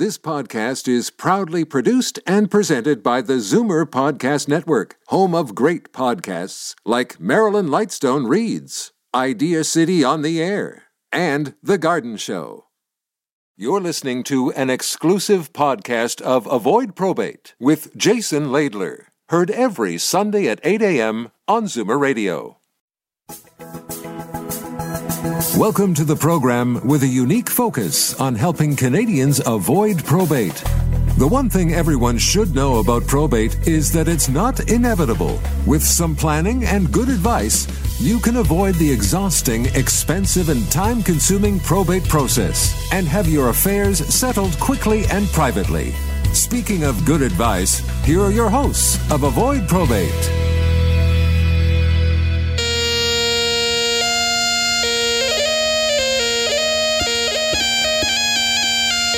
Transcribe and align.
This 0.00 0.16
podcast 0.16 0.88
is 0.88 1.10
proudly 1.10 1.62
produced 1.62 2.20
and 2.26 2.50
presented 2.50 3.02
by 3.02 3.20
the 3.20 3.34
Zoomer 3.34 3.84
Podcast 3.84 4.48
Network, 4.48 4.96
home 5.08 5.34
of 5.34 5.54
great 5.54 5.92
podcasts 5.92 6.74
like 6.86 7.20
Marilyn 7.20 7.66
Lightstone 7.66 8.26
Reads, 8.26 8.92
Idea 9.14 9.62
City 9.62 10.02
on 10.02 10.22
the 10.22 10.40
Air, 10.40 10.84
and 11.12 11.52
The 11.62 11.76
Garden 11.76 12.16
Show. 12.16 12.68
You're 13.58 13.82
listening 13.82 14.22
to 14.22 14.50
an 14.52 14.70
exclusive 14.70 15.52
podcast 15.52 16.22
of 16.22 16.46
Avoid 16.46 16.96
Probate 16.96 17.54
with 17.60 17.94
Jason 17.94 18.46
Laidler, 18.46 19.02
heard 19.28 19.50
every 19.50 19.98
Sunday 19.98 20.48
at 20.48 20.60
8 20.64 20.80
a.m. 20.80 21.30
on 21.46 21.64
Zoomer 21.64 22.00
Radio. 22.00 22.56
Welcome 25.40 25.94
to 25.94 26.04
the 26.04 26.16
program 26.16 26.86
with 26.86 27.02
a 27.02 27.06
unique 27.06 27.48
focus 27.48 28.12
on 28.20 28.34
helping 28.34 28.76
Canadians 28.76 29.40
avoid 29.46 30.04
probate. 30.04 30.62
The 31.16 31.26
one 31.26 31.48
thing 31.48 31.72
everyone 31.72 32.18
should 32.18 32.54
know 32.54 32.80
about 32.80 33.06
probate 33.06 33.66
is 33.66 33.90
that 33.92 34.06
it's 34.06 34.28
not 34.28 34.68
inevitable. 34.70 35.40
With 35.64 35.82
some 35.82 36.14
planning 36.14 36.64
and 36.66 36.92
good 36.92 37.08
advice, 37.08 37.66
you 37.98 38.20
can 38.20 38.36
avoid 38.36 38.74
the 38.74 38.92
exhausting, 38.92 39.64
expensive, 39.74 40.50
and 40.50 40.70
time 40.70 41.02
consuming 41.02 41.58
probate 41.60 42.04
process 42.04 42.92
and 42.92 43.08
have 43.08 43.26
your 43.26 43.48
affairs 43.48 44.06
settled 44.14 44.52
quickly 44.60 45.06
and 45.06 45.26
privately. 45.28 45.92
Speaking 46.34 46.84
of 46.84 47.06
good 47.06 47.22
advice, 47.22 47.78
here 48.04 48.20
are 48.20 48.30
your 48.30 48.50
hosts 48.50 48.98
of 49.10 49.22
Avoid 49.22 49.66
Probate. 49.68 50.59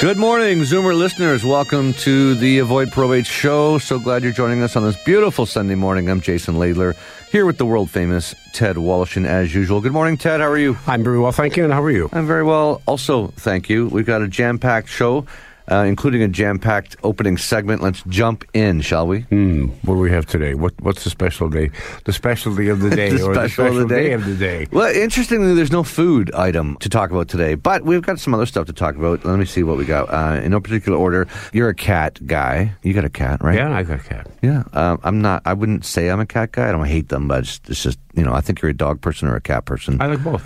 Good 0.03 0.19
morning, 0.19 0.59
Zoomer 0.63 0.99
listeners. 0.99 1.45
Welcome 1.45 1.93
to 1.93 2.35
the 2.35 2.59
Avoid 2.59 2.91
Probate 2.91 3.25
Show. 3.25 3.79
So 3.79 4.01
glad 4.01 4.25
you're 4.25 4.33
joining 4.33 4.61
us 4.61 4.75
on 4.75 4.83
this 4.83 5.01
beautiful 5.05 5.47
Sunday 5.47 5.77
morning. 5.77 6.11
I'm 6.11 6.21
Jason 6.21 6.57
Laidler, 6.57 6.97
here 7.31 7.47
with 7.47 7.57
the 7.57 7.65
world 7.65 7.89
famous 7.89 8.35
Ted 8.53 8.75
Woloshyn 8.75 9.25
as 9.25 9.55
usual. 9.55 9.81
Good 9.81 9.93
morning, 9.93 10.17
Ted. 10.17 10.41
How 10.41 10.49
are 10.49 10.59
you? 10.59 10.77
I'm 10.89 11.05
very 11.05 11.21
well, 11.21 11.31
thank 11.31 11.57
you. 11.57 11.63
And 11.63 11.73
how 11.73 11.81
are 11.85 11.91
you? 11.93 12.11
I'm 12.13 12.27
very 12.27 12.43
well. 12.43 12.83
Also, 12.85 13.29
thank 13.29 13.69
you. 13.69 13.87
We've 13.87 14.05
got 14.05 14.23
a 14.23 14.29
jam 14.29 14.59
packed 14.59 14.89
show 14.89 15.25
uh, 15.71 15.85
including 15.87 16.23
a 16.23 16.29
jam-packed 16.29 16.97
opening 17.03 17.37
segment. 17.37 17.83
Let's 17.83 18.03
jump 18.09 18.45
in, 18.55 18.81
shall 18.81 19.07
we? 19.07 19.21
Hmm. 19.23 19.67
what 19.85 19.95
do 19.95 20.01
we 20.01 20.11
have 20.11 20.27
today? 20.27 20.55
What 20.55 20.73
What's 20.81 21.05
the 21.05 21.11
special 21.11 21.49
day? 21.49 21.71
The 22.05 22.13
specialty 22.13 22.69
of 22.69 22.81
the 22.81 22.91
day, 22.97 23.11
the 23.11 23.23
or 23.23 23.35
special 23.35 23.43
the 23.43 23.49
special 23.49 23.83
of 23.83 23.89
the 23.89 23.95
day? 23.95 24.03
day 24.09 24.13
of 24.13 24.25
the 24.27 24.35
day? 24.37 24.67
Well, 24.73 24.95
interestingly, 24.95 25.55
there's 25.55 25.73
no 25.73 25.83
food 25.83 26.33
item 26.35 26.77
to 26.79 26.89
talk 26.89 27.11
about 27.11 27.29
today, 27.29 27.55
but 27.55 27.85
we've 27.85 28.03
got 28.03 28.19
some 28.19 28.35
other 28.35 28.47
stuff 28.47 28.67
to 28.67 28.73
talk 28.73 28.97
about. 28.97 29.25
Let 29.25 29.39
me 29.39 29.45
see 29.45 29.63
what 29.63 29.77
we 29.77 29.85
got. 29.85 30.09
Uh, 30.11 30.41
in 30.43 30.51
no 30.51 30.61
particular 30.61 30.99
order, 30.99 31.27
you're 31.53 31.69
a 31.69 31.75
cat 31.75 32.19
guy. 32.27 32.73
You 32.83 32.93
got 32.95 33.05
a 33.05 33.11
cat, 33.11 33.43
right? 33.43 33.57
Yeah, 33.57 33.73
I 33.77 33.83
got 33.83 34.01
a 34.01 34.03
cat. 34.03 34.27
Yeah. 34.43 34.65
Um, 34.73 34.99
I'm 35.03 35.21
not. 35.23 35.43
I 35.45 35.53
wouldn't 35.55 35.85
say 35.85 36.09
I'm 36.09 36.21
a 36.21 36.27
cat 36.27 36.53
guy. 36.53 36.69
I 36.69 36.73
don't 36.73 36.85
hate 36.87 37.09
them, 37.09 37.29
but 37.29 37.41
it's, 37.45 37.61
it's 37.69 37.83
just 37.83 37.99
you 38.15 38.25
know 38.25 38.33
I 38.35 38.41
think 38.41 38.61
you're 38.61 38.71
a 38.71 38.77
dog 38.77 39.01
person 39.01 39.29
or 39.29 39.37
a 39.37 39.41
cat 39.41 39.65
person. 39.65 40.01
I 40.01 40.07
like 40.07 40.23
both. 40.25 40.45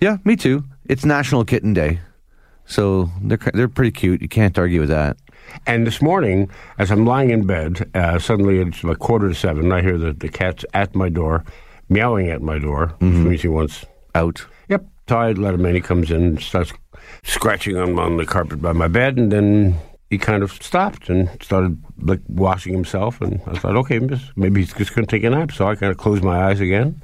yeah, 0.00 0.16
me 0.24 0.36
too. 0.36 0.64
It's 0.86 1.04
National 1.04 1.44
Kitten 1.44 1.72
Day, 1.72 2.00
so 2.66 3.10
they're 3.22 3.38
they're 3.52 3.68
pretty 3.68 3.92
cute. 3.92 4.22
You 4.22 4.28
can't 4.28 4.58
argue 4.58 4.80
with 4.80 4.90
that. 4.90 5.16
And 5.66 5.86
this 5.86 6.00
morning, 6.00 6.50
as 6.78 6.90
I'm 6.90 7.04
lying 7.04 7.30
in 7.30 7.46
bed, 7.46 7.90
uh, 7.94 8.18
suddenly 8.18 8.58
it's 8.60 8.82
like 8.82 8.98
quarter 8.98 9.28
to 9.28 9.34
seven. 9.34 9.72
I 9.72 9.82
hear 9.82 9.98
the, 9.98 10.12
the 10.12 10.28
cat's 10.28 10.64
at 10.72 10.94
my 10.94 11.08
door, 11.08 11.44
meowing 11.88 12.30
at 12.30 12.40
my 12.40 12.58
door, 12.58 12.94
which 12.98 13.12
means 13.12 13.42
he 13.42 13.48
wants. 13.48 13.84
Out. 14.16 14.46
Yep. 14.68 14.86
So 15.08 15.18
I 15.18 15.32
let 15.32 15.54
him 15.54 15.66
in. 15.66 15.74
He 15.74 15.80
comes 15.80 16.12
in, 16.12 16.22
and 16.22 16.40
starts 16.40 16.72
scratching 17.24 17.76
on, 17.76 17.98
on 17.98 18.16
the 18.16 18.24
carpet 18.24 18.62
by 18.62 18.72
my 18.72 18.86
bed, 18.86 19.18
and 19.18 19.32
then 19.32 19.74
he 20.08 20.18
kind 20.18 20.44
of 20.44 20.52
stopped 20.52 21.08
and 21.08 21.28
started 21.42 21.82
like 22.00 22.20
washing 22.28 22.72
himself. 22.72 23.20
And 23.20 23.40
I 23.48 23.58
thought, 23.58 23.74
okay, 23.74 23.98
maybe 24.36 24.60
he's 24.60 24.72
just 24.72 24.94
going 24.94 25.04
to 25.04 25.10
take 25.10 25.24
a 25.24 25.30
nap. 25.30 25.50
So 25.50 25.66
I 25.66 25.74
kind 25.74 25.90
of 25.90 25.98
closed 25.98 26.22
my 26.22 26.44
eyes 26.44 26.60
again. 26.60 27.02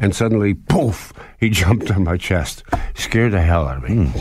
And 0.00 0.14
suddenly, 0.14 0.54
poof, 0.54 1.12
he 1.38 1.50
jumped 1.62 1.90
on 1.90 2.04
my 2.04 2.16
chest. 2.16 2.62
Scared 2.94 3.32
the 3.32 3.40
hell 3.40 3.66
out 3.66 3.78
of 3.84 3.88
me. 3.88 4.12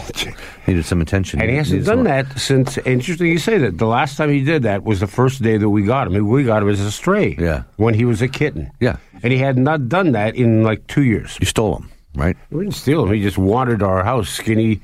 Needed 0.67 0.85
some 0.85 1.01
attention. 1.01 1.41
And 1.41 1.49
he 1.49 1.57
hasn't 1.57 1.85
done 1.85 2.03
that 2.03 2.39
since. 2.39 2.77
Interesting 2.79 3.27
you 3.27 3.37
say 3.39 3.57
that. 3.59 3.77
The 3.77 3.87
last 3.87 4.17
time 4.17 4.29
he 4.29 4.43
did 4.43 4.63
that 4.63 4.83
was 4.83 4.99
the 4.99 5.07
first 5.07 5.41
day 5.41 5.57
that 5.57 5.69
we 5.69 5.83
got 5.83 6.07
him. 6.07 6.27
We 6.27 6.43
got 6.43 6.63
him 6.63 6.69
as 6.69 6.79
a 6.79 6.91
stray. 6.91 7.35
Yeah. 7.39 7.63
When 7.77 7.93
he 7.93 8.05
was 8.05 8.21
a 8.21 8.27
kitten. 8.27 8.71
Yeah. 8.79 8.97
And 9.21 9.31
he 9.31 9.39
had 9.39 9.57
not 9.57 9.87
done 9.89 10.11
that 10.13 10.35
in 10.35 10.63
like 10.63 10.85
two 10.87 11.03
years. 11.03 11.37
You 11.39 11.45
stole 11.45 11.75
them, 11.75 11.91
right? 12.15 12.35
We 12.51 12.63
didn't 12.63 12.75
steal 12.75 13.03
him. 13.05 13.13
He 13.13 13.21
just 13.21 13.37
wandered 13.37 13.81
our 13.83 14.03
house, 14.03 14.29
skinny. 14.29 14.81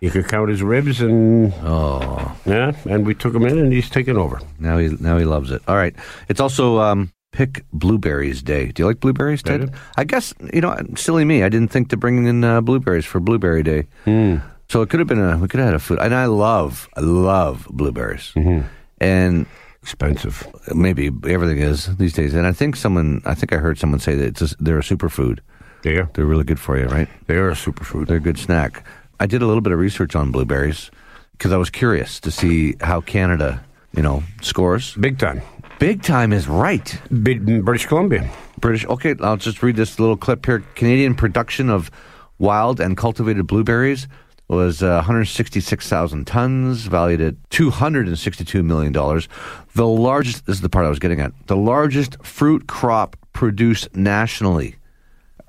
You 0.00 0.10
could 0.10 0.28
count 0.28 0.48
his 0.48 0.62
ribs, 0.62 1.02
and 1.02 1.52
Oh, 1.62 2.34
yeah, 2.46 2.72
and 2.88 3.04
we 3.04 3.14
took 3.14 3.34
him 3.34 3.44
in, 3.44 3.58
and 3.58 3.70
he's 3.70 3.90
taken 3.90 4.16
over. 4.16 4.40
now 4.58 4.78
he 4.78 4.88
now 4.98 5.18
he 5.18 5.26
loves 5.26 5.50
it. 5.50 5.60
All 5.68 5.76
right. 5.76 5.94
It's 6.30 6.40
also 6.40 6.78
um, 6.78 7.12
Pick 7.32 7.64
Blueberries 7.72 8.42
Day. 8.42 8.66
Do 8.72 8.82
you 8.82 8.86
like 8.86 9.00
blueberries, 9.00 9.42
I 9.44 9.48
Ted? 9.50 9.72
do. 9.72 9.78
I 9.96 10.04
guess 10.04 10.34
you 10.52 10.60
know, 10.60 10.76
silly 10.96 11.24
me. 11.24 11.42
I 11.42 11.48
didn't 11.48 11.68
think 11.70 11.88
to 11.90 11.96
bring 11.96 12.26
in 12.26 12.42
uh, 12.44 12.60
blueberries 12.60 13.04
for 13.06 13.20
Blueberry 13.20 13.62
Day. 13.62 13.86
Hmm. 14.04 14.36
So 14.68 14.82
it 14.82 14.90
could 14.90 15.00
have 15.00 15.08
been 15.08 15.20
a 15.20 15.36
we 15.38 15.48
could 15.48 15.60
have 15.60 15.68
had 15.68 15.74
a 15.74 15.78
food. 15.78 15.98
And 16.00 16.14
I 16.14 16.26
love 16.26 16.88
I 16.96 17.00
love 17.00 17.66
blueberries. 17.70 18.32
Mm-hmm. 18.36 18.66
And 19.00 19.46
Expensive. 19.82 20.46
maybe 20.74 21.10
everything 21.26 21.58
is 21.58 21.96
these 21.96 22.12
days. 22.12 22.34
And 22.34 22.46
I 22.46 22.52
think 22.52 22.76
someone 22.76 23.22
I 23.24 23.34
think 23.34 23.52
I 23.52 23.56
heard 23.56 23.78
someone 23.78 23.98
say 24.00 24.14
that 24.16 24.26
it's 24.26 24.42
a, 24.52 24.56
they're 24.60 24.78
a 24.78 24.82
superfood. 24.82 25.38
They 25.82 25.96
are. 25.96 26.10
They're 26.12 26.26
really 26.26 26.44
good 26.44 26.60
for 26.60 26.78
you, 26.78 26.86
right? 26.86 27.08
They 27.26 27.36
are 27.36 27.48
a 27.48 27.54
superfood. 27.54 28.06
They're 28.08 28.18
a 28.18 28.20
good 28.20 28.38
snack. 28.38 28.84
I 29.18 29.26
did 29.26 29.40
a 29.42 29.46
little 29.46 29.62
bit 29.62 29.72
of 29.72 29.78
research 29.78 30.14
on 30.14 30.30
blueberries 30.30 30.90
because 31.32 31.52
I 31.52 31.56
was 31.56 31.70
curious 31.70 32.20
to 32.20 32.30
see 32.30 32.74
how 32.82 33.00
Canada, 33.00 33.64
you 33.96 34.02
know, 34.02 34.22
scores. 34.42 34.94
Big 34.96 35.18
time. 35.18 35.40
Big 35.80 36.02
time 36.02 36.34
is 36.34 36.46
right. 36.46 37.00
British 37.10 37.86
Columbia. 37.86 38.30
British. 38.58 38.84
Okay, 38.84 39.14
I'll 39.20 39.38
just 39.38 39.62
read 39.62 39.76
this 39.76 39.98
little 39.98 40.14
clip 40.14 40.44
here. 40.44 40.62
Canadian 40.74 41.14
production 41.14 41.70
of 41.70 41.90
wild 42.38 42.80
and 42.80 42.98
cultivated 42.98 43.46
blueberries 43.46 44.06
was 44.46 44.82
uh, 44.82 44.96
166,000 44.96 46.26
tons, 46.26 46.82
valued 46.82 47.22
at 47.22 47.34
262 47.48 48.62
million 48.62 48.92
dollars. 48.92 49.26
The 49.74 49.86
largest. 49.86 50.44
This 50.44 50.56
is 50.56 50.60
the 50.60 50.68
part 50.68 50.84
I 50.84 50.90
was 50.90 50.98
getting 50.98 51.18
at. 51.18 51.32
The 51.46 51.56
largest 51.56 52.22
fruit 52.22 52.66
crop 52.66 53.16
produced 53.32 53.96
nationally. 53.96 54.76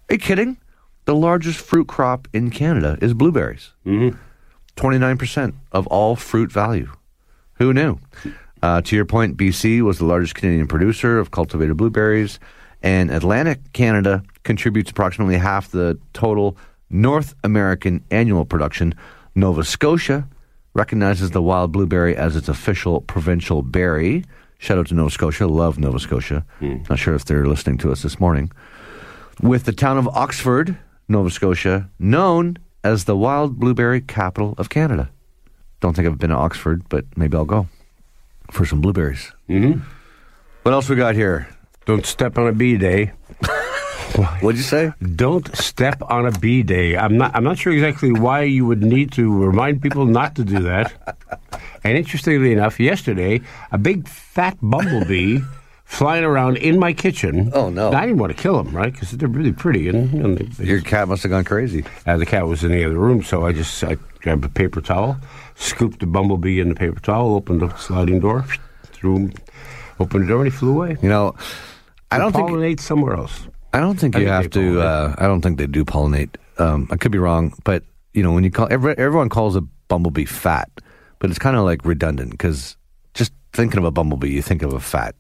Are 0.10 0.14
you 0.14 0.18
kidding? 0.18 0.56
The 1.04 1.16
largest 1.16 1.60
fruit 1.60 1.90
crop 1.90 2.30
in 2.32 2.52
Canada 2.52 2.98
is 3.02 3.14
blueberries. 3.14 3.72
Mm-hmm. 3.86 4.18
29% 4.78 5.56
of 5.74 5.88
all 5.88 6.16
fruit 6.16 6.54
value. 6.54 6.90
Who 7.56 7.74
knew? 7.74 8.00
Uh, 8.62 8.82
to 8.82 8.96
your 8.96 9.06
point, 9.06 9.38
BC 9.38 9.82
was 9.82 9.98
the 9.98 10.06
largest 10.06 10.36
Canadian 10.36 10.68
producer 10.68 11.18
of 11.18 11.32
cultivated 11.32 11.78
blueberries, 11.78 12.40
and 12.84 13.12
Atlantic 13.12 13.74
Canada 13.74 14.24
contributes 14.44 14.92
approximately 14.92 15.38
half 15.38 15.72
the 15.72 15.98
total 16.14 16.58
North 16.90 17.34
American 17.44 18.04
annual 18.12 18.46
production. 18.46 18.94
Nova 19.34 19.64
Scotia 19.64 20.28
recognizes 20.74 21.32
the 21.32 21.42
wild 21.42 21.72
blueberry 21.72 22.16
as 22.16 22.36
its 22.36 22.50
official 22.50 23.02
provincial 23.02 23.62
berry. 23.62 24.26
Shout 24.58 24.78
out 24.78 24.88
to 24.88 24.94
Nova 24.94 25.10
Scotia. 25.10 25.48
Love 25.48 25.80
Nova 25.80 26.00
Scotia. 26.00 26.46
Not 26.90 27.00
sure 27.00 27.16
if 27.16 27.26
they're 27.26 27.46
listening 27.46 27.78
to 27.80 27.92
us 27.92 28.04
this 28.04 28.20
morning 28.20 28.52
with 29.42 29.64
the 29.64 29.72
town 29.72 29.98
of 29.98 30.08
Oxford, 30.10 30.78
Nova 31.08 31.32
Scotia, 31.32 31.90
known 31.98 32.58
as 32.84 33.06
the 33.06 33.18
wild 33.18 33.60
blueberry 33.60 34.02
capital 34.02 34.54
of 34.58 34.70
Canada. 34.70 35.10
Don't 35.80 35.96
think 35.96 36.08
I've 36.08 36.20
been 36.20 36.30
to 36.30 36.36
Oxford, 36.36 36.84
but 36.90 37.06
maybe 37.18 37.36
I'll 37.36 37.46
go 37.46 37.68
for 38.52 38.66
some 38.66 38.82
blueberries. 38.82 39.32
Mm-hmm. 39.50 39.80
What 40.64 40.72
else 40.74 40.90
we 40.90 40.96
got 40.96 41.16
here? 41.16 41.48
Don't 41.86 42.06
step 42.06 42.38
on 42.38 42.48
a 42.48 42.52
bee 42.54 42.78
day. 42.78 43.12
What'd 44.42 44.58
you 44.58 44.64
say? 44.64 44.94
Don't 45.16 45.56
step 45.56 46.02
on 46.04 46.26
a 46.28 46.32
bee 46.32 46.64
day. 46.64 46.98
I'm 46.98 47.18
not. 47.18 47.34
I'm 47.36 47.44
not 47.44 47.58
sure 47.58 47.74
exactly 47.74 48.12
why 48.12 48.44
you 48.44 48.66
would 48.66 48.84
need 48.84 49.12
to 49.14 49.44
remind 49.44 49.82
people 49.82 50.06
not 50.06 50.36
to 50.36 50.44
do 50.44 50.60
that. 50.60 50.94
And 51.84 51.98
interestingly 51.98 52.52
enough, 52.52 52.80
yesterday 52.80 53.42
a 53.72 53.78
big 53.78 54.08
fat 54.08 54.58
bumblebee 54.62 55.40
flying 55.86 56.24
around 56.24 56.58
in 56.58 56.78
my 56.78 56.94
kitchen. 56.94 57.52
Oh, 57.54 57.70
no. 57.70 57.92
I 57.92 58.02
didn't 58.06 58.18
want 58.20 58.36
to 58.36 58.42
kill 58.42 58.62
them, 58.62 58.76
right? 58.76 58.92
Because 58.94 59.12
they're 59.12 59.28
really 59.28 59.52
pretty, 59.54 59.88
and, 59.90 60.14
and 60.14 60.38
they, 60.38 60.46
they 60.46 60.66
Your 60.66 60.82
cat 60.82 61.08
must 61.08 61.24
have 61.24 61.32
gone 61.32 61.44
crazy. 61.44 61.84
uh, 62.06 62.18
the 62.18 62.26
cat 62.26 62.46
was 62.48 62.64
in 62.64 62.72
the 62.72 62.84
other 62.86 62.98
room, 63.00 63.24
so 63.24 63.46
I 63.46 63.54
just 63.54 63.84
I 63.84 63.96
grabbed 64.20 64.46
a 64.46 64.50
paper 64.50 64.82
towel, 64.82 65.18
scooped 65.56 66.00
the 66.00 66.06
bumblebee 66.06 66.60
in 66.60 66.70
the 66.70 66.76
paper 66.76 67.00
towel, 67.00 67.36
opened 67.36 67.62
the 67.62 67.76
sliding 67.76 68.20
door, 68.20 68.46
threw 68.86 69.18
him, 69.18 69.34
opened 70.00 70.24
the 70.24 70.28
door, 70.28 70.44
and 70.44 70.52
he 70.52 70.58
flew 70.58 70.72
away. 70.72 70.98
You 71.02 71.10
know, 71.10 71.36
I 72.12 72.18
don't 72.18 72.34
think 72.34 72.50
pollinate 72.50 72.80
somewhere 72.80 73.16
else. 73.16 73.48
I 73.74 73.80
don't 73.80 74.00
think 74.00 74.16
I 74.16 74.20
you 74.20 74.28
have 74.28 74.50
to. 74.52 74.82
Uh, 74.82 75.16
I 75.18 75.28
don't 75.28 75.42
think 75.42 75.58
they 75.58 75.68
do 75.68 75.86
pollinate. 75.86 76.36
Um, 76.58 76.88
I 76.92 76.98
could 76.98 77.12
be 77.12 77.18
wrong, 77.18 77.54
but 77.64 77.84
you 78.14 78.24
know, 78.24 78.34
when 78.34 78.44
you 78.44 78.52
call 78.52 78.68
every, 78.70 78.98
everyone 78.98 79.30
calls 79.30 79.56
a 79.56 79.62
bumblebee 79.88 80.26
fat, 80.26 80.70
but 81.20 81.30
it's 81.30 81.40
kind 81.40 81.56
of 81.56 81.64
like 81.64 81.86
redundant 81.86 82.32
because 82.32 82.76
just 83.14 83.32
thinking 83.54 83.78
of 83.78 83.86
a 83.86 83.92
bumblebee, 83.92 84.32
you 84.32 84.42
think 84.42 84.62
of 84.62 84.74
a 84.74 84.80
fat 84.80 85.16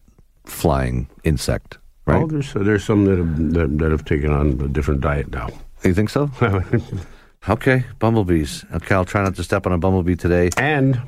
flying 0.45 1.07
insect, 1.23 1.77
right? 2.05 2.17
Well, 2.17 2.27
there's 2.27 2.53
there's 2.53 2.83
some 2.83 3.05
that 3.05 3.17
have 3.17 3.53
that, 3.53 3.77
that 3.79 3.91
have 3.91 4.05
taken 4.05 4.31
on 4.31 4.59
a 4.61 4.67
different 4.67 5.01
diet 5.01 5.31
now. 5.31 5.49
You 5.83 5.93
think 5.93 6.09
so? 6.09 6.29
Okay, 7.49 7.85
bumblebees. 7.97 8.63
Okay, 8.73 8.93
I'll 8.93 9.05
try 9.05 9.23
not 9.23 9.35
to 9.35 9.43
step 9.43 9.65
on 9.65 9.73
a 9.73 9.77
bumblebee 9.77 10.15
today. 10.15 10.49
and 10.57 11.01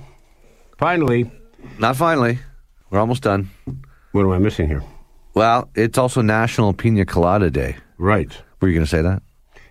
Finally, 0.79 1.31
Not 1.77 1.95
finally. 1.95 2.39
We're 2.89 2.99
almost 2.99 3.21
done. 3.23 3.49
what 4.13 4.21
am 4.23 4.31
I 4.31 4.39
missing 4.39 4.67
here? 4.67 4.83
Well, 5.35 5.69
it's 5.75 5.97
also 5.97 6.21
National 6.21 6.73
Pina 6.73 7.05
Colada 7.05 7.49
Day. 7.51 7.77
Right. 7.99 8.35
Were 8.59 8.67
you 8.67 8.73
going 8.73 8.85
to 8.85 8.89
say 8.89 9.01
that? 9.03 9.21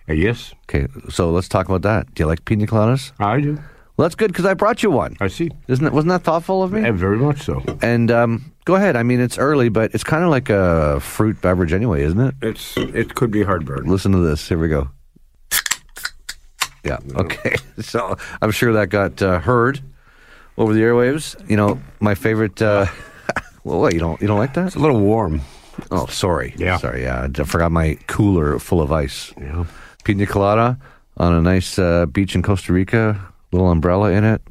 Uh, 0.09 0.13
yes, 0.15 0.55
Okay, 0.69 0.87
so 1.11 1.31
let's 1.31 1.49
talk 1.49 1.67
about 1.69 1.83
that. 1.83 2.15
Do 2.15 2.23
you 2.23 2.27
like 2.27 2.45
pina 2.45 2.67
coladas? 2.67 3.13
I 3.19 3.41
do. 3.41 3.55
Well, 3.97 4.05
that's 4.07 4.15
good 4.15 4.29
because 4.33 4.47
I 4.47 4.55
brought 4.55 4.83
you 4.83 4.91
one. 4.91 5.17
I 5.21 5.29
see. 5.29 5.51
Isn't 5.69 5.87
it? 5.87 5.93
Wasn't 5.93 6.09
that 6.11 6.23
thoughtful 6.23 6.63
of 6.63 6.73
me? 6.73 6.87
Uh, 6.89 6.93
very 6.93 7.19
much 7.19 7.43
so. 7.43 7.63
And 7.83 8.11
um, 8.11 8.53
go 8.65 8.75
ahead. 8.77 8.97
I 8.97 9.03
mean, 9.03 9.21
it's 9.21 9.37
early, 9.39 9.69
but 9.69 9.95
it's 9.95 10.03
kind 10.05 10.25
of 10.25 10.31
like 10.31 10.49
a 10.49 10.99
fruit 11.01 11.41
beverage 11.43 11.73
anyway, 11.73 12.03
isn't 12.05 12.21
it? 12.21 12.35
It's 12.41 12.77
it 12.77 13.15
could 13.15 13.31
be 13.31 13.43
hard. 13.43 13.69
heartburn. 13.69 13.89
Listen 13.91 14.13
to 14.13 14.19
this. 14.19 14.49
Here 14.49 14.59
we 14.59 14.69
go. 14.69 14.89
Yeah. 16.85 16.99
Okay. 17.17 17.55
So 17.81 18.17
I'm 18.41 18.53
sure 18.53 18.75
that 18.75 18.91
got 18.91 19.21
uh, 19.23 19.41
heard 19.41 19.81
over 20.57 20.73
the 20.73 20.81
airwaves. 20.81 21.35
You 21.51 21.57
know, 21.57 21.81
my 22.01 22.15
favorite. 22.15 22.61
Uh, 22.63 22.87
well, 23.65 23.81
what 23.81 23.95
you 23.95 23.99
don't 23.99 24.21
you 24.21 24.29
don't 24.29 24.39
like 24.39 24.55
that? 24.55 24.67
It's 24.69 24.77
a 24.77 24.79
little 24.79 25.01
warm. 25.01 25.41
Oh, 25.91 26.07
sorry. 26.07 26.55
Yeah. 26.57 26.77
Sorry. 26.77 27.03
Yeah, 27.03 27.29
I 27.35 27.45
forgot 27.45 27.73
my 27.73 27.99
cooler 28.07 28.59
full 28.59 28.81
of 28.81 28.93
ice. 28.93 29.33
Yeah. 29.41 29.65
Pina 30.05 30.27
colada 30.27 30.79
on 31.17 31.35
a 31.35 31.41
nice 31.41 31.79
uh, 31.79 32.07
beach 32.07 32.35
in 32.35 32.43
Costa 32.43 32.73
Rica. 32.73 33.21
Little 33.53 33.71
umbrella 33.71 34.13
in 34.13 34.25
it. 34.25 34.43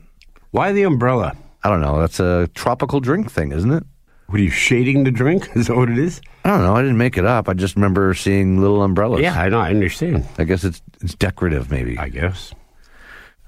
Why 0.52 0.72
the 0.74 0.84
umbrella? 0.84 1.36
I 1.64 1.70
don't 1.70 1.82
know. 1.82 2.00
That's 2.00 2.20
a 2.20 2.50
tropical 2.56 3.00
drink 3.00 3.32
thing, 3.32 3.52
isn't 3.52 3.72
it? 3.72 3.84
What 4.32 4.40
are 4.40 4.44
you 4.44 4.50
shading 4.50 5.04
the 5.04 5.12
drink? 5.12 5.50
Is 5.56 5.68
that 5.68 5.76
what 5.76 5.90
it 5.90 5.98
is? 5.98 6.22
I 6.46 6.52
don't 6.52 6.62
know. 6.62 6.74
I 6.74 6.82
didn't 6.82 6.98
make 6.98 7.18
it 7.18 7.26
up. 7.26 7.50
I 7.50 7.54
just 7.54 7.76
remember 7.76 8.14
seeing 8.14 8.62
little 8.62 8.82
umbrellas. 8.82 9.22
Yeah, 9.22 9.38
I 9.38 9.50
know. 9.50 9.60
I 9.60 9.72
understand. 9.72 10.26
I 10.38 10.46
guess 10.46 10.64
it's 10.64 10.82
it's 11.02 11.16
decorative, 11.16 11.70
maybe. 11.70 11.98
I 11.98 12.08
guess. 12.08 12.54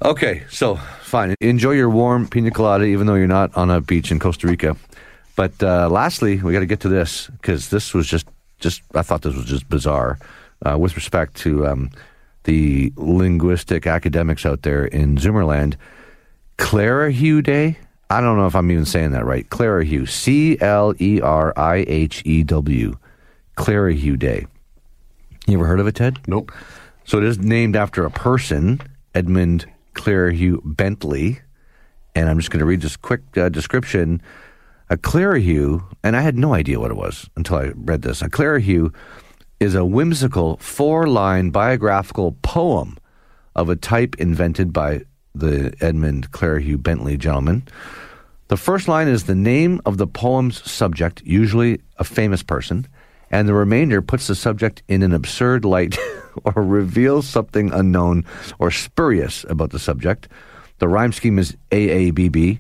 Okay, 0.02 0.44
so 0.50 0.76
fine. 1.02 1.36
Enjoy 1.40 1.72
your 1.72 1.90
warm 1.90 2.28
pina 2.28 2.52
colada, 2.52 2.84
even 2.84 3.08
though 3.08 3.16
you're 3.16 3.28
not 3.28 3.56
on 3.56 3.72
a 3.72 3.80
beach 3.80 4.12
in 4.12 4.20
Costa 4.20 4.46
Rica. 4.46 4.76
But 5.38 5.64
uh, 5.64 5.88
lastly, 5.90 6.42
we 6.42 6.52
got 6.52 6.60
to 6.60 6.66
get 6.66 6.82
to 6.82 6.90
this 6.90 7.28
because 7.28 7.70
this 7.70 7.94
was 7.94 8.06
just 8.06 8.28
just 8.60 8.82
I 8.94 9.04
thought 9.04 9.22
this 9.22 9.36
was 9.36 9.46
just 9.46 9.70
bizarre 9.70 10.20
uh, 10.66 10.78
with 10.78 10.98
respect 10.98 11.36
to 11.38 11.66
um, 11.66 11.92
the 12.44 12.92
linguistic 12.98 13.88
academics 13.88 14.46
out 14.46 14.64
there 14.64 14.84
in 14.84 15.16
Zoomerland. 15.16 15.76
Clerihew 16.58 17.42
Day. 17.42 17.78
I 18.10 18.22
don't 18.22 18.38
know 18.38 18.46
if 18.46 18.56
I'm 18.56 18.70
even 18.72 18.86
saying 18.86 19.12
that 19.12 19.26
right. 19.26 19.50
Clerihew. 19.50 20.08
C 20.08 20.60
L 20.60 20.94
E 21.00 21.22
R 21.22 21.54
I 21.58 21.86
H 21.88 22.22
E 22.26 22.44
W. 22.44 22.98
Clerihew 23.58 24.18
Day. 24.18 24.46
You 25.48 25.56
ever 25.56 25.66
heard 25.66 25.80
of 25.80 25.88
it, 25.88 25.96
Ted? 25.96 26.20
Nope. 26.28 26.52
So 27.06 27.18
it 27.18 27.24
is 27.24 27.40
named 27.40 27.76
after 27.76 28.06
a 28.06 28.12
person, 28.12 28.80
Edmund 29.14 29.66
Clerihew 29.94 30.62
Bentley. 30.64 31.40
And 32.16 32.30
I'm 32.30 32.38
just 32.38 32.52
going 32.52 32.60
to 32.60 32.66
read 32.66 32.82
this 32.82 32.96
quick 32.96 33.22
uh, 33.38 33.50
description. 33.50 34.22
A 34.90 34.98
Clerihew, 34.98 35.84
and 36.04 36.16
I 36.16 36.22
had 36.22 36.38
no 36.38 36.54
idea 36.54 36.80
what 36.80 36.92
it 36.92 36.98
was 36.98 37.30
until 37.36 37.58
I 37.58 37.72
read 37.76 38.04
this. 38.04 38.22
A 38.22 38.30
Clerihew 38.30 38.94
is 39.60 39.76
a 39.76 39.86
whimsical 39.86 40.58
four 40.58 41.08
line 41.08 41.50
biographical 41.50 42.34
poem 42.42 42.98
of 43.56 43.70
a 43.70 43.76
type 43.76 44.16
invented 44.20 44.74
by 44.74 45.02
the 45.36 45.74
Edmund 45.82 46.32
Clerihew 46.32 46.82
Bentley 46.82 47.18
gentleman. 47.18 47.64
The 48.50 48.58
first 48.58 48.88
line 48.88 49.08
is 49.08 49.24
the 49.24 49.36
name 49.36 49.82
of 49.86 49.98
the 49.98 50.08
poem's 50.08 50.70
subject, 50.70 51.22
usually 51.26 51.82
a 51.98 52.04
famous 52.04 52.44
person, 52.44 52.88
and 53.32 53.48
the 53.48 53.54
remainder 53.54 54.02
puts 54.02 54.28
the 54.28 54.36
subject 54.36 54.84
in 54.88 55.02
an 55.02 55.14
absurd 55.14 55.66
light 55.66 55.98
or 56.44 56.62
reveals 56.64 57.28
something 57.28 57.72
unknown 57.72 58.26
or 58.60 58.70
spurious 58.70 59.44
about 59.50 59.72
the 59.72 59.80
subject. 59.80 60.28
The 60.78 60.88
rhyme 60.88 61.14
scheme 61.14 61.40
is 61.40 61.58
AABB, 61.72 62.60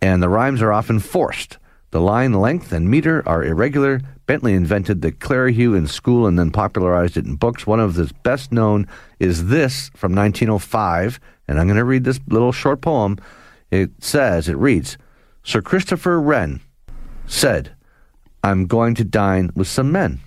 and 0.00 0.22
the 0.22 0.28
rhymes 0.28 0.62
are 0.62 0.72
often 0.72 1.00
forced. 1.00 1.58
The 1.90 2.00
line 2.00 2.32
length 2.32 2.72
and 2.72 2.88
meter 2.88 3.22
are 3.28 3.44
irregular. 3.44 4.00
Bentley 4.26 4.54
invented 4.54 5.02
the 5.02 5.10
Clerihew 5.10 5.76
in 5.76 5.88
school 5.88 6.26
and 6.26 6.38
then 6.38 6.52
popularized 6.52 7.16
it 7.16 7.26
in 7.26 7.34
books. 7.34 7.66
One 7.66 7.80
of 7.80 7.96
his 7.96 8.12
best 8.12 8.52
known 8.52 8.86
is 9.18 9.48
this 9.48 9.90
from 9.96 10.14
1905, 10.14 11.18
and 11.50 11.58
I'm 11.58 11.66
going 11.66 11.76
to 11.76 11.84
read 11.84 12.04
this 12.04 12.20
little 12.28 12.52
short 12.52 12.80
poem. 12.80 13.18
It 13.72 13.90
says, 13.98 14.48
it 14.48 14.56
reads, 14.56 14.96
Sir 15.42 15.60
Christopher 15.60 16.20
Wren 16.20 16.60
said, 17.26 17.72
I'm 18.44 18.66
going 18.66 18.94
to 18.94 19.04
dine 19.04 19.50
with 19.56 19.66
some 19.66 19.90
men. 19.90 20.20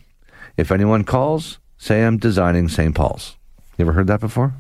If 0.58 0.70
anyone 0.70 1.06
calls, 1.06 1.60
say 1.78 2.04
I'm 2.04 2.18
designing 2.18 2.68
St. 2.68 2.94
Paul's. 2.94 3.38
You 3.78 3.86
ever 3.86 3.94
heard 3.94 4.08
that 4.08 4.20
before? 4.20 4.54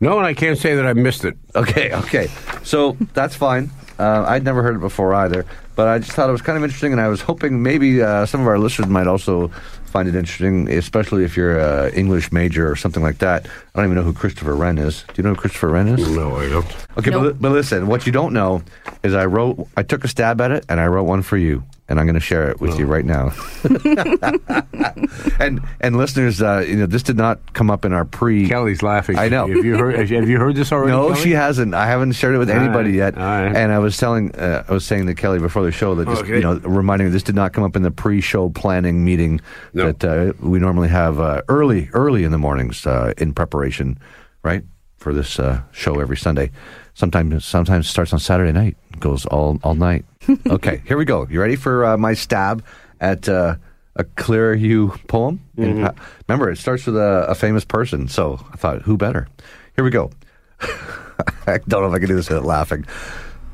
No, 0.00 0.16
and 0.16 0.26
I 0.26 0.32
can't 0.32 0.58
say 0.58 0.74
that 0.74 0.86
I 0.86 0.94
missed 0.94 1.26
it. 1.26 1.36
Okay, 1.54 1.92
okay. 1.96 2.28
So 2.64 2.96
that's 3.12 3.36
fine. 3.36 3.70
Uh, 3.98 4.24
I'd 4.26 4.44
never 4.44 4.62
heard 4.62 4.76
it 4.76 4.80
before 4.80 5.12
either, 5.12 5.44
but 5.76 5.88
I 5.88 5.98
just 5.98 6.12
thought 6.12 6.30
it 6.30 6.32
was 6.32 6.42
kind 6.42 6.56
of 6.56 6.64
interesting, 6.64 6.92
and 6.92 7.02
I 7.02 7.08
was 7.08 7.20
hoping 7.20 7.62
maybe 7.62 8.02
uh, 8.02 8.24
some 8.24 8.40
of 8.40 8.46
our 8.46 8.58
listeners 8.58 8.88
might 8.88 9.06
also 9.06 9.50
find 9.92 10.08
it 10.08 10.14
interesting, 10.14 10.68
especially 10.70 11.22
if 11.22 11.36
you're 11.36 11.58
an 11.58 11.92
English 11.94 12.32
major 12.32 12.68
or 12.70 12.74
something 12.76 13.02
like 13.02 13.18
that. 13.18 13.46
I 13.46 13.78
don't 13.78 13.84
even 13.84 13.96
know 13.96 14.02
who 14.02 14.14
Christopher 14.14 14.54
Wren 14.56 14.78
is. 14.78 15.02
Do 15.02 15.12
you 15.16 15.22
know 15.22 15.30
who 15.34 15.36
Christopher 15.36 15.68
Wren 15.68 15.86
is? 15.88 16.08
No, 16.16 16.36
I 16.36 16.48
don't. 16.48 16.66
Okay, 16.98 17.10
Nope. 17.10 17.22
but, 17.34 17.42
but 17.42 17.52
listen, 17.52 17.86
what 17.86 18.06
you 18.06 18.12
don't 18.12 18.32
know 18.32 18.62
is 19.04 19.14
I 19.14 19.26
wrote, 19.26 19.68
I 19.76 19.82
took 19.82 20.02
a 20.04 20.08
stab 20.08 20.40
at 20.40 20.50
it, 20.50 20.64
and 20.68 20.80
I 20.80 20.86
wrote 20.86 21.04
one 21.04 21.22
for 21.22 21.36
you, 21.36 21.62
and 21.88 21.98
I'm 22.00 22.06
going 22.06 22.14
to 22.14 22.20
share 22.20 22.48
it 22.50 22.60
with 22.60 22.78
you 22.78 22.86
right 22.86 23.04
now. 23.04 23.32
and 25.40 25.60
and 25.80 25.96
listeners, 25.96 26.40
uh, 26.40 26.64
you 26.66 26.76
know, 26.76 26.86
this 26.86 27.02
did 27.02 27.16
not 27.16 27.52
come 27.54 27.70
up 27.70 27.84
in 27.84 27.92
our 27.92 28.04
pre. 28.04 28.48
Kelly's 28.48 28.82
laughing. 28.82 29.18
I 29.18 29.28
know. 29.28 29.46
Have 29.46 29.64
you 29.64 29.76
heard? 29.76 29.96
Have 29.96 30.28
you, 30.28 30.38
heard 30.38 30.54
this 30.54 30.72
already? 30.72 30.92
No, 30.92 31.08
Kelly? 31.08 31.20
she 31.20 31.30
hasn't. 31.32 31.74
I 31.74 31.86
haven't 31.86 32.12
shared 32.12 32.34
it 32.34 32.38
with 32.38 32.50
All 32.50 32.56
anybody 32.56 32.90
right, 32.90 33.14
yet. 33.14 33.16
right. 33.16 33.54
And 33.54 33.72
I 33.72 33.78
was 33.78 33.96
telling, 33.96 34.34
uh, 34.36 34.64
I 34.68 34.72
was 34.72 34.84
saying 34.84 35.06
to 35.06 35.14
Kelly 35.14 35.38
before 35.38 35.62
the 35.64 35.72
show 35.72 35.94
that 35.96 36.06
just, 36.06 36.22
Okay. 36.22 36.36
you 36.36 36.40
know, 36.42 36.58
reminding 36.58 37.08
her 37.08 37.12
this 37.12 37.22
did 37.22 37.34
not 37.34 37.52
come 37.52 37.64
up 37.64 37.76
in 37.76 37.82
the 37.82 37.90
pre-show 37.90 38.50
planning 38.50 39.04
meeting 39.04 39.40
No. 39.74 39.90
that 39.92 40.04
uh, 40.04 40.32
we 40.40 40.58
normally 40.58 40.88
have 40.88 41.20
uh, 41.20 41.42
early, 41.48 41.88
early 41.92 42.24
in 42.24 42.32
the 42.32 42.38
mornings 42.38 42.86
uh, 42.86 43.12
in 43.18 43.32
preparation, 43.34 43.98
right, 44.42 44.62
for 44.98 45.12
this 45.12 45.38
uh, 45.38 45.62
show 45.72 45.98
every 46.00 46.16
Sunday. 46.16 46.50
Sometimes, 46.94 47.44
sometimes 47.44 47.88
starts 47.88 48.12
on 48.12 48.18
Saturday 48.18 48.52
night, 48.52 48.76
goes 49.00 49.24
all 49.26 49.58
all 49.62 49.74
night. 49.74 50.04
okay, 50.46 50.82
here 50.86 50.96
we 50.96 51.04
go. 51.04 51.26
You 51.28 51.40
ready 51.40 51.56
for 51.56 51.84
uh, 51.84 51.96
my 51.96 52.14
stab 52.14 52.64
at 53.00 53.28
uh, 53.28 53.56
a 53.96 54.04
clerihew 54.04 55.06
poem? 55.08 55.40
Mm-hmm. 55.56 56.00
remember, 56.28 56.50
it 56.50 56.58
starts 56.58 56.86
with 56.86 56.96
a, 56.96 57.26
a 57.28 57.34
famous 57.34 57.64
person, 57.64 58.08
so 58.08 58.44
I 58.52 58.56
thought, 58.56 58.82
who 58.82 58.96
better? 58.96 59.28
Here 59.76 59.84
we 59.84 59.90
go. 59.90 60.10
I 60.60 61.58
don't 61.68 61.82
know 61.82 61.88
if 61.88 61.94
I 61.94 61.98
can 61.98 62.08
do 62.08 62.16
this 62.16 62.28
without 62.28 62.44
laughing. 62.44 62.86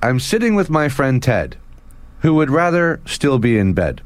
I'm 0.02 0.20
sitting 0.20 0.54
with 0.54 0.70
my 0.70 0.88
friend 0.88 1.22
Ted, 1.22 1.56
who 2.20 2.34
would 2.34 2.50
rather 2.50 3.00
still 3.06 3.38
be 3.38 3.58
in 3.58 3.72
bed. 3.72 4.02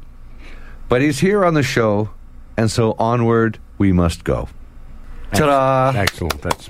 But 0.89 1.01
he's 1.01 1.19
here 1.19 1.45
on 1.45 1.53
the 1.53 1.63
show, 1.63 2.11
and 2.57 2.69
so 2.69 2.95
onward 2.97 3.59
we 3.77 3.91
must 3.91 4.23
go. 4.23 4.49
Ta 5.33 5.45
da! 5.93 5.99
Excellent. 5.99 6.41
That's 6.41 6.67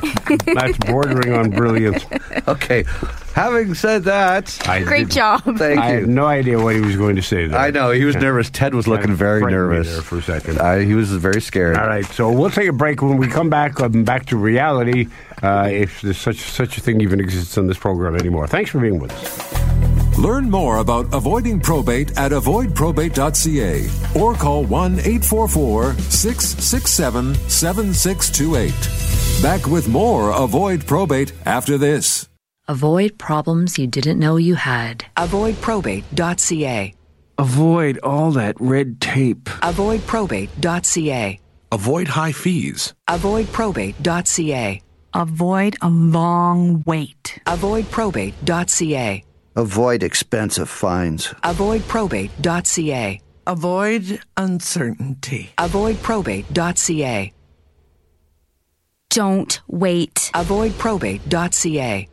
that's, 0.00 0.44
that's 0.54 0.78
bordering 0.78 1.32
on 1.32 1.50
brilliant. 1.50 2.06
Okay, 2.48 2.84
having 3.34 3.74
said 3.74 4.04
that, 4.04 4.56
I 4.68 4.82
Great 4.82 5.08
did- 5.08 5.16
job. 5.16 5.42
thank 5.58 5.78
I 5.80 5.92
you. 5.94 6.00
had 6.00 6.08
no 6.08 6.26
idea 6.26 6.58
what 6.62 6.74
he 6.74 6.80
was 6.80 6.96
going 6.96 7.16
to 7.16 7.22
say. 7.22 7.46
There. 7.46 7.58
I 7.58 7.70
know 7.70 7.90
he 7.90 8.04
was 8.04 8.16
nervous. 8.16 8.50
Ted 8.50 8.74
was 8.74 8.86
looking 8.88 9.02
Kinda 9.06 9.16
very 9.16 9.40
frightened 9.40 9.62
me 9.70 9.74
nervous 9.76 9.92
there 9.92 10.02
for 10.02 10.18
a 10.18 10.22
second. 10.22 10.58
Uh, 10.58 10.76
he 10.78 10.94
was 10.94 11.10
very 11.12 11.40
scared. 11.40 11.76
All 11.76 11.86
right, 11.86 12.04
so 12.06 12.30
we'll 12.30 12.50
take 12.50 12.68
a 12.68 12.72
break. 12.72 13.02
When 13.02 13.16
we 13.16 13.28
come 13.28 13.50
back, 13.50 13.80
um, 13.80 14.04
back 14.04 14.26
to 14.26 14.36
reality, 14.36 15.08
uh, 15.42 15.68
if 15.70 16.00
there's 16.02 16.18
such 16.18 16.38
such 16.38 16.78
a 16.78 16.80
thing 16.80 17.00
even 17.00 17.20
exists 17.20 17.56
on 17.58 17.66
this 17.66 17.78
program 17.78 18.14
anymore. 18.16 18.46
Thanks 18.46 18.70
for 18.70 18.78
being 18.80 18.98
with 18.98 19.12
us. 19.12 19.79
Learn 20.20 20.50
more 20.50 20.78
about 20.78 21.06
avoiding 21.14 21.58
probate 21.60 22.10
at 22.18 22.32
avoidprobate.ca 22.32 24.20
or 24.20 24.34
call 24.34 24.64
1 24.64 24.92
844 24.98 25.94
667 25.94 27.34
7628. 27.48 29.42
Back 29.42 29.66
with 29.66 29.88
more 29.88 30.30
Avoid 30.32 30.86
Probate 30.86 31.32
after 31.46 31.78
this. 31.78 32.28
Avoid 32.68 33.16
problems 33.16 33.78
you 33.78 33.86
didn't 33.86 34.18
know 34.18 34.36
you 34.36 34.56
had. 34.56 35.06
Avoidprobate.ca. 35.16 36.94
Avoid 37.38 37.98
all 38.02 38.30
that 38.32 38.60
red 38.60 39.00
tape. 39.00 39.44
Avoidprobate.ca. 39.44 41.40
Avoid 41.72 42.08
high 42.08 42.32
fees. 42.32 42.92
Avoidprobate.ca. 43.08 44.82
Avoid 45.14 45.76
a 45.80 45.88
long 45.88 46.82
wait. 46.84 47.40
Avoidprobate.ca. 47.46 49.24
Avoid 49.60 50.02
expensive 50.02 50.70
fines. 50.70 51.34
Avoidprobate.ca. 51.44 53.20
Avoid 53.46 54.20
uncertainty. 54.38 55.52
Avoidprobate.ca. 55.58 57.32
Don't 59.10 59.60
wait. 59.68 60.30
Avoidprobate.ca. 60.32 62.08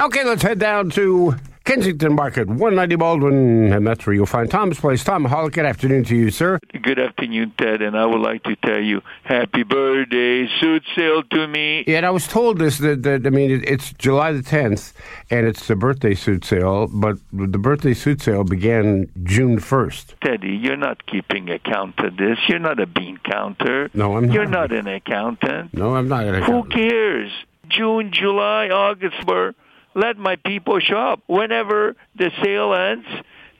Okay, 0.00 0.24
let's 0.24 0.42
head 0.42 0.58
down 0.58 0.88
to 0.90 1.34
Kensington 1.64 2.14
Market, 2.14 2.48
190 2.48 2.96
Baldwin, 2.96 3.72
and 3.72 3.86
that's 3.86 4.06
where 4.06 4.14
you'll 4.14 4.26
find 4.26 4.50
Tom's 4.50 4.80
Place. 4.80 5.04
Tom 5.04 5.24
Hall, 5.26 5.48
good 5.48 5.66
afternoon 5.66 6.04
to 6.04 6.16
you, 6.16 6.30
sir. 6.30 6.58
Good 6.82 6.98
afternoon, 6.98 7.52
Ted, 7.58 7.82
and 7.82 7.96
I 7.96 8.06
would 8.06 8.20
like 8.20 8.42
to 8.44 8.56
tell 8.56 8.80
you, 8.80 9.02
happy 9.24 9.62
birthday, 9.62 10.48
suit 10.58 10.82
sale 10.96 11.22
to 11.22 11.46
me. 11.46 11.84
Yeah, 11.86 11.98
and 11.98 12.06
I 12.06 12.10
was 12.10 12.26
told 12.26 12.58
this 12.58 12.78
that, 12.78 13.02
that 13.02 13.26
I 13.26 13.30
mean 13.30 13.50
it, 13.50 13.68
it's 13.68 13.92
July 13.92 14.32
the 14.32 14.42
10th, 14.42 14.92
and 15.30 15.46
it's 15.46 15.68
the 15.68 15.76
birthday 15.76 16.14
suit 16.14 16.44
sale, 16.44 16.88
but 16.88 17.18
the 17.32 17.58
birthday 17.58 17.94
suit 17.94 18.22
sale 18.22 18.42
began 18.42 19.10
June 19.22 19.58
1st. 19.58 20.14
Teddy, 20.24 20.56
you're 20.56 20.76
not 20.76 21.06
keeping 21.06 21.50
account 21.50 21.98
of 21.98 22.16
this. 22.16 22.38
You're 22.48 22.58
not 22.58 22.80
a 22.80 22.86
bean 22.86 23.18
counter. 23.18 23.90
No, 23.94 24.16
I'm 24.16 24.26
not. 24.26 24.34
You're 24.34 24.46
not 24.46 24.72
an 24.72 24.88
accountant. 24.88 25.74
No, 25.74 25.94
I'm 25.94 26.08
not. 26.08 26.24
An 26.24 26.36
accountant. 26.36 26.72
Who 26.72 26.88
cares? 26.88 27.30
June, 27.68 28.10
July, 28.12 28.68
August, 28.68 29.24
where 29.26 29.54
let 29.94 30.16
my 30.16 30.36
people 30.36 30.80
shop. 30.80 31.20
Whenever 31.26 31.96
the 32.16 32.30
sale 32.42 32.74
ends, 32.74 33.06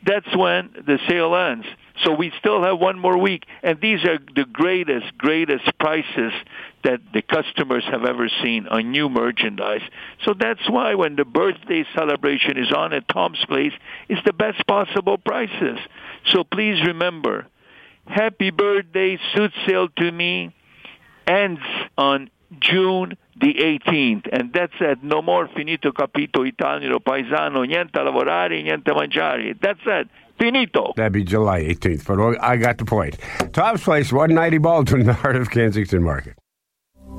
that's 0.04 0.34
when 0.36 0.70
the 0.86 0.98
sale 1.08 1.34
ends. 1.34 1.66
So 2.04 2.14
we 2.14 2.32
still 2.38 2.62
have 2.62 2.78
one 2.78 2.98
more 2.98 3.18
week, 3.18 3.44
and 3.62 3.78
these 3.80 4.04
are 4.04 4.18
the 4.34 4.46
greatest, 4.50 5.18
greatest 5.18 5.64
prices 5.78 6.32
that 6.82 7.00
the 7.12 7.20
customers 7.20 7.84
have 7.90 8.06
ever 8.06 8.30
seen 8.42 8.66
on 8.68 8.90
new 8.90 9.10
merchandise. 9.10 9.82
So 10.24 10.32
that's 10.38 10.66
why 10.70 10.94
when 10.94 11.16
the 11.16 11.26
birthday 11.26 11.84
celebration 11.94 12.56
is 12.56 12.72
on 12.72 12.94
at 12.94 13.06
Tom's 13.08 13.44
Place, 13.46 13.72
it's 14.08 14.24
the 14.24 14.32
best 14.32 14.66
possible 14.66 15.18
prices. 15.18 15.78
So 16.26 16.42
please 16.42 16.80
remember, 16.86 17.46
happy 18.06 18.50
birthday 18.50 19.18
suit 19.34 19.52
sale 19.66 19.88
to 19.98 20.10
me 20.10 20.54
ends 21.26 21.60
on 21.98 22.30
June 22.58 23.16
the 23.40 23.54
18th. 23.54 24.28
And 24.32 24.52
that's 24.52 24.72
it. 24.80 25.02
No 25.02 25.22
more 25.22 25.48
finito 25.54 25.92
capito 25.92 26.44
italiano 26.44 27.00
paesano, 27.00 27.64
niente 27.64 28.02
lavorare, 28.02 28.62
niente 28.62 28.92
mangiare. 28.92 29.56
That's 29.60 29.80
it. 29.86 30.08
Finito. 30.38 30.92
That'd 30.96 31.12
be 31.12 31.22
July 31.22 31.62
18th, 31.64 32.06
but 32.06 32.42
I 32.42 32.56
got 32.56 32.78
the 32.78 32.86
point. 32.86 33.18
Tom's 33.52 33.82
Place, 33.82 34.10
190 34.10 34.58
Baldwin, 34.58 35.04
the 35.06 35.12
heart 35.12 35.36
of 35.36 35.50
Kensington 35.50 36.02
Market. 36.02 36.34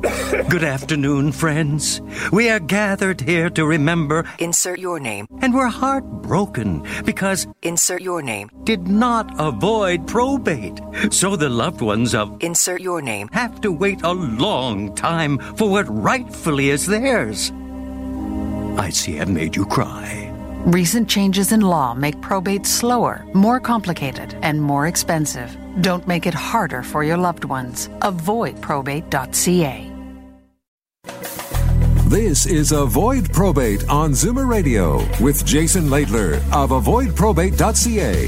Good 0.01 0.63
afternoon, 0.63 1.31
friends. 1.31 2.01
We 2.31 2.49
are 2.49 2.59
gathered 2.59 3.21
here 3.21 3.51
to 3.51 3.65
remember. 3.65 4.25
Insert 4.39 4.79
your 4.79 4.99
name. 4.99 5.27
And 5.41 5.53
we're 5.53 5.67
heartbroken 5.67 6.83
because. 7.05 7.47
Insert 7.61 8.01
your 8.01 8.23
name. 8.23 8.49
Did 8.63 8.87
not 8.87 9.29
avoid 9.39 10.07
probate. 10.07 10.79
So 11.11 11.35
the 11.35 11.49
loved 11.49 11.81
ones 11.81 12.15
of. 12.15 12.35
Insert 12.41 12.81
your 12.81 13.03
name. 13.03 13.29
Have 13.31 13.61
to 13.61 13.71
wait 13.71 14.01
a 14.01 14.11
long 14.11 14.95
time 14.95 15.37
for 15.55 15.69
what 15.69 15.85
rightfully 15.87 16.69
is 16.69 16.87
theirs. 16.87 17.51
I 18.79 18.89
see 18.89 19.19
I've 19.19 19.29
made 19.29 19.55
you 19.55 19.67
cry. 19.67 20.29
Recent 20.65 21.09
changes 21.09 21.51
in 21.51 21.61
law 21.61 21.93
make 21.93 22.19
probate 22.21 22.65
slower, 22.65 23.23
more 23.33 23.59
complicated, 23.59 24.35
and 24.41 24.59
more 24.59 24.87
expensive. 24.87 25.55
Don't 25.81 26.07
make 26.07 26.25
it 26.25 26.33
harder 26.33 26.81
for 26.81 27.03
your 27.03 27.17
loved 27.17 27.45
ones. 27.45 27.89
Avoid 28.01 28.59
probate.ca. 28.61 29.90
This 32.11 32.45
is 32.45 32.73
Avoid 32.73 33.31
Probate 33.31 33.87
on 33.87 34.11
Zoomer 34.11 34.45
Radio 34.45 34.97
with 35.23 35.45
Jason 35.45 35.85
Laidler 35.85 36.35
of 36.51 36.71
avoidprobate.ca. 36.71 38.27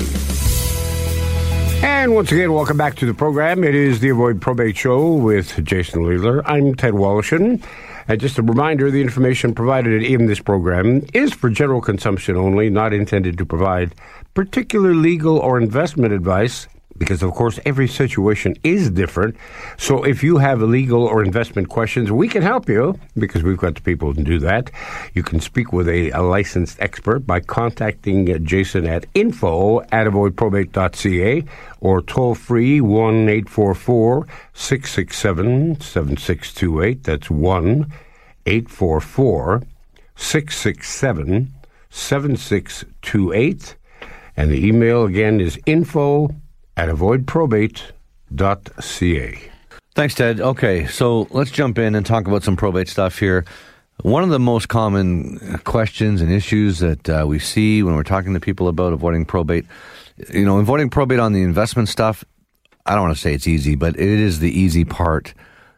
And 1.86 2.16
once 2.16 2.32
again, 2.32 2.54
welcome 2.54 2.78
back 2.78 2.96
to 2.96 3.06
the 3.06 3.14
program. 3.14 3.62
It 3.66 3.76
is 3.76 4.00
the 4.00 4.08
Avoid 4.08 4.40
Probate 4.40 4.78
Show 4.78 5.16
with 5.16 5.62
Jason 5.66 6.04
Laidler. 6.04 6.42
I'm 6.46 6.76
Ted 6.76 6.94
Woloshyn. 6.94 7.62
And 8.08 8.22
just 8.22 8.38
a 8.38 8.42
reminder 8.42 8.90
the 8.90 9.02
information 9.02 9.54
provided 9.54 10.02
in 10.02 10.28
this 10.28 10.40
program 10.40 11.06
is 11.14 11.34
for 11.34 11.50
general 11.50 11.82
consumption 11.82 12.38
only, 12.38 12.70
not 12.70 12.94
intended 12.94 13.38
to 13.38 13.46
provide 13.46 13.94
particular 14.34 14.94
legal 14.94 15.38
or 15.38 15.60
investment 15.60 16.14
advice. 16.14 16.70
Because, 16.98 17.24
of 17.24 17.32
course, 17.34 17.60
every 17.66 17.88
situation 17.88 18.56
is 18.64 18.92
different. 18.92 19.36
So, 19.78 20.04
if 20.04 20.24
you 20.24 20.38
have 20.38 20.62
legal 20.62 21.04
or 21.04 21.24
investment 21.24 21.70
questions, 21.70 22.12
we 22.12 22.28
can 22.28 22.44
help 22.44 22.70
you 22.70 23.00
because 23.16 23.44
we've 23.44 23.58
got 23.58 23.76
the 23.76 23.82
people 23.82 24.14
can 24.14 24.24
do 24.24 24.40
that. 24.40 24.70
You 25.14 25.24
can 25.24 25.40
speak 25.40 25.74
with 25.74 25.90
a, 25.90 26.12
a 26.12 26.22
licensed 26.22 26.80
expert 26.80 27.26
by 27.26 27.40
contacting 27.40 28.46
Jason 28.46 28.86
at 28.86 29.06
info 29.14 29.82
at 29.92 30.08
avoidprobate.ca 30.08 31.44
or 31.80 32.02
toll 32.02 32.36
free 32.36 32.80
1 32.80 33.30
844 33.30 34.28
667 34.54 35.82
7628. 35.82 37.04
That's 37.04 37.30
1 37.30 37.92
844 38.46 39.64
667 40.16 41.54
7628. 41.90 43.76
And 44.36 44.52
the 44.52 44.66
email 44.66 45.06
again 45.06 45.40
is 45.40 45.60
info 45.66 46.30
at 46.78 46.90
avoidprobate.ca. 46.90 49.50
Thanks, 49.96 50.16
Ted. 50.16 50.42
Okay, 50.42 50.88
so 50.88 51.28
let's 51.30 51.52
jump 51.52 51.78
in 51.78 51.94
and 51.94 52.04
talk 52.06 52.28
about 52.28 52.44
some 52.44 52.56
probate 52.56 52.88
stuff 52.88 53.20
here. 53.20 53.46
One 54.02 54.24
of 54.24 54.30
the 54.30 54.40
most 54.40 54.70
common 54.70 55.60
questions 55.66 56.20
and 56.20 56.32
issues 56.32 56.80
that 56.80 57.08
uh, 57.08 57.26
we 57.28 57.38
see 57.38 57.84
when 57.84 57.96
we're 57.96 58.04
talking 58.04 58.34
to 58.34 58.40
people 58.40 58.68
about 58.68 58.92
avoiding 58.92 59.24
probate, 59.24 59.66
you 60.34 60.46
know, 60.46 60.58
avoiding 60.58 60.90
probate 60.90 61.20
on 61.20 61.34
the 61.34 61.44
investment 61.44 61.90
stuff, 61.90 62.26
I 62.86 62.96
don't 62.96 63.04
want 63.04 63.16
to 63.16 63.22
say 63.22 63.34
it's 63.34 63.48
easy, 63.48 63.76
but 63.76 63.96
it 63.96 64.02
is 64.02 64.40
the 64.40 64.52
easy 64.52 64.84
part. 64.84 65.34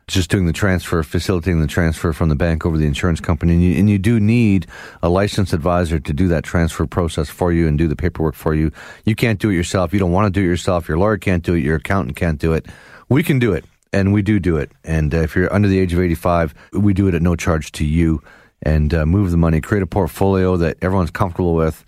Just 0.08 0.30
doing 0.30 0.46
the 0.46 0.54
transfer, 0.54 1.02
facilitating 1.02 1.62
the 1.62 1.68
transfer 1.68 2.14
from 2.14 2.30
the 2.30 2.36
bank 2.36 2.64
over 2.64 2.78
the 2.78 2.86
insurance 2.86 3.20
company. 3.20 3.54
And 3.54 3.64
you, 3.64 3.80
and 3.80 3.90
you 3.90 3.98
do 3.98 4.20
need 4.20 4.68
a 5.02 5.10
licensed 5.10 5.52
advisor 5.52 6.00
to 6.00 6.14
do 6.14 6.28
that 6.28 6.44
transfer 6.44 6.86
process 6.86 7.28
for 7.28 7.52
you 7.52 7.68
and 7.68 7.76
do 7.76 7.88
the 7.88 7.96
paperwork 7.96 8.36
for 8.36 8.54
you. 8.54 8.72
You 9.06 9.16
can't 9.16 9.40
do 9.40 9.50
it 9.50 9.56
yourself. 9.56 9.94
You 9.94 10.00
don't 10.00 10.12
want 10.12 10.32
to 10.32 10.40
do 10.40 10.46
it 10.46 10.48
yourself. 10.48 10.88
Your 10.88 11.00
lawyer 11.00 11.18
can't 11.18 11.44
do 11.44 11.56
it. 11.56 11.62
Your 11.62 11.78
accountant 11.78 12.16
can't 12.16 12.40
do 12.40 12.54
it. 12.54 12.68
We 13.10 13.24
can 13.24 13.40
do 13.40 13.54
it 13.54 13.66
and 13.96 14.12
we 14.12 14.22
do 14.22 14.40
do 14.40 14.58
it. 14.58 14.72
And 14.84 15.16
uh, 15.16 15.20
if 15.20 15.36
you're 15.36 15.52
under 15.54 15.70
the 15.70 15.80
age 15.80 15.94
of 15.94 16.00
85, 16.00 16.54
we 16.74 16.94
do 16.94 17.08
it 17.08 17.16
at 17.16 17.22
no 17.22 17.36
charge 17.36 17.72
to 17.74 17.86
you 17.86 18.22
and 18.62 18.94
uh, 18.94 19.06
move 19.06 19.32
the 19.32 19.38
money, 19.38 19.62
create 19.62 19.84
a 19.84 19.88
portfolio 19.88 20.58
that 20.58 20.78
everyone's 20.82 21.12
comfortable 21.12 21.56
with, 21.56 21.86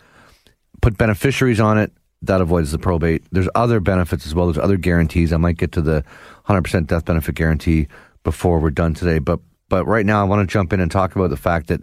put 0.81 0.97
beneficiaries 0.97 1.59
on 1.59 1.77
it. 1.77 1.91
That 2.23 2.41
avoids 2.41 2.71
the 2.71 2.79
probate. 2.79 3.23
There's 3.31 3.49
other 3.53 3.79
benefits 3.79 4.25
as 4.25 4.33
well. 4.33 4.47
There's 4.47 4.57
other 4.57 4.77
guarantees. 4.77 5.31
I 5.31 5.37
might 5.37 5.57
get 5.57 5.71
to 5.73 5.81
the 5.81 6.03
100% 6.47 6.87
death 6.87 7.05
benefit 7.05 7.35
guarantee 7.35 7.87
before 8.27 8.59
we're 8.59 8.71
done 8.71 8.93
today. 8.93 9.19
But 9.19 9.39
but 9.69 9.85
right 9.85 10.05
now, 10.05 10.19
I 10.19 10.25
want 10.25 10.47
to 10.47 10.51
jump 10.51 10.73
in 10.73 10.81
and 10.81 10.91
talk 10.91 11.15
about 11.15 11.29
the 11.29 11.37
fact 11.37 11.67
that 11.67 11.79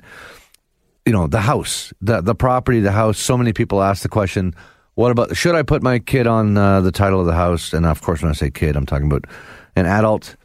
you 1.06 1.12
know 1.12 1.26
the 1.26 1.40
house, 1.40 1.90
the 2.02 2.20
the 2.20 2.34
property, 2.34 2.80
the 2.80 2.92
house. 2.92 3.18
So 3.18 3.38
many 3.38 3.54
people 3.54 3.82
ask 3.82 4.02
the 4.02 4.10
question, 4.10 4.52
"What 4.94 5.10
about 5.10 5.34
should 5.34 5.54
I 5.54 5.62
put 5.62 5.82
my 5.82 5.98
kid 5.98 6.26
on 6.26 6.58
uh, 6.58 6.82
the 6.82 6.92
title 6.92 7.18
of 7.18 7.26
the 7.26 7.32
house?" 7.32 7.72
And 7.72 7.86
of 7.86 8.02
course, 8.02 8.20
when 8.20 8.30
I 8.30 8.34
say 8.34 8.50
kid, 8.50 8.76
I'm 8.76 8.84
talking 8.84 9.06
about 9.06 9.24
an 9.74 9.86
adult, 9.86 10.36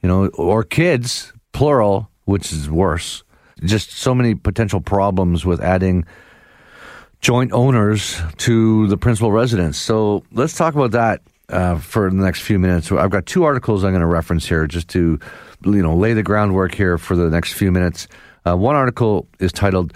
you 0.00 0.08
know, 0.08 0.28
or 0.28 0.62
kids, 0.62 1.32
plural, 1.52 2.08
which 2.26 2.52
is 2.52 2.70
worse. 2.70 3.24
Just 3.64 3.90
so 3.90 4.14
many 4.14 4.36
potential 4.36 4.80
problems 4.80 5.44
with 5.44 5.60
adding 5.60 6.06
joint 7.20 7.50
owners 7.52 8.22
to 8.46 8.86
the 8.86 8.96
principal 8.96 9.32
residence. 9.32 9.76
So 9.76 10.22
let's 10.30 10.54
talk 10.56 10.76
about 10.76 10.92
that 10.92 11.20
uh, 11.50 11.78
for 11.78 12.10
the 12.10 12.16
next 12.16 12.42
few 12.42 12.58
minutes. 12.58 12.92
I've 12.92 13.10
got 13.10 13.26
two 13.26 13.44
articles 13.44 13.84
I'm 13.84 13.92
going 13.92 14.00
to 14.00 14.06
reference 14.06 14.46
here 14.46 14.66
just 14.66 14.88
to, 14.90 15.18
you 15.64 15.82
know, 15.82 15.96
lay 15.96 16.12
the 16.12 16.22
groundwork 16.22 16.74
here 16.74 16.98
for 16.98 17.16
the 17.16 17.30
next 17.30 17.54
few 17.54 17.72
minutes. 17.72 18.08
Uh, 18.46 18.56
one 18.56 18.76
article 18.76 19.26
is 19.40 19.52
titled 19.52 19.92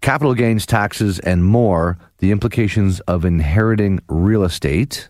"Capital 0.00 0.34
Gains 0.34 0.66
Taxes 0.66 1.18
and 1.20 1.44
More: 1.44 1.98
The 2.18 2.30
Implications 2.30 3.00
of 3.00 3.24
Inheriting 3.24 4.00
Real 4.08 4.44
Estate," 4.44 5.08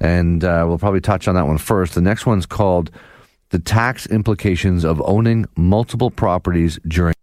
and 0.00 0.44
uh, 0.44 0.64
we'll 0.66 0.78
probably 0.78 1.00
touch 1.00 1.28
on 1.28 1.34
that 1.34 1.46
one 1.46 1.58
first. 1.58 1.94
The 1.94 2.00
next 2.00 2.26
one's 2.26 2.46
called 2.46 2.90
"The 3.50 3.58
Tax 3.58 4.06
Implications 4.06 4.84
of 4.84 5.00
Owning 5.04 5.46
Multiple 5.56 6.10
Properties 6.10 6.78
During." 6.86 7.14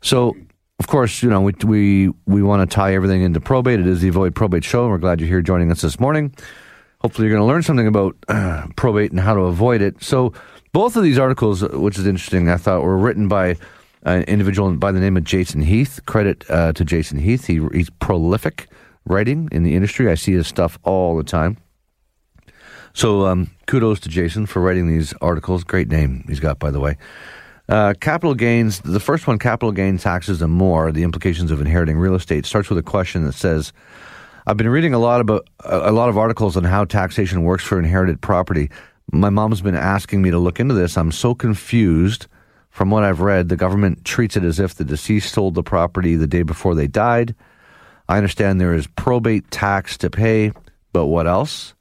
So 0.00 0.36
of 0.78 0.86
course, 0.88 1.22
you 1.22 1.30
know, 1.30 1.40
we 1.40 1.52
we, 1.64 2.08
we 2.26 2.42
want 2.42 2.68
to 2.68 2.74
tie 2.74 2.94
everything 2.94 3.22
into 3.22 3.40
probate. 3.40 3.80
It 3.80 3.86
is 3.86 4.00
the 4.00 4.08
Avoid 4.08 4.34
Probate 4.34 4.64
Show, 4.64 4.88
we're 4.88 4.98
glad 4.98 5.20
you're 5.20 5.28
here 5.28 5.42
joining 5.42 5.70
us 5.70 5.80
this 5.80 6.00
morning. 6.00 6.34
Hopefully, 7.00 7.28
you're 7.28 7.36
going 7.36 7.46
to 7.46 7.52
learn 7.52 7.62
something 7.62 7.86
about 7.86 8.16
uh, 8.28 8.66
probate 8.76 9.10
and 9.10 9.20
how 9.20 9.34
to 9.34 9.42
avoid 9.42 9.82
it. 9.82 10.02
So, 10.02 10.32
both 10.72 10.96
of 10.96 11.02
these 11.02 11.18
articles, 11.18 11.62
which 11.62 11.98
is 11.98 12.06
interesting, 12.06 12.48
I 12.48 12.56
thought 12.56 12.82
were 12.82 12.96
written 12.96 13.28
by 13.28 13.56
an 14.02 14.24
individual 14.24 14.74
by 14.74 14.90
the 14.90 15.00
name 15.00 15.16
of 15.16 15.24
Jason 15.24 15.62
Heath. 15.62 16.00
Credit 16.06 16.44
uh, 16.50 16.72
to 16.72 16.84
Jason 16.84 17.18
Heath. 17.18 17.46
He, 17.46 17.60
he's 17.72 17.90
prolific 17.90 18.68
writing 19.06 19.48
in 19.52 19.62
the 19.62 19.76
industry. 19.76 20.10
I 20.10 20.14
see 20.16 20.32
his 20.32 20.46
stuff 20.46 20.78
all 20.82 21.16
the 21.16 21.24
time. 21.24 21.58
So, 22.94 23.26
um, 23.26 23.50
kudos 23.66 24.00
to 24.00 24.08
Jason 24.08 24.46
for 24.46 24.60
writing 24.60 24.88
these 24.88 25.14
articles. 25.20 25.62
Great 25.62 25.88
name 25.88 26.24
he's 26.26 26.40
got, 26.40 26.58
by 26.58 26.70
the 26.70 26.80
way. 26.80 26.96
Uh, 27.68 27.94
capital 28.00 28.34
gains, 28.34 28.80
the 28.80 29.00
first 29.00 29.26
one, 29.26 29.38
capital 29.38 29.72
gain 29.72 29.96
taxes 29.96 30.42
and 30.42 30.52
more, 30.52 30.92
the 30.92 31.02
implications 31.02 31.50
of 31.50 31.60
inheriting 31.60 31.98
real 31.98 32.14
estate, 32.14 32.44
starts 32.44 32.68
with 32.68 32.78
a 32.78 32.82
question 32.82 33.24
that 33.24 33.32
says, 33.32 33.72
I've 34.46 34.58
been 34.58 34.68
reading 34.68 34.92
a 34.92 34.98
lot 34.98 35.22
about 35.22 35.48
a 35.64 35.92
lot 35.92 36.10
of 36.10 36.18
articles 36.18 36.56
on 36.58 36.64
how 36.64 36.84
taxation 36.84 37.42
works 37.42 37.64
for 37.64 37.78
inherited 37.78 38.20
property. 38.20 38.70
My 39.10 39.30
mom's 39.30 39.62
been 39.62 39.74
asking 39.74 40.20
me 40.20 40.30
to 40.30 40.38
look 40.38 40.60
into 40.60 40.74
this. 40.74 40.98
I'm 40.98 41.12
so 41.12 41.34
confused. 41.34 42.26
from 42.74 42.90
what 42.90 43.04
I've 43.04 43.20
read, 43.20 43.50
the 43.50 43.56
government 43.56 44.04
treats 44.04 44.36
it 44.36 44.42
as 44.42 44.58
if 44.58 44.74
the 44.74 44.82
deceased 44.84 45.32
sold 45.32 45.54
the 45.54 45.62
property 45.62 46.16
the 46.16 46.26
day 46.26 46.42
before 46.42 46.74
they 46.74 46.88
died. 46.88 47.32
I 48.08 48.16
understand 48.16 48.60
there 48.60 48.74
is 48.74 48.88
probate 48.88 49.48
tax 49.52 49.96
to 49.98 50.10
pay, 50.10 50.50
but 50.92 51.06
what 51.06 51.28
else? 51.28 51.72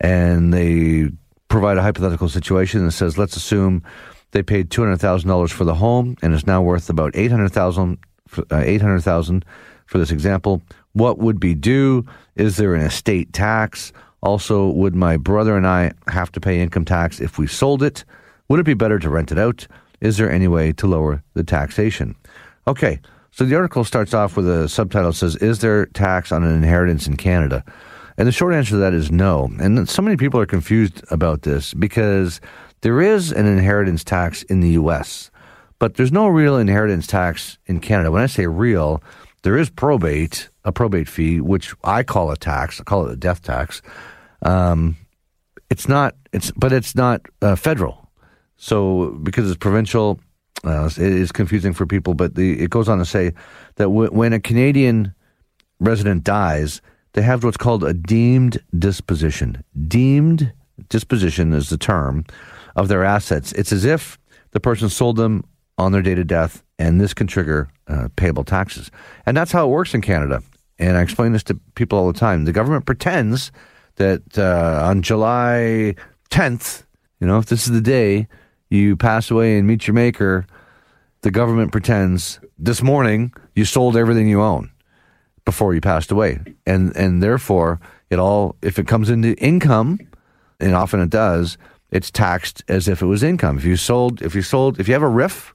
And 0.00 0.52
they 0.52 1.10
provide 1.46 1.76
a 1.76 1.82
hypothetical 1.82 2.28
situation 2.28 2.84
that 2.84 2.90
says, 2.90 3.16
let's 3.16 3.36
assume 3.36 3.84
they 4.32 4.42
paid 4.42 4.70
two 4.70 4.82
hundred 4.82 4.98
thousand 4.98 5.28
dollars 5.28 5.52
for 5.52 5.64
the 5.64 5.74
home 5.74 6.16
and 6.22 6.34
it's 6.34 6.46
now 6.46 6.62
worth 6.62 6.90
about 6.90 7.14
eight 7.14 7.30
hundred 7.30 7.52
thousand. 7.52 7.98
Uh, 8.36 8.56
eight 8.56 8.82
hundred 8.82 9.00
thousand 9.00 9.44
for 9.86 9.98
this 9.98 10.10
example. 10.10 10.60
What 10.92 11.18
would 11.18 11.38
be 11.38 11.54
due? 11.54 12.04
Is 12.34 12.56
there 12.56 12.74
an 12.74 12.82
estate 12.82 13.32
tax? 13.32 13.92
Also, 14.22 14.68
would 14.68 14.94
my 14.96 15.16
brother 15.16 15.56
and 15.56 15.66
I 15.66 15.92
have 16.08 16.32
to 16.32 16.40
pay 16.40 16.60
income 16.60 16.84
tax 16.84 17.20
if 17.20 17.38
we 17.38 17.46
sold 17.46 17.82
it? 17.82 18.04
Would 18.48 18.60
it 18.60 18.64
be 18.64 18.74
better 18.74 18.98
to 18.98 19.08
rent 19.08 19.30
it 19.30 19.38
out? 19.38 19.66
Is 20.00 20.16
there 20.16 20.30
any 20.30 20.48
way 20.48 20.72
to 20.72 20.86
lower 20.86 21.22
the 21.34 21.44
taxation? 21.44 22.16
Okay, 22.66 23.00
so 23.30 23.44
the 23.44 23.54
article 23.54 23.84
starts 23.84 24.12
off 24.12 24.36
with 24.36 24.48
a 24.48 24.68
subtitle 24.68 25.10
that 25.10 25.16
says, 25.16 25.36
Is 25.36 25.60
there 25.60 25.86
tax 25.86 26.32
on 26.32 26.42
an 26.42 26.54
inheritance 26.54 27.06
in 27.06 27.16
Canada? 27.16 27.64
And 28.18 28.26
the 28.26 28.32
short 28.32 28.54
answer 28.54 28.70
to 28.70 28.76
that 28.78 28.94
is 28.94 29.10
no. 29.10 29.50
And 29.60 29.88
so 29.88 30.00
many 30.02 30.16
people 30.16 30.40
are 30.40 30.46
confused 30.46 31.04
about 31.10 31.42
this 31.42 31.74
because 31.74 32.40
there 32.86 33.00
is 33.00 33.32
an 33.32 33.46
inheritance 33.46 34.04
tax 34.04 34.44
in 34.44 34.60
the 34.60 34.68
US, 34.82 35.32
but 35.80 35.94
there's 35.96 36.12
no 36.12 36.28
real 36.28 36.56
inheritance 36.56 37.08
tax 37.08 37.58
in 37.66 37.80
Canada. 37.80 38.12
When 38.12 38.22
I 38.22 38.26
say 38.26 38.46
real, 38.46 39.02
there 39.42 39.58
is 39.58 39.68
probate, 39.70 40.50
a 40.64 40.70
probate 40.70 41.08
fee, 41.08 41.40
which 41.40 41.74
I 41.82 42.04
call 42.04 42.30
a 42.30 42.36
tax. 42.36 42.80
I 42.80 42.84
call 42.84 43.08
it 43.08 43.12
a 43.12 43.16
death 43.16 43.42
tax. 43.42 43.82
Um, 44.42 44.96
it's 45.68 45.88
not. 45.88 46.14
It's 46.32 46.52
but 46.52 46.72
it's 46.72 46.94
not 46.94 47.22
uh, 47.42 47.56
federal. 47.56 48.08
So 48.56 49.18
because 49.20 49.50
it's 49.50 49.58
provincial, 49.58 50.20
uh, 50.62 50.88
it 50.96 51.12
is 51.12 51.32
confusing 51.32 51.72
for 51.72 51.86
people. 51.86 52.14
But 52.14 52.36
the, 52.36 52.62
it 52.62 52.70
goes 52.70 52.88
on 52.88 52.98
to 52.98 53.04
say 53.04 53.32
that 53.78 53.86
w- 53.86 54.12
when 54.12 54.32
a 54.32 54.38
Canadian 54.38 55.12
resident 55.80 56.22
dies, 56.22 56.80
they 57.14 57.22
have 57.22 57.42
what's 57.42 57.56
called 57.56 57.82
a 57.82 57.92
deemed 57.92 58.62
disposition. 58.78 59.64
Deemed 59.88 60.52
disposition 60.88 61.52
is 61.52 61.68
the 61.68 61.78
term 61.78 62.24
of 62.76 62.88
their 62.88 63.02
assets. 63.02 63.50
It's 63.52 63.72
as 63.72 63.84
if 63.84 64.18
the 64.52 64.60
person 64.60 64.88
sold 64.88 65.16
them 65.16 65.44
on 65.78 65.92
their 65.92 66.02
date 66.02 66.18
of 66.18 66.28
death, 66.28 66.62
and 66.78 67.00
this 67.00 67.12
can 67.12 67.26
trigger 67.26 67.68
uh, 67.88 68.08
payable 68.16 68.44
taxes. 68.44 68.90
And 69.24 69.36
that's 69.36 69.50
how 69.50 69.66
it 69.66 69.70
works 69.70 69.94
in 69.94 70.02
Canada. 70.02 70.42
And 70.78 70.96
I 70.96 71.02
explain 71.02 71.32
this 71.32 71.42
to 71.44 71.54
people 71.74 71.98
all 71.98 72.06
the 72.12 72.18
time. 72.18 72.44
The 72.44 72.52
government 72.52 72.86
pretends 72.86 73.50
that 73.96 74.38
uh, 74.38 74.82
on 74.84 75.02
July 75.02 75.94
10th, 76.30 76.84
you 77.20 77.26
know, 77.26 77.38
if 77.38 77.46
this 77.46 77.66
is 77.66 77.72
the 77.72 77.80
day 77.80 78.28
you 78.68 78.96
pass 78.96 79.30
away 79.30 79.58
and 79.58 79.66
meet 79.66 79.86
your 79.86 79.94
maker, 79.94 80.46
the 81.22 81.30
government 81.30 81.72
pretends 81.72 82.38
this 82.58 82.82
morning 82.82 83.32
you 83.54 83.64
sold 83.64 83.96
everything 83.96 84.28
you 84.28 84.42
own 84.42 84.70
before 85.44 85.74
you 85.74 85.80
passed 85.80 86.10
away. 86.10 86.40
And 86.66 86.94
and 86.96 87.22
therefore 87.22 87.80
it 88.10 88.18
all 88.18 88.56
if 88.60 88.78
it 88.78 88.86
comes 88.86 89.08
into 89.08 89.34
income, 89.38 89.98
and 90.60 90.74
often 90.74 91.00
it 91.00 91.10
does, 91.10 91.56
it's 91.90 92.10
taxed 92.10 92.62
as 92.68 92.88
if 92.88 93.02
it 93.02 93.06
was 93.06 93.22
income. 93.22 93.58
If 93.58 93.64
you 93.64 93.76
sold 93.76 94.22
if 94.22 94.34
you 94.34 94.42
sold 94.42 94.80
if 94.80 94.88
you 94.88 94.94
have 94.94 95.02
a 95.02 95.06
RRIF, 95.06 95.52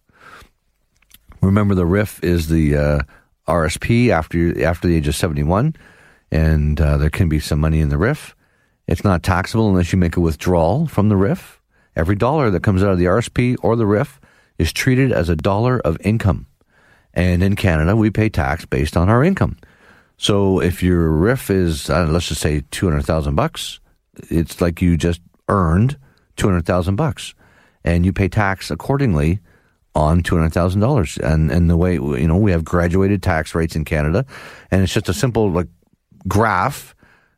remember 1.41 1.75
the 1.75 1.85
RRIF 1.85 2.23
is 2.23 2.47
the 2.47 2.75
uh, 2.75 2.99
RSP 3.47 4.09
after 4.09 4.63
after 4.63 4.87
the 4.87 4.95
age 4.95 5.07
of 5.07 5.15
71 5.15 5.75
and 6.31 6.79
uh, 6.79 6.97
there 6.97 7.09
can 7.09 7.27
be 7.29 7.39
some 7.39 7.59
money 7.59 7.81
in 7.81 7.89
the 7.89 7.97
RRIF. 7.97 8.33
It's 8.87 9.03
not 9.03 9.23
taxable 9.23 9.69
unless 9.69 9.91
you 9.91 9.99
make 9.99 10.17
a 10.17 10.21
withdrawal 10.21 10.87
from 10.87 11.09
the 11.09 11.15
RRIF. 11.15 11.57
Every 11.95 12.15
dollar 12.15 12.49
that 12.49 12.63
comes 12.63 12.83
out 12.83 12.91
of 12.91 12.97
the 12.97 13.05
RSP 13.05 13.57
or 13.61 13.75
the 13.75 13.83
RRIF 13.83 14.19
is 14.57 14.71
treated 14.71 15.11
as 15.11 15.29
a 15.29 15.35
dollar 15.35 15.79
of 15.79 15.97
income. 16.01 16.47
And 17.13 17.43
in 17.43 17.55
Canada, 17.55 17.95
we 17.95 18.09
pay 18.09 18.29
tax 18.29 18.65
based 18.65 18.95
on 18.95 19.09
our 19.09 19.23
income. 19.23 19.57
So 20.17 20.61
if 20.61 20.81
your 20.81 21.09
RRIF 21.09 21.49
is, 21.49 21.89
let's 21.89 22.29
just 22.29 22.41
say, 22.41 22.63
200,000 22.71 23.35
bucks, 23.35 23.79
it's 24.29 24.61
like 24.61 24.81
you 24.81 24.95
just 24.95 25.19
earned 25.49 25.97
200,000 26.37 26.95
bucks 26.95 27.33
and 27.83 28.05
you 28.05 28.13
pay 28.13 28.27
tax 28.27 28.71
accordingly 28.71 29.39
on 29.95 30.23
$200,000. 30.23 31.17
And, 31.19 31.51
and 31.51 31.69
the 31.69 31.77
way, 31.77 31.95
you 31.95 32.27
know, 32.27 32.37
we 32.37 32.51
have 32.51 32.63
graduated 32.63 33.21
tax 33.21 33.53
rates 33.55 33.75
in 33.75 33.85
Canada 33.85 34.25
and 34.69 34.81
it's 34.81 34.93
just 34.93 35.09
a 35.09 35.13
simple 35.13 35.51
like 35.51 35.67
graph, 36.27 36.95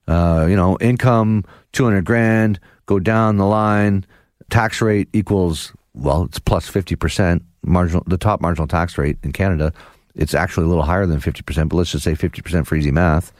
uh, 0.07 0.45
you 0.49 0.55
know, 0.55 0.77
income 0.79 1.45
200 1.71 2.05
grand, 2.05 2.59
go 2.85 2.99
down 2.99 3.37
the 3.37 3.45
line, 3.45 4.05
tax 4.49 4.81
rate 4.81 5.09
equals, 5.13 5.73
well, 5.93 6.23
it's 6.23 6.39
plus 6.39 6.69
50%, 6.69 7.41
marginal, 7.63 8.03
the 8.07 8.17
top 8.17 8.41
marginal 8.41 8.67
tax 8.67 8.97
rate 8.97 9.17
in 9.23 9.31
Canada. 9.31 9.73
It's 10.15 10.35
actually 10.35 10.65
a 10.65 10.69
little 10.69 10.83
higher 10.83 11.07
than 11.07 11.19
50%, 11.19 11.69
but 11.69 11.75
let's 11.75 11.91
just 11.91 12.03
say 12.03 12.13
50% 12.13 12.67
for 12.67 12.75
easy 12.75 12.91
math. 12.91 13.31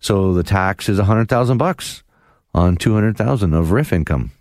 So 0.00 0.34
the 0.34 0.42
tax 0.42 0.88
is 0.88 0.98
a 0.98 1.02
100,000 1.02 1.58
bucks 1.58 2.02
on 2.54 2.76
200,000 2.76 3.54
of 3.54 3.66
RRIF 3.68 3.92
income. 3.92 4.32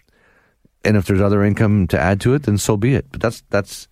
And 0.84 0.98
if 0.98 1.06
there's 1.06 1.22
other 1.22 1.44
income 1.44 1.88
to 1.88 2.00
add 2.00 2.20
to 2.22 2.34
it, 2.34 2.44
then 2.44 2.58
so 2.58 2.76
be 2.76 2.96
it. 2.96 3.06
But 3.12 3.22
that's 3.22 3.44
that's 3.50 3.88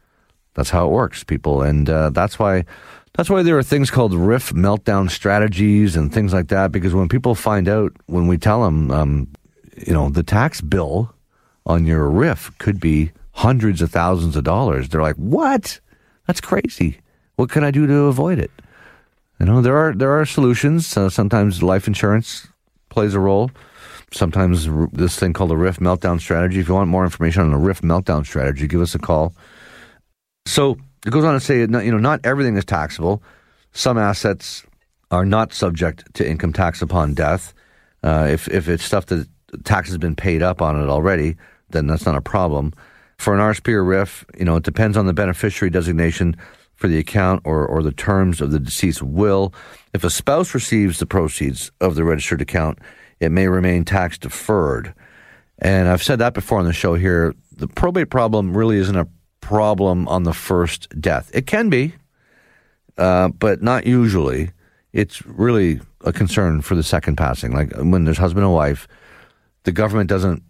that's 0.55 0.71
how 0.71 0.87
it 0.87 0.91
works, 0.91 1.23
people, 1.23 1.61
and 1.61 1.89
uh, 1.89 2.09
that's 2.09 2.39
why 2.39 2.65
that's 3.13 3.29
why 3.29 3.43
there 3.43 3.57
are 3.57 3.63
things 3.63 3.91
called 3.91 4.13
RRIF 4.13 4.53
meltdown 4.53 5.09
strategies 5.09 5.95
and 5.95 6.13
things 6.13 6.33
like 6.33 6.47
that. 6.47 6.71
Because 6.71 6.93
when 6.93 7.09
people 7.09 7.35
find 7.35 7.67
out, 7.67 7.91
when 8.07 8.27
we 8.27 8.37
tell 8.37 8.63
them, 8.63 8.91
um, 8.91 9.27
you 9.85 9.93
know, 9.93 10.09
the 10.09 10.23
tax 10.23 10.61
bill 10.61 11.13
on 11.65 11.85
your 11.85 12.09
RRIF 12.09 12.57
could 12.57 12.79
be 12.79 13.11
hundreds 13.33 13.81
of 13.81 13.91
thousands 13.91 14.35
of 14.35 14.43
dollars, 14.43 14.89
they're 14.89 15.01
like, 15.01 15.15
"What? 15.15 15.79
That's 16.27 16.41
crazy. 16.41 16.99
What 17.35 17.49
can 17.49 17.63
I 17.63 17.71
do 17.71 17.87
to 17.87 18.05
avoid 18.05 18.39
it?" 18.39 18.51
You 19.39 19.45
know, 19.45 19.61
there 19.61 19.77
are 19.77 19.93
there 19.93 20.11
are 20.19 20.25
solutions. 20.25 20.97
Uh, 20.97 21.09
sometimes 21.09 21.63
life 21.63 21.87
insurance 21.87 22.47
plays 22.89 23.13
a 23.13 23.19
role. 23.19 23.51
Sometimes 24.11 24.67
this 24.91 25.17
thing 25.17 25.33
called 25.33 25.51
a 25.51 25.55
RRIF 25.55 25.77
meltdown 25.77 26.19
strategy. 26.19 26.59
If 26.59 26.67
you 26.67 26.73
want 26.73 26.89
more 26.89 27.03
information 27.03 27.43
on 27.43 27.53
a 27.53 27.57
RRIF 27.57 27.81
meltdown 27.81 28.25
strategy, 28.25 28.67
give 28.67 28.81
us 28.81 28.95
a 28.95 28.99
call. 28.99 29.35
So 30.45 30.77
it 31.05 31.11
goes 31.11 31.23
on 31.23 31.33
to 31.33 31.39
say, 31.39 31.59
you 31.59 31.67
know, 31.67 31.97
not 31.97 32.19
everything 32.23 32.57
is 32.57 32.65
taxable. 32.65 33.21
Some 33.71 33.97
assets 33.97 34.65
are 35.11 35.25
not 35.25 35.53
subject 35.53 36.11
to 36.15 36.27
income 36.27 36.53
tax 36.53 36.81
upon 36.81 37.13
death. 37.13 37.53
Uh, 38.03 38.27
if 38.29 38.47
if 38.47 38.67
it's 38.67 38.83
stuff 38.83 39.05
that 39.07 39.27
tax 39.63 39.89
has 39.89 39.97
been 39.97 40.15
paid 40.15 40.41
up 40.41 40.61
on 40.61 40.81
it 40.81 40.89
already, 40.89 41.35
then 41.69 41.87
that's 41.87 42.05
not 42.05 42.15
a 42.15 42.21
problem. 42.21 42.73
For 43.17 43.33
an 43.33 43.39
RSP 43.39 43.73
or 43.73 43.83
RRIF, 43.83 44.23
you 44.39 44.45
know, 44.45 44.55
it 44.55 44.63
depends 44.63 44.95
on 44.95 45.05
the 45.05 45.13
beneficiary 45.13 45.69
designation 45.69 46.35
for 46.75 46.87
the 46.87 46.97
account 46.97 47.41
or, 47.43 47.67
or 47.67 47.83
the 47.83 47.91
terms 47.91 48.39
of 48.39 48.51
the 48.51 48.59
deceased 48.59 49.03
will. 49.03 49.53
If 49.93 50.05
a 50.05 50.09
spouse 50.09 50.53
receives 50.53 50.99
the 50.99 51.05
proceeds 51.05 51.71
of 51.81 51.95
the 51.95 52.05
registered 52.05 52.41
account, 52.41 52.79
it 53.19 53.31
may 53.31 53.47
remain 53.47 53.85
tax 53.85 54.17
deferred. 54.17 54.93
And 55.59 55.89
I've 55.89 56.03
said 56.03 56.19
that 56.19 56.33
before 56.33 56.59
on 56.59 56.65
the 56.65 56.73
show 56.73 56.95
here. 56.95 57.35
The 57.55 57.67
probate 57.67 58.09
problem 58.09 58.55
really 58.55 58.77
isn't 58.77 58.95
a 58.95 59.07
problem 59.41 60.07
on 60.07 60.23
the 60.23 60.33
first 60.33 60.87
death. 61.01 61.29
It 61.33 61.47
can 61.47 61.69
be, 61.69 61.93
uh, 62.97 63.29
but 63.29 63.61
not 63.61 63.85
usually. 63.85 64.51
It's 64.93 65.25
really 65.25 65.81
a 66.05 66.13
concern 66.13 66.61
for 66.61 66.75
the 66.75 66.83
second 66.83 67.17
passing. 67.17 67.51
Like 67.51 67.73
when 67.75 68.05
there's 68.05 68.17
husband 68.17 68.45
and 68.45 68.53
wife, 68.53 68.87
the 69.63 69.71
government 69.71 70.09
doesn't 70.09 70.43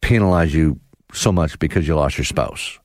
penalize 0.00 0.54
you 0.54 0.78
so 1.12 1.32
much 1.32 1.58
because 1.58 1.88
you 1.88 1.94
lost 1.94 2.18
your 2.18 2.24
spouse. 2.24 2.78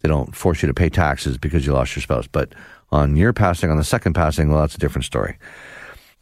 They 0.00 0.08
don't 0.08 0.34
force 0.34 0.62
you 0.62 0.66
to 0.66 0.74
pay 0.74 0.88
taxes 0.88 1.38
because 1.38 1.66
you 1.66 1.72
lost 1.72 1.94
your 1.94 2.02
spouse. 2.02 2.26
But 2.26 2.54
on 2.90 3.16
your 3.16 3.32
passing, 3.32 3.70
on 3.70 3.76
the 3.76 3.84
second 3.84 4.14
passing, 4.14 4.50
well, 4.50 4.60
that's 4.60 4.74
a 4.74 4.78
different 4.78 5.04
story. 5.04 5.38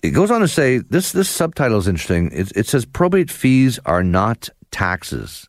It 0.02 0.10
goes 0.10 0.30
on 0.30 0.40
to 0.40 0.48
say 0.48 0.78
this. 0.78 1.12
This 1.12 1.28
subtitle 1.28 1.78
is 1.78 1.88
interesting. 1.88 2.30
It, 2.32 2.52
it 2.54 2.66
says 2.66 2.84
probate 2.84 3.30
fees 3.30 3.78
are 3.84 4.04
not 4.04 4.48
taxes, 4.70 5.48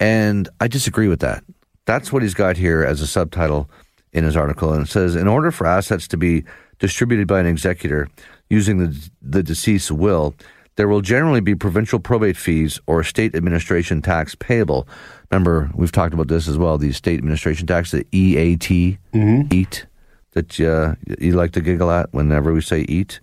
and 0.00 0.48
I 0.60 0.68
disagree 0.68 1.08
with 1.08 1.20
that. 1.20 1.44
That's 1.86 2.12
what 2.12 2.22
he's 2.22 2.34
got 2.34 2.56
here 2.56 2.82
as 2.82 3.00
a 3.00 3.06
subtitle 3.06 3.70
in 4.12 4.24
his 4.24 4.36
article. 4.36 4.72
And 4.72 4.86
it 4.86 4.90
says 4.90 5.14
in 5.14 5.28
order 5.28 5.50
for 5.50 5.66
assets 5.66 6.08
to 6.08 6.16
be 6.16 6.44
distributed 6.78 7.28
by 7.28 7.40
an 7.40 7.46
executor 7.46 8.08
using 8.48 8.78
the, 8.78 9.10
the 9.20 9.42
deceased's 9.42 9.92
will, 9.92 10.34
there 10.76 10.88
will 10.88 11.00
generally 11.00 11.40
be 11.40 11.54
provincial 11.54 11.98
probate 11.98 12.36
fees 12.36 12.80
or 12.86 13.00
estate 13.00 13.34
administration 13.34 14.02
tax 14.02 14.34
payable. 14.34 14.88
Remember, 15.30 15.70
we've 15.74 15.92
talked 15.92 16.14
about 16.14 16.28
this 16.28 16.48
as 16.48 16.58
well 16.58 16.78
the 16.78 16.88
estate 16.88 17.18
administration 17.18 17.66
tax, 17.66 17.90
the 17.90 18.06
EAT, 18.12 18.98
mm-hmm. 19.12 19.52
EAT, 19.52 19.86
that 20.34 20.60
uh, 20.60 20.94
you 21.18 21.32
like 21.32 21.52
to 21.52 21.60
giggle 21.60 21.90
at 21.90 22.12
whenever 22.12 22.52
we 22.52 22.60
say 22.60 22.82
eat. 22.82 23.20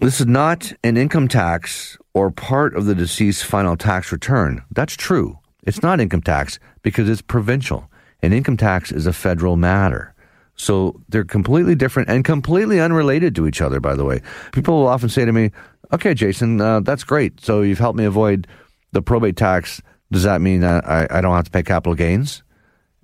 This 0.00 0.20
is 0.20 0.26
not 0.26 0.72
an 0.82 0.96
income 0.96 1.28
tax 1.28 1.96
or 2.12 2.30
part 2.30 2.76
of 2.76 2.84
the 2.86 2.94
deceased's 2.94 3.42
final 3.42 3.76
tax 3.76 4.12
return. 4.12 4.62
That's 4.70 4.96
true. 4.96 5.38
It's 5.62 5.82
not 5.82 6.00
income 6.00 6.22
tax 6.22 6.58
because 6.82 7.08
it's 7.08 7.22
provincial, 7.22 7.90
and 8.22 8.34
income 8.34 8.56
tax 8.56 8.92
is 8.92 9.06
a 9.06 9.12
federal 9.12 9.56
matter. 9.56 10.14
So 10.56 11.00
they're 11.08 11.24
completely 11.24 11.74
different 11.74 12.08
and 12.08 12.24
completely 12.24 12.80
unrelated 12.80 13.34
to 13.36 13.46
each 13.46 13.60
other, 13.60 13.80
by 13.80 13.94
the 13.94 14.04
way. 14.04 14.20
People 14.52 14.80
will 14.80 14.86
often 14.86 15.08
say 15.08 15.24
to 15.24 15.32
me, 15.32 15.50
okay, 15.92 16.14
Jason, 16.14 16.60
uh, 16.60 16.80
that's 16.80 17.02
great. 17.02 17.40
So 17.40 17.62
you've 17.62 17.78
helped 17.78 17.98
me 17.98 18.04
avoid 18.04 18.46
the 18.92 19.02
probate 19.02 19.36
tax. 19.36 19.80
Does 20.12 20.22
that 20.22 20.40
mean 20.40 20.62
I, 20.62 21.08
I 21.10 21.20
don't 21.20 21.34
have 21.34 21.46
to 21.46 21.50
pay 21.50 21.64
capital 21.64 21.94
gains? 21.94 22.43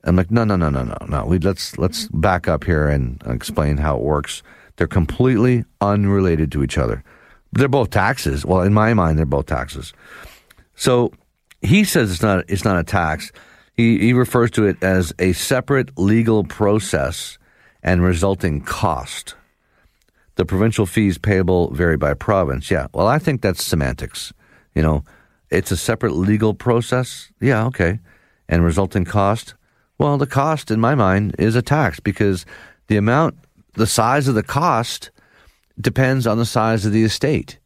I'm 0.05 0.17
like, 0.17 0.31
no, 0.31 0.45
no, 0.45 0.57
no, 0.57 0.71
no, 0.71 0.83
no, 0.83 0.97
no. 1.09 1.27
We 1.27 1.39
let's 1.39 1.77
let's 1.79 2.09
back 2.09 2.49
up 2.49 2.65
here 2.65 2.89
and 2.89 3.23
explain 3.27 3.77
how 3.77 3.97
it 3.97 4.03
works. 4.03 4.43
They're 4.77 4.87
completely 4.87 5.65
unrelated 5.81 6.51
to 6.53 6.63
each 6.63 6.79
other. 6.79 7.05
They're 7.53 7.69
both 7.69 7.91
taxes. 7.91 8.47
Well, 8.47 8.63
in 8.63 8.73
my 8.73 8.95
mind, 8.95 9.19
they're 9.19 9.27
both 9.27 9.47
taxes. 9.47 9.93
So 10.75 11.13
he 11.61 11.85
says 11.85 12.11
it's 12.11 12.23
not 12.23 12.45
it's 12.49 12.65
not 12.65 12.79
a 12.79 12.85
tax. 12.85 13.33
He 13.75 13.99
he 13.99 14.13
refers 14.13 14.51
to 14.53 14.65
it 14.67 14.83
as 14.83 15.13
a 15.19 15.33
separate 15.33 15.99
legal 15.99 16.45
process 16.45 17.39
and 17.83 18.03
resulting 18.03 18.61
cost. 18.63 19.35
The 20.37 20.47
provincial 20.47 20.87
fees 20.87 21.19
payable 21.19 21.71
vary 21.73 21.97
by 21.97 22.15
province. 22.15 22.71
Yeah. 22.71 22.87
Well, 22.95 23.07
I 23.07 23.19
think 23.19 23.43
that's 23.43 23.63
semantics. 23.63 24.33
You 24.75 24.83
know, 24.83 25.05
it's 25.51 25.71
a 25.71 25.77
separate 25.77 26.13
legal 26.13 26.55
process. 26.55 27.31
Yeah, 27.41 27.67
okay. 27.67 27.99
And 28.49 28.65
resulting 28.65 29.05
cost. 29.05 29.55
Well, 30.01 30.17
the 30.17 30.27
cost 30.27 30.71
in 30.71 30.81
my 30.81 30.95
mind 30.95 31.37
is 31.39 31.55
a 31.57 31.61
tax 31.61 32.01
because 32.01 32.47
the 32.87 32.97
amount, 32.97 33.37
the 33.75 33.87
size 33.87 34.29
of 34.29 34.35
the 34.35 34.43
cost 34.43 35.11
depends 35.79 36.27
on 36.27 36.39
the 36.39 36.47
size 36.47 36.87
of 36.87 36.93
the 36.93 37.05
estate. 37.05 37.59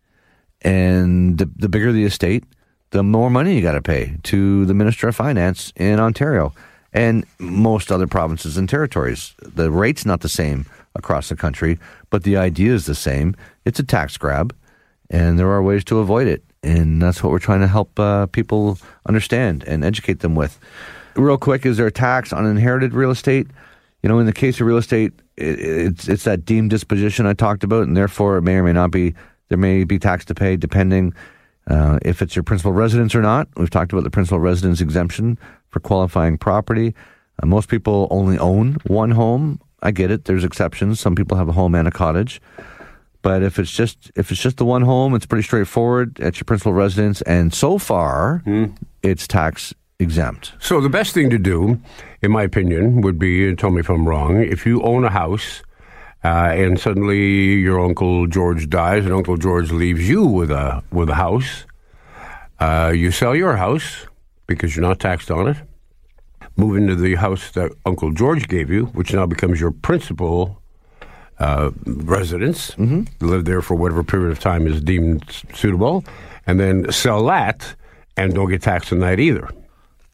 And 0.62 1.38
the, 1.38 1.48
the 1.54 1.68
bigger 1.68 1.92
the 1.92 2.02
estate, 2.02 2.42
the 2.90 3.04
more 3.04 3.30
money 3.30 3.54
you 3.54 3.62
got 3.62 3.74
to 3.74 3.82
pay 3.82 4.16
to 4.24 4.66
the 4.66 4.74
Minister 4.74 5.06
of 5.06 5.14
Finance 5.14 5.72
in 5.76 6.00
Ontario 6.00 6.52
and 6.92 7.24
most 7.38 7.92
other 7.92 8.08
provinces 8.08 8.56
and 8.56 8.68
territories. 8.68 9.32
The 9.38 9.70
rate's 9.70 10.04
not 10.04 10.22
the 10.22 10.28
same 10.28 10.66
across 10.96 11.28
the 11.28 11.36
country, 11.36 11.78
but 12.10 12.24
the 12.24 12.36
idea 12.36 12.74
is 12.74 12.86
the 12.86 12.96
same. 12.96 13.36
It's 13.64 13.78
a 13.78 13.84
tax 13.84 14.16
grab, 14.16 14.52
and 15.08 15.38
there 15.38 15.52
are 15.52 15.62
ways 15.62 15.84
to 15.84 16.00
avoid 16.00 16.26
it. 16.26 16.42
And 16.64 17.00
that's 17.00 17.22
what 17.22 17.30
we're 17.30 17.38
trying 17.38 17.60
to 17.60 17.68
help 17.68 17.96
uh, 18.00 18.26
people 18.26 18.78
understand 19.06 19.62
and 19.68 19.84
educate 19.84 20.18
them 20.18 20.34
with. 20.34 20.58
Real 21.16 21.38
quick, 21.38 21.64
is 21.64 21.76
there 21.76 21.86
a 21.86 21.92
tax 21.92 22.32
on 22.32 22.46
inherited 22.46 22.92
real 22.94 23.10
estate? 23.10 23.46
You 24.02 24.08
know, 24.08 24.18
in 24.18 24.26
the 24.26 24.32
case 24.32 24.60
of 24.60 24.66
real 24.66 24.76
estate, 24.78 25.12
it, 25.36 25.58
it's 25.60 26.08
it's 26.08 26.24
that 26.24 26.44
deemed 26.44 26.70
disposition 26.70 27.26
I 27.26 27.32
talked 27.34 27.64
about, 27.64 27.84
and 27.86 27.96
therefore 27.96 28.36
it 28.36 28.42
may 28.42 28.56
or 28.56 28.62
may 28.62 28.72
not 28.72 28.90
be. 28.90 29.14
There 29.48 29.58
may 29.58 29.84
be 29.84 29.98
tax 29.98 30.24
to 30.26 30.34
pay 30.34 30.56
depending 30.56 31.12
uh, 31.68 31.98
if 32.02 32.22
it's 32.22 32.34
your 32.34 32.42
principal 32.42 32.72
residence 32.72 33.14
or 33.14 33.22
not. 33.22 33.46
We've 33.56 33.70
talked 33.70 33.92
about 33.92 34.02
the 34.04 34.10
principal 34.10 34.40
residence 34.40 34.80
exemption 34.80 35.38
for 35.68 35.80
qualifying 35.80 36.38
property. 36.38 36.94
Uh, 37.42 37.46
most 37.46 37.68
people 37.68 38.08
only 38.10 38.38
own 38.38 38.78
one 38.86 39.10
home. 39.12 39.60
I 39.82 39.90
get 39.90 40.10
it. 40.10 40.24
There's 40.24 40.44
exceptions. 40.44 40.98
Some 40.98 41.14
people 41.14 41.36
have 41.36 41.48
a 41.48 41.52
home 41.52 41.74
and 41.74 41.86
a 41.86 41.90
cottage. 41.90 42.40
But 43.22 43.42
if 43.42 43.58
it's 43.58 43.70
just 43.70 44.10
if 44.16 44.30
it's 44.30 44.40
just 44.40 44.56
the 44.56 44.64
one 44.64 44.82
home, 44.82 45.14
it's 45.14 45.26
pretty 45.26 45.44
straightforward. 45.44 46.18
At 46.20 46.36
your 46.36 46.44
principal 46.44 46.72
residence, 46.72 47.22
and 47.22 47.52
so 47.54 47.78
far, 47.78 48.42
Mm. 48.46 48.76
it's 49.02 49.26
tax 49.28 49.72
exempt. 49.98 50.52
So 50.60 50.80
the 50.80 50.88
best 50.88 51.14
thing 51.14 51.30
to 51.30 51.38
do, 51.38 51.80
in 52.22 52.32
my 52.32 52.42
opinion, 52.42 53.00
would 53.02 53.18
be, 53.18 53.54
tell 53.54 53.70
me 53.70 53.80
if 53.80 53.88
I'm 53.88 54.08
wrong, 54.08 54.42
if 54.42 54.66
you 54.66 54.82
own 54.82 55.04
a 55.04 55.10
house 55.10 55.62
uh, 56.24 56.52
and 56.52 56.80
suddenly 56.80 57.54
your 57.54 57.80
uncle 57.80 58.26
George 58.26 58.68
dies 58.68 59.04
and 59.04 59.12
Uncle 59.12 59.36
George 59.36 59.70
leaves 59.70 60.08
you 60.08 60.24
with 60.24 60.50
a 60.50 60.82
with 60.90 61.10
a 61.10 61.14
house, 61.14 61.64
uh, 62.60 62.92
you 62.94 63.10
sell 63.10 63.34
your 63.34 63.56
house 63.56 64.06
because 64.46 64.74
you're 64.74 64.86
not 64.86 64.98
taxed 65.00 65.30
on 65.30 65.48
it, 65.48 65.56
move 66.56 66.76
into 66.76 66.94
the 66.94 67.14
house 67.16 67.50
that 67.52 67.72
Uncle 67.84 68.10
George 68.12 68.48
gave 68.48 68.70
you, 68.70 68.86
which 68.86 69.12
now 69.12 69.26
becomes 69.26 69.60
your 69.60 69.70
principal 69.70 70.60
uh, 71.38 71.70
residence, 71.84 72.70
mm-hmm. 72.72 73.02
live 73.20 73.44
there 73.44 73.60
for 73.60 73.74
whatever 73.74 74.02
period 74.02 74.30
of 74.30 74.38
time 74.38 74.66
is 74.66 74.80
deemed 74.80 75.24
suitable, 75.52 76.04
and 76.46 76.60
then 76.60 76.90
sell 76.92 77.24
that 77.26 77.74
and 78.16 78.34
don't 78.34 78.50
get 78.50 78.62
taxed 78.62 78.92
on 78.92 79.00
that 79.00 79.18
either. 79.18 79.48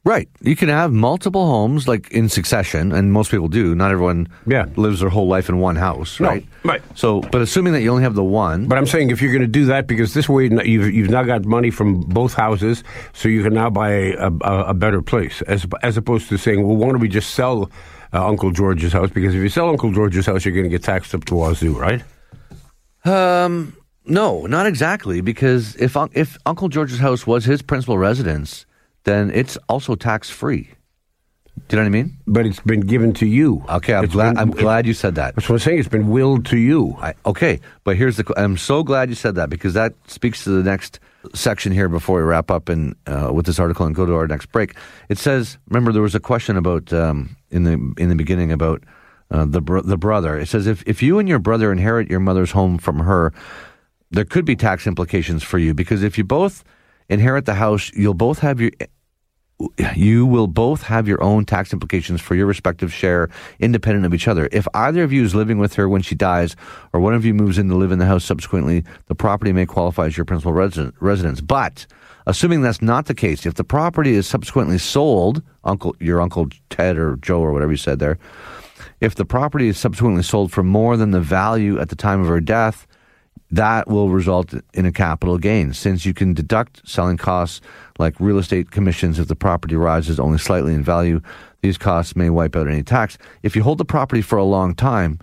Right. 0.03 0.31
You 0.41 0.57
can 0.57 0.71
have 0.71 0.93
multiple 0.93 1.47
homes 1.47 1.87
like 1.87 2.11
in 2.11 2.31
succession, 2.31 2.91
and 2.91 3.13
most 3.13 3.31
people 3.31 3.49
do. 3.49 3.75
Not 3.75 3.91
everyone 3.91 4.29
Yeah. 4.47 4.65
lives 4.77 5.01
their 5.01 5.11
whole 5.11 5.29
life 5.29 5.51
in 5.51 5.59
one 5.59 5.77
house, 5.77 6.19
No, 6.19 6.29
right? 6.29 6.47
right. 6.65 6.81
So, 6.95 7.21
but 7.21 7.43
assuming 7.43 7.75
that 7.75 7.83
you 7.83 7.91
only 7.91 8.03
have 8.05 8.15
the 8.15 8.25
one, 8.25 8.67
But 8.67 8.79
I'm 8.79 8.87
saying 8.87 9.11
if 9.11 9.21
you're 9.21 9.31
going 9.33 9.43
to 9.43 9.47
do 9.61 9.67
that, 9.67 9.87
because 9.87 10.15
this 10.15 10.27
way 10.27 10.45
you've, 10.65 10.91
you've 10.95 11.11
now 11.11 11.23
got 11.25 11.45
money 11.45 11.71
from 11.71 12.01
both 12.01 12.33
houses, 12.33 12.83
so 13.13 13.29
you 13.29 13.43
can 13.43 13.53
now 13.53 13.69
buy 13.69 13.91
a, 13.91 14.31
a, 14.41 14.65
a 14.69 14.75
better 14.75 15.03
place, 15.03 15.43
as 15.43 15.67
as 15.83 15.99
opposed 15.99 16.31
to 16.31 16.39
saying, 16.39 16.67
well, 16.67 16.77
why 16.79 16.87
don't 16.89 17.01
we 17.01 17.09
just 17.09 17.35
sell 17.35 17.71
uh, 18.15 18.27
Uncle 18.27 18.53
George's 18.53 18.95
house? 18.95 19.11
Because 19.11 19.35
if 19.35 19.43
you 19.43 19.51
sell 19.51 19.69
Uncle 19.69 19.93
George's 19.93 20.25
house, 20.25 20.47
you're 20.47 20.55
going 20.55 20.65
to 20.65 20.71
get 20.71 20.83
taxed 20.83 21.15
up 21.15 21.27
to 21.27 21.35
wazoo, 21.35 21.79
right? 21.79 22.03
Um, 23.05 23.77
no, 24.07 24.47
not 24.47 24.67
exactly. 24.67 25.21
Because 25.21 25.77
if 25.77 25.95
if 26.15 26.39
Uncle 26.47 26.69
George's 26.71 26.99
house 27.01 27.27
was 27.27 27.45
his 27.45 27.61
principal 27.63 27.99
residence, 27.99 28.65
then 29.05 29.31
it's 29.35 29.57
also 29.69 29.95
tax 29.95 30.31
free. 30.31 30.71
Do 31.69 31.77
you 31.77 31.83
know 31.83 31.91
what 31.91 31.99
I 31.99 32.03
mean? 32.03 32.17
But 32.27 32.47
it's 32.47 32.61
been 32.61 32.81
given 32.81 33.13
to 33.15 33.27
you. 33.27 33.63
Okay, 33.69 33.95
I'm 33.95 34.05
It's 34.05 34.13
glad. 34.13 34.31
been- 34.31 34.39
I'm 34.39 34.51
glad 34.51 34.87
you 34.87 34.95
said 34.95 35.15
that. 35.17 35.35
That's 35.35 35.49
what 35.49 35.57
I'm 35.57 35.59
saying. 35.61 35.79
It's 35.79 35.89
been 35.89 36.09
willed 36.09 36.47
to 36.47 36.57
you. 36.57 36.97
I, 37.01 37.15
okay, 37.27 37.61
but 37.85 37.97
here's 37.97 38.17
the. 38.17 38.25
I'm 38.37 38.57
so 38.57 38.83
glad 38.83 39.09
you 39.09 39.15
said 39.15 39.35
that 39.35 39.51
because 39.51 39.75
that 39.75 39.95
speaks 40.07 40.45
to 40.45 40.51
the 40.51 40.63
next 40.63 41.01
section 41.35 41.71
here 41.73 41.89
before 41.89 42.17
we 42.19 42.23
wrap 42.25 42.51
up 42.51 42.69
and 42.71 42.95
uh, 43.07 43.31
with 43.33 43.45
this 43.47 43.59
article 43.59 43.85
and 43.85 43.95
go 43.95 44.07
to 44.07 44.15
our 44.15 44.27
next 44.27 44.47
break. 44.53 44.75
It 45.11 45.19
says, 45.19 45.59
remember, 45.69 45.93
there 45.93 46.03
was 46.03 46.15
a 46.15 46.21
question 46.21 46.57
about 46.57 46.93
um, 46.93 47.37
in 47.51 47.65
the 47.65 47.73
in 48.03 48.09
the 48.09 48.17
beginning 48.17 48.53
about 48.53 48.83
uh, 49.31 49.45
the 49.45 49.61
bro- 49.61 49.83
the 49.83 49.99
brother. 49.99 50.39
It 50.39 50.47
says 50.49 50.67
if 50.67 50.83
if 50.87 51.03
you 51.03 51.19
and 51.19 51.29
your 51.29 51.39
brother 51.41 51.71
inherit 51.71 52.09
your 52.11 52.21
mother's 52.21 52.53
home 52.53 52.79
from 52.79 53.01
her, 53.01 53.33
there 54.11 54.25
could 54.25 54.45
be 54.47 54.57
tax 54.57 54.87
implications 54.87 55.43
for 55.43 55.59
you 55.59 55.75
because 55.75 56.03
if 56.03 56.17
you 56.17 56.25
both 56.25 56.65
inherit 57.11 57.45
the 57.45 57.55
house, 57.55 57.93
you'll 57.93 58.15
both 58.15 58.39
have 58.39 58.61
your 58.61 58.71
you 59.95 60.25
will 60.25 60.47
both 60.47 60.85
have 60.85 61.07
your 61.07 61.23
own 61.23 61.45
tax 61.45 61.75
implications 61.75 62.23
for 62.23 62.35
your 62.35 62.47
respective 62.47 62.91
share 62.95 63.29
independent 63.59 64.07
of 64.07 64.15
each 64.15 64.27
other. 64.27 64.49
If 64.53 64.67
either 64.73 65.03
of 65.03 65.13
you 65.13 65.23
is 65.23 65.35
living 65.35 65.59
with 65.59 65.75
her 65.75 65.87
when 65.87 66.01
she 66.01 66.15
dies 66.15 66.57
or 66.95 67.01
one 67.01 67.13
of 67.13 67.27
you 67.27 67.35
moves 67.35 67.59
in 67.59 67.69
to 67.69 67.75
live 67.75 67.93
in 67.93 67.99
the 67.99 68.07
house 68.07 68.25
subsequently, 68.25 68.85
the 69.09 69.15
property 69.15 69.53
may 69.53 69.67
qualify 69.67 70.07
as 70.07 70.17
your 70.17 70.25
principal 70.25 70.53
resi- 70.53 70.95
residence. 71.01 71.43
But 71.43 71.87
assuming 72.27 72.63
that's 72.63 72.81
not 72.81 73.05
the 73.05 73.15
case, 73.15 73.45
if 73.45 73.53
the 73.53 73.65
property 73.65 74.15
is 74.15 74.27
subsequently 74.27 74.79
sold, 74.79 75.43
uncle 75.63 75.95
your 76.01 76.23
uncle 76.23 76.49
Ted 76.71 76.97
or 76.97 77.17
Joe 77.17 77.41
or 77.41 77.53
whatever 77.53 77.73
you 77.73 77.77
said 77.77 77.99
there, 77.99 78.19
if 79.03 79.15
the 79.15 79.27
property 79.27 79.69
is 79.69 79.77
subsequently 79.77 80.23
sold 80.23 80.53
for 80.53 80.63
more 80.63 80.97
than 80.97 81.11
the 81.11 81.21
value 81.21 81.79
at 81.79 81.91
the 81.91 81.97
time 81.97 82.23
of 82.23 82.29
her 82.29 82.41
death, 82.41 82.87
that 83.51 83.89
will 83.89 84.11
result 84.11 84.55
in 84.75 84.87
a 84.87 84.93
capital 84.93 85.37
gain 85.37 85.73
since 85.73 86.07
you 86.07 86.15
can 86.15 86.35
deduct 86.35 86.89
selling 86.89 87.17
costs 87.17 87.61
like 87.99 88.19
real 88.21 88.39
estate 88.39 88.71
commissions 88.71 89.19
if 89.19 89.27
the 89.27 89.35
property 89.35 89.75
rises 89.75 90.21
only 90.21 90.39
slightly 90.39 90.73
in 90.73 90.85
value. 90.85 91.21
These 91.63 91.77
costs 91.77 92.15
may 92.15 92.31
wipe 92.31 92.55
out 92.55 92.69
any 92.69 92.83
tax. 92.83 93.19
If 93.43 93.57
you 93.57 93.63
hold 93.63 93.79
the 93.79 93.85
property 93.85 94.23
for 94.23 94.39
a 94.39 94.45
long 94.45 94.75
time 94.75 95.19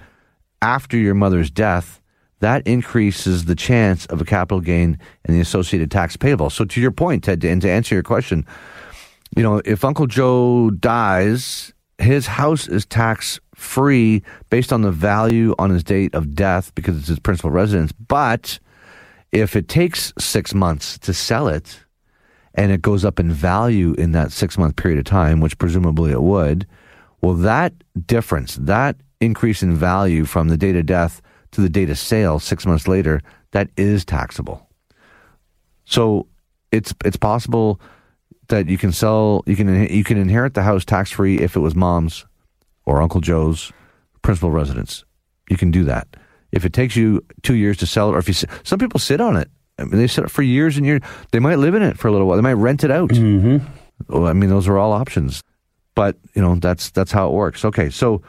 after 0.61 0.97
your 0.97 1.13
mother's 1.13 1.49
death, 1.49 2.01
that 2.39 2.67
increases 2.67 3.45
the 3.45 3.55
chance 3.55 4.05
of 4.07 4.21
a 4.21 4.25
capital 4.25 4.59
gain 4.59 4.99
and 5.25 5.35
the 5.35 5.41
associated 5.41 5.89
tax 5.89 6.15
payable. 6.17 6.49
So, 6.49 6.65
to 6.65 6.81
your 6.81 6.91
point, 6.91 7.23
Ted, 7.23 7.43
and 7.43 7.61
to 7.63 7.69
answer 7.69 7.95
your 7.95 8.03
question, 8.03 8.45
you 9.35 9.41
know, 9.41 9.61
if 9.65 9.83
Uncle 9.83 10.05
Joe 10.05 10.69
dies, 10.69 11.73
his 11.97 12.27
house 12.27 12.67
is 12.67 12.85
tax 12.85 13.39
free 13.57 14.21
based 14.51 14.71
on 14.71 14.83
the 14.83 14.91
value 14.91 15.55
on 15.57 15.71
his 15.71 15.83
date 15.83 16.13
of 16.13 16.35
death 16.35 16.73
because 16.75 16.97
it's 16.97 17.07
his 17.07 17.19
principal 17.19 17.49
residence. 17.49 17.91
But 17.91 18.59
if 19.31 19.55
it 19.55 19.67
takes 19.67 20.13
six 20.19 20.53
months 20.53 20.97
to 20.99 21.13
sell 21.13 21.47
it 21.47 21.79
and 22.53 22.71
it 22.71 22.83
goes 22.83 23.03
up 23.03 23.19
in 23.19 23.31
value 23.31 23.93
in 23.93 24.11
that 24.11 24.31
six 24.31 24.57
month 24.57 24.75
period 24.75 24.99
of 24.99 25.05
time, 25.05 25.41
which 25.41 25.57
presumably 25.57 26.11
it 26.11 26.21
would, 26.21 26.67
well, 27.21 27.33
that 27.33 27.73
difference, 28.05 28.55
that 28.61 28.95
increase 29.19 29.63
in 29.63 29.75
value 29.75 30.23
from 30.23 30.49
the 30.49 30.57
date 30.57 30.75
of 30.75 30.85
death 30.85 31.19
to 31.51 31.61
the 31.61 31.69
date 31.69 31.89
of 31.89 31.97
sale 31.97 32.39
six 32.39 32.63
months 32.65 32.87
later, 32.87 33.21
that 33.51 33.69
is 33.75 34.05
taxable. 34.05 34.69
So 35.85 36.27
it's 36.71 36.93
it's 37.03 37.17
possible 37.17 37.81
that 38.49 38.67
you 38.67 38.77
can 38.77 38.91
sell 38.91 39.43
you 39.47 39.55
can 39.55 39.87
you 39.89 40.03
can 40.03 40.17
inherit 40.17 40.53
the 40.53 40.61
house 40.61 40.85
tax 40.85 41.09
free 41.09 41.39
if 41.39 41.55
it 41.55 41.59
was 41.59 41.73
mom's 41.73 42.26
or 42.87 43.01
Uncle 43.01 43.21
Joe's 43.21 43.71
principal 44.23 44.49
residence. 44.49 45.03
You 45.49 45.57
can 45.57 45.69
do 45.69 45.83
that. 45.83 46.07
If 46.51 46.65
it 46.65 46.73
takes 46.73 46.95
you 46.95 47.23
two 47.43 47.55
years 47.55 47.77
to 47.77 47.85
sell 47.85 48.09
it, 48.09 48.15
or 48.15 48.19
if 48.19 48.27
you 48.27 48.33
some 48.63 48.79
people 48.79 48.99
sit 48.99 49.21
on 49.21 49.35
it, 49.35 49.51
I 49.77 49.83
mean, 49.83 49.99
they 49.99 50.07
sit 50.07 50.23
it 50.23 50.31
for 50.31 50.41
years 50.41 50.77
and 50.77 50.85
years. 50.85 51.01
They 51.31 51.39
might 51.39 51.59
live 51.59 51.75
in 51.75 51.83
it 51.83 51.97
for 51.99 52.07
a 52.07 52.11
little 52.11 52.25
while. 52.25 52.37
They 52.37 52.41
might 52.41 52.53
rent 52.53 52.83
it 52.83 52.89
out. 52.89 53.09
Mm-hmm. 53.09 53.65
Well, 54.07 54.27
I 54.27 54.33
mean, 54.33 54.49
those 54.49 54.67
are 54.67 54.77
all 54.77 54.93
options. 54.93 55.43
But 55.93 56.17
you 56.33 56.41
know, 56.41 56.55
that's 56.55 56.89
that's 56.91 57.11
how 57.11 57.27
it 57.27 57.33
works. 57.33 57.65
Okay, 57.65 57.89
so 57.89 58.21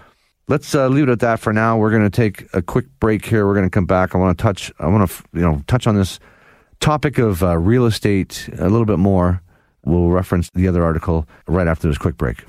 let's 0.49 0.75
uh, 0.75 0.89
leave 0.89 1.09
it 1.09 1.13
at 1.13 1.21
that 1.21 1.39
for 1.39 1.53
now. 1.53 1.79
We're 1.79 1.91
going 1.91 2.03
to 2.03 2.11
take 2.11 2.53
a 2.53 2.61
quick 2.61 2.87
break 2.99 3.25
here. 3.25 3.47
We're 3.47 3.55
going 3.55 3.67
to 3.67 3.71
come 3.71 3.87
back. 3.87 4.15
I 4.15 4.19
want 4.19 4.37
to 4.37 4.43
touch. 4.43 4.73
I 4.81 4.89
want 4.89 5.09
to 5.09 5.23
you 5.35 5.43
know 5.43 5.63
touch 5.69 5.87
on 5.87 5.95
this 5.95 6.19
topic 6.81 7.19
of 7.19 7.43
uh, 7.45 7.57
real 7.57 7.87
estate 7.87 8.49
a 8.59 8.69
little 8.69 8.87
bit 8.87 8.99
more. 8.99 9.41
We'll 9.85 10.09
reference 10.09 10.51
the 10.51 10.67
other 10.67 10.83
article 10.83 11.29
right 11.47 11.69
after 11.69 11.87
this 11.87 11.99
quick 11.99 12.17
break. 12.17 12.45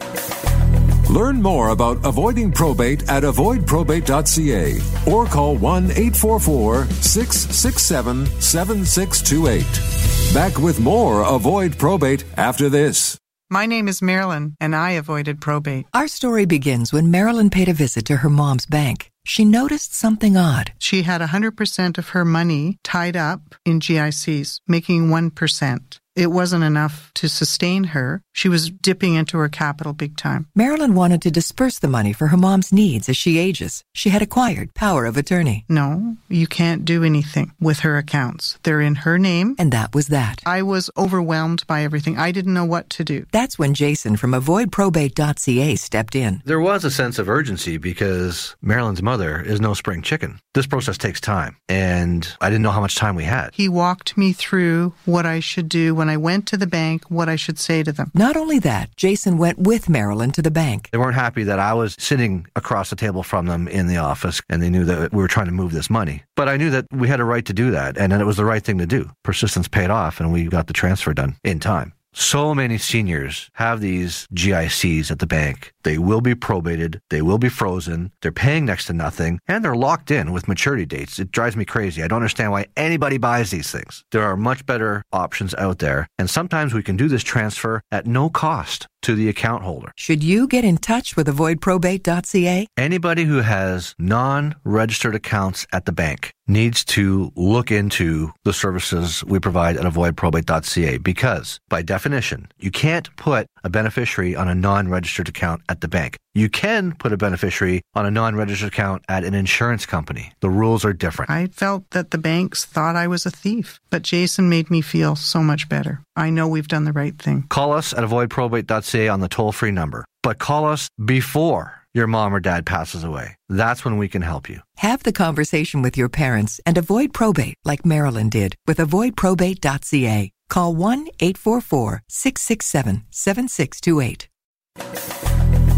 Learn 1.09 1.41
more 1.41 1.69
about 1.69 2.05
avoiding 2.05 2.51
probate 2.51 3.09
at 3.09 3.23
avoidprobate.ca 3.23 5.11
or 5.11 5.25
call 5.25 5.55
1 5.55 5.85
844 5.85 6.85
667 6.85 8.25
7628. 8.39 10.33
Back 10.33 10.59
with 10.59 10.79
more 10.79 11.23
Avoid 11.23 11.75
Probate 11.79 12.23
after 12.37 12.69
this. 12.69 13.17
My 13.49 13.65
name 13.65 13.87
is 13.87 13.99
Marilyn, 13.99 14.55
and 14.59 14.75
I 14.75 14.91
avoided 14.91 15.41
probate. 15.41 15.87
Our 15.91 16.07
story 16.07 16.45
begins 16.45 16.93
when 16.93 17.09
Marilyn 17.09 17.49
paid 17.49 17.67
a 17.67 17.73
visit 17.73 18.05
to 18.05 18.17
her 18.17 18.29
mom's 18.29 18.67
bank. 18.67 19.09
She 19.25 19.43
noticed 19.43 19.95
something 19.95 20.37
odd. 20.37 20.73
She 20.77 21.01
had 21.01 21.21
100% 21.21 21.97
of 21.97 22.09
her 22.09 22.23
money 22.23 22.77
tied 22.83 23.17
up 23.17 23.55
in 23.65 23.79
GICs, 23.79 24.59
making 24.67 25.07
1%. 25.07 25.98
It 26.19 26.31
wasn't 26.31 26.65
enough 26.65 27.11
to 27.15 27.29
sustain 27.29 27.85
her. 27.95 28.21
She 28.33 28.49
was 28.49 28.69
dipping 28.69 29.13
into 29.13 29.37
her 29.37 29.47
capital 29.47 29.93
big 29.93 30.17
time. 30.17 30.47
Marilyn 30.53 30.93
wanted 30.93 31.21
to 31.21 31.31
disperse 31.31 31.79
the 31.79 31.87
money 31.87 32.11
for 32.11 32.27
her 32.27 32.35
mom's 32.35 32.73
needs 32.73 33.07
as 33.07 33.15
she 33.15 33.37
ages. 33.37 33.85
She 33.93 34.09
had 34.09 34.21
acquired 34.21 34.73
power 34.73 35.05
of 35.05 35.15
attorney. 35.15 35.63
No, 35.69 36.17
you 36.27 36.45
can't 36.45 36.83
do 36.83 37.05
anything 37.05 37.53
with 37.57 37.79
her 37.79 37.97
accounts. 37.97 38.59
They're 38.63 38.81
in 38.81 38.95
her 38.95 39.17
name. 39.17 39.55
And 39.57 39.71
that 39.71 39.95
was 39.95 40.07
that. 40.07 40.41
I 40.45 40.61
was 40.61 40.89
overwhelmed 40.97 41.65
by 41.67 41.83
everything. 41.83 42.17
I 42.17 42.33
didn't 42.33 42.53
know 42.53 42.65
what 42.65 42.89
to 42.91 43.05
do. 43.05 43.25
That's 43.31 43.57
when 43.57 43.73
Jason 43.73 44.17
from 44.17 44.31
avoidprobate.ca 44.31 45.75
stepped 45.77 46.15
in. 46.15 46.41
There 46.43 46.59
was 46.59 46.83
a 46.83 46.91
sense 46.91 47.17
of 47.17 47.29
urgency 47.29 47.77
because 47.77 48.57
Marilyn's 48.61 49.01
mother 49.01 49.41
is 49.41 49.61
no 49.61 49.73
spring 49.73 50.01
chicken. 50.01 50.41
This 50.53 50.67
process 50.67 50.97
takes 50.97 51.21
time, 51.21 51.55
and 51.69 52.27
I 52.41 52.49
didn't 52.49 52.63
know 52.63 52.71
how 52.71 52.81
much 52.81 52.95
time 52.95 53.15
we 53.15 53.23
had. 53.23 53.51
He 53.53 53.69
walked 53.69 54.17
me 54.17 54.33
through 54.33 54.93
what 55.05 55.25
I 55.25 55.39
should 55.39 55.69
do 55.69 55.95
when 55.95 56.08
I 56.09 56.17
went 56.17 56.47
to 56.47 56.57
the 56.57 56.67
bank, 56.67 57.09
what 57.09 57.29
I 57.29 57.35
should 57.35 57.59
say 57.59 57.83
to 57.83 57.91
them. 57.91 58.11
Not 58.13 58.35
only 58.35 58.59
that, 58.59 58.95
Jason 58.95 59.37
went 59.37 59.59
with 59.59 59.89
Marilyn 59.89 60.31
to 60.31 60.41
the 60.41 60.51
bank. 60.51 60.89
They 60.91 60.97
weren't 60.97 61.15
happy 61.15 61.43
that 61.43 61.59
I 61.59 61.73
was 61.73 61.95
sitting 61.99 62.47
across 62.55 62.89
the 62.89 62.95
table 62.95 63.23
from 63.23 63.45
them 63.45 63.67
in 63.67 63.87
the 63.87 63.97
office, 63.97 64.41
and 64.49 64.61
they 64.61 64.69
knew 64.69 64.85
that 64.85 65.13
we 65.13 65.21
were 65.21 65.27
trying 65.27 65.47
to 65.47 65.51
move 65.51 65.71
this 65.71 65.89
money. 65.89 66.23
But 66.35 66.49
I 66.49 66.57
knew 66.57 66.69
that 66.71 66.85
we 66.91 67.07
had 67.07 67.19
a 67.19 67.25
right 67.25 67.45
to 67.45 67.53
do 67.53 67.71
that, 67.71 67.97
and 67.97 68.11
that 68.11 68.21
it 68.21 68.25
was 68.25 68.37
the 68.37 68.45
right 68.45 68.63
thing 68.63 68.77
to 68.79 68.85
do. 68.85 69.09
Persistence 69.23 69.67
paid 69.67 69.89
off, 69.89 70.19
and 70.19 70.33
we 70.33 70.45
got 70.45 70.67
the 70.67 70.73
transfer 70.73 71.13
done 71.13 71.35
in 71.43 71.59
time. 71.59 71.93
So 72.13 72.55
many 72.55 72.77
seniors 72.77 73.51
have 73.53 73.81
these 73.81 74.27
GICs 74.33 75.11
at 75.11 75.19
the 75.19 75.27
bank. 75.27 75.73
They 75.83 75.97
will 75.97 76.21
be 76.21 76.33
probated. 76.33 77.01
They 77.09 77.21
will 77.21 77.37
be 77.37 77.49
frozen. 77.49 78.11
They're 78.21 78.31
paying 78.31 78.65
next 78.65 78.85
to 78.85 78.93
nothing 78.93 79.39
and 79.47 79.63
they're 79.63 79.75
locked 79.75 80.09
in 80.09 80.31
with 80.31 80.47
maturity 80.47 80.85
dates. 80.85 81.19
It 81.19 81.31
drives 81.31 81.55
me 81.55 81.65
crazy. 81.65 82.01
I 82.01 82.07
don't 82.07 82.17
understand 82.17 82.51
why 82.51 82.65
anybody 82.75 83.17
buys 83.17 83.51
these 83.51 83.71
things. 83.71 84.03
There 84.11 84.23
are 84.23 84.35
much 84.35 84.65
better 84.65 85.03
options 85.13 85.53
out 85.55 85.79
there. 85.79 86.07
And 86.17 86.29
sometimes 86.29 86.73
we 86.73 86.83
can 86.83 86.97
do 86.97 87.07
this 87.07 87.23
transfer 87.23 87.81
at 87.91 88.07
no 88.07 88.29
cost 88.29 88.87
to 89.01 89.15
the 89.15 89.29
account 89.29 89.63
holder. 89.63 89.91
Should 89.95 90.23
you 90.23 90.47
get 90.47 90.63
in 90.63 90.77
touch 90.77 91.15
with 91.15 91.27
avoidprobate.ca? 91.27 92.67
Anybody 92.77 93.25
who 93.25 93.37
has 93.41 93.95
non 93.97 94.55
registered 94.63 95.15
accounts 95.15 95.67
at 95.71 95.85
the 95.85 95.91
bank 95.91 96.33
needs 96.47 96.83
to 96.83 97.31
look 97.35 97.71
into 97.71 98.31
the 98.43 98.51
services 98.53 99.23
we 99.23 99.39
provide 99.39 99.77
at 99.77 99.85
avoidprobate.ca 99.85 100.97
because, 100.97 101.59
by 101.69 101.81
definition, 101.81 102.51
you 102.59 102.71
can't 102.71 103.15
put 103.15 103.45
a 103.63 103.69
beneficiary 103.69 104.35
on 104.35 104.47
a 104.47 104.55
non 104.55 104.89
registered 104.89 105.29
account 105.29 105.61
at 105.69 105.81
the 105.81 105.87
bank. 105.87 106.17
You 106.33 106.49
can 106.49 106.93
put 106.93 107.11
a 107.13 107.17
beneficiary 107.17 107.81
on 107.95 108.05
a 108.05 108.11
non 108.11 108.35
registered 108.35 108.69
account 108.69 109.03
at 109.07 109.23
an 109.23 109.33
insurance 109.33 109.85
company. 109.85 110.31
The 110.39 110.49
rules 110.49 110.85
are 110.85 110.93
different. 110.93 111.31
I 111.31 111.47
felt 111.47 111.89
that 111.91 112.11
the 112.11 112.17
banks 112.17 112.65
thought 112.65 112.95
I 112.95 113.07
was 113.07 113.25
a 113.25 113.31
thief, 113.31 113.79
but 113.89 114.03
Jason 114.03 114.49
made 114.49 114.69
me 114.69 114.81
feel 114.81 115.15
so 115.15 115.41
much 115.41 115.69
better. 115.69 116.01
I 116.19 116.29
know 116.29 116.47
we've 116.49 116.67
done 116.67 116.83
the 116.83 116.91
right 116.91 117.17
thing. 117.17 117.45
Call 117.49 117.71
us 117.71 117.93
at 117.93 118.03
avoidprobate.ca 118.03 119.07
on 119.07 119.21
the 119.21 119.29
toll 119.29 119.53
free 119.53 119.71
number, 119.71 120.03
but 120.21 120.37
call 120.37 120.65
us 120.65 120.89
before 121.03 121.75
your 121.93 122.07
mom 122.07 122.35
or 122.35 122.41
dad 122.41 122.65
passes 122.65 123.05
away. 123.05 123.37
That's 123.47 123.85
when 123.85 123.97
we 123.97 124.09
can 124.09 124.21
help 124.21 124.49
you. 124.49 124.59
Have 124.77 125.03
the 125.03 125.13
conversation 125.13 125.81
with 125.81 125.97
your 125.97 126.09
parents 126.09 126.59
and 126.65 126.77
avoid 126.77 127.13
probate 127.13 127.55
like 127.63 127.85
Marilyn 127.85 128.27
did 128.29 128.55
with 128.67 128.79
avoidprobate.ca. 128.79 130.31
Call 130.49 130.75
1 130.75 131.07
844 131.19 132.03
667 132.09 133.05
7628. 133.09 134.27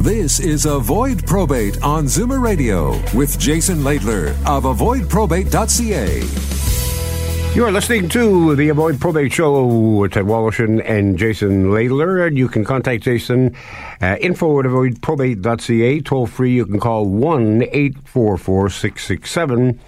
This 0.01 0.39
is 0.39 0.65
Avoid 0.65 1.27
Probate 1.27 1.83
on 1.83 2.05
Zoomer 2.05 2.41
Radio 2.41 2.99
with 3.15 3.37
Jason 3.37 3.81
Laidler 3.81 4.29
of 4.47 4.63
avoidprobate.ca. 4.63 6.80
You 7.53 7.65
are 7.65 7.71
listening 7.71 8.07
to 8.09 8.55
the 8.55 8.69
Avoid 8.69 9.01
Probate 9.01 9.33
Show 9.33 9.65
with 9.65 10.13
Ted 10.13 10.23
Woloshyn 10.23 10.81
and 10.89 11.17
Jason 11.17 11.65
Laidler. 11.65 12.25
And 12.25 12.37
you 12.37 12.47
can 12.47 12.63
contact 12.63 13.03
Jason 13.03 13.53
uh, 14.01 14.15
info 14.21 14.61
at 14.61 14.65
avoidprobate.ca. 14.65 15.99
Toll 15.99 16.27
free, 16.27 16.53
you 16.53 16.65
can 16.65 16.79
call 16.79 17.07
1 17.07 17.63
844 17.63 18.69
667 18.69 19.81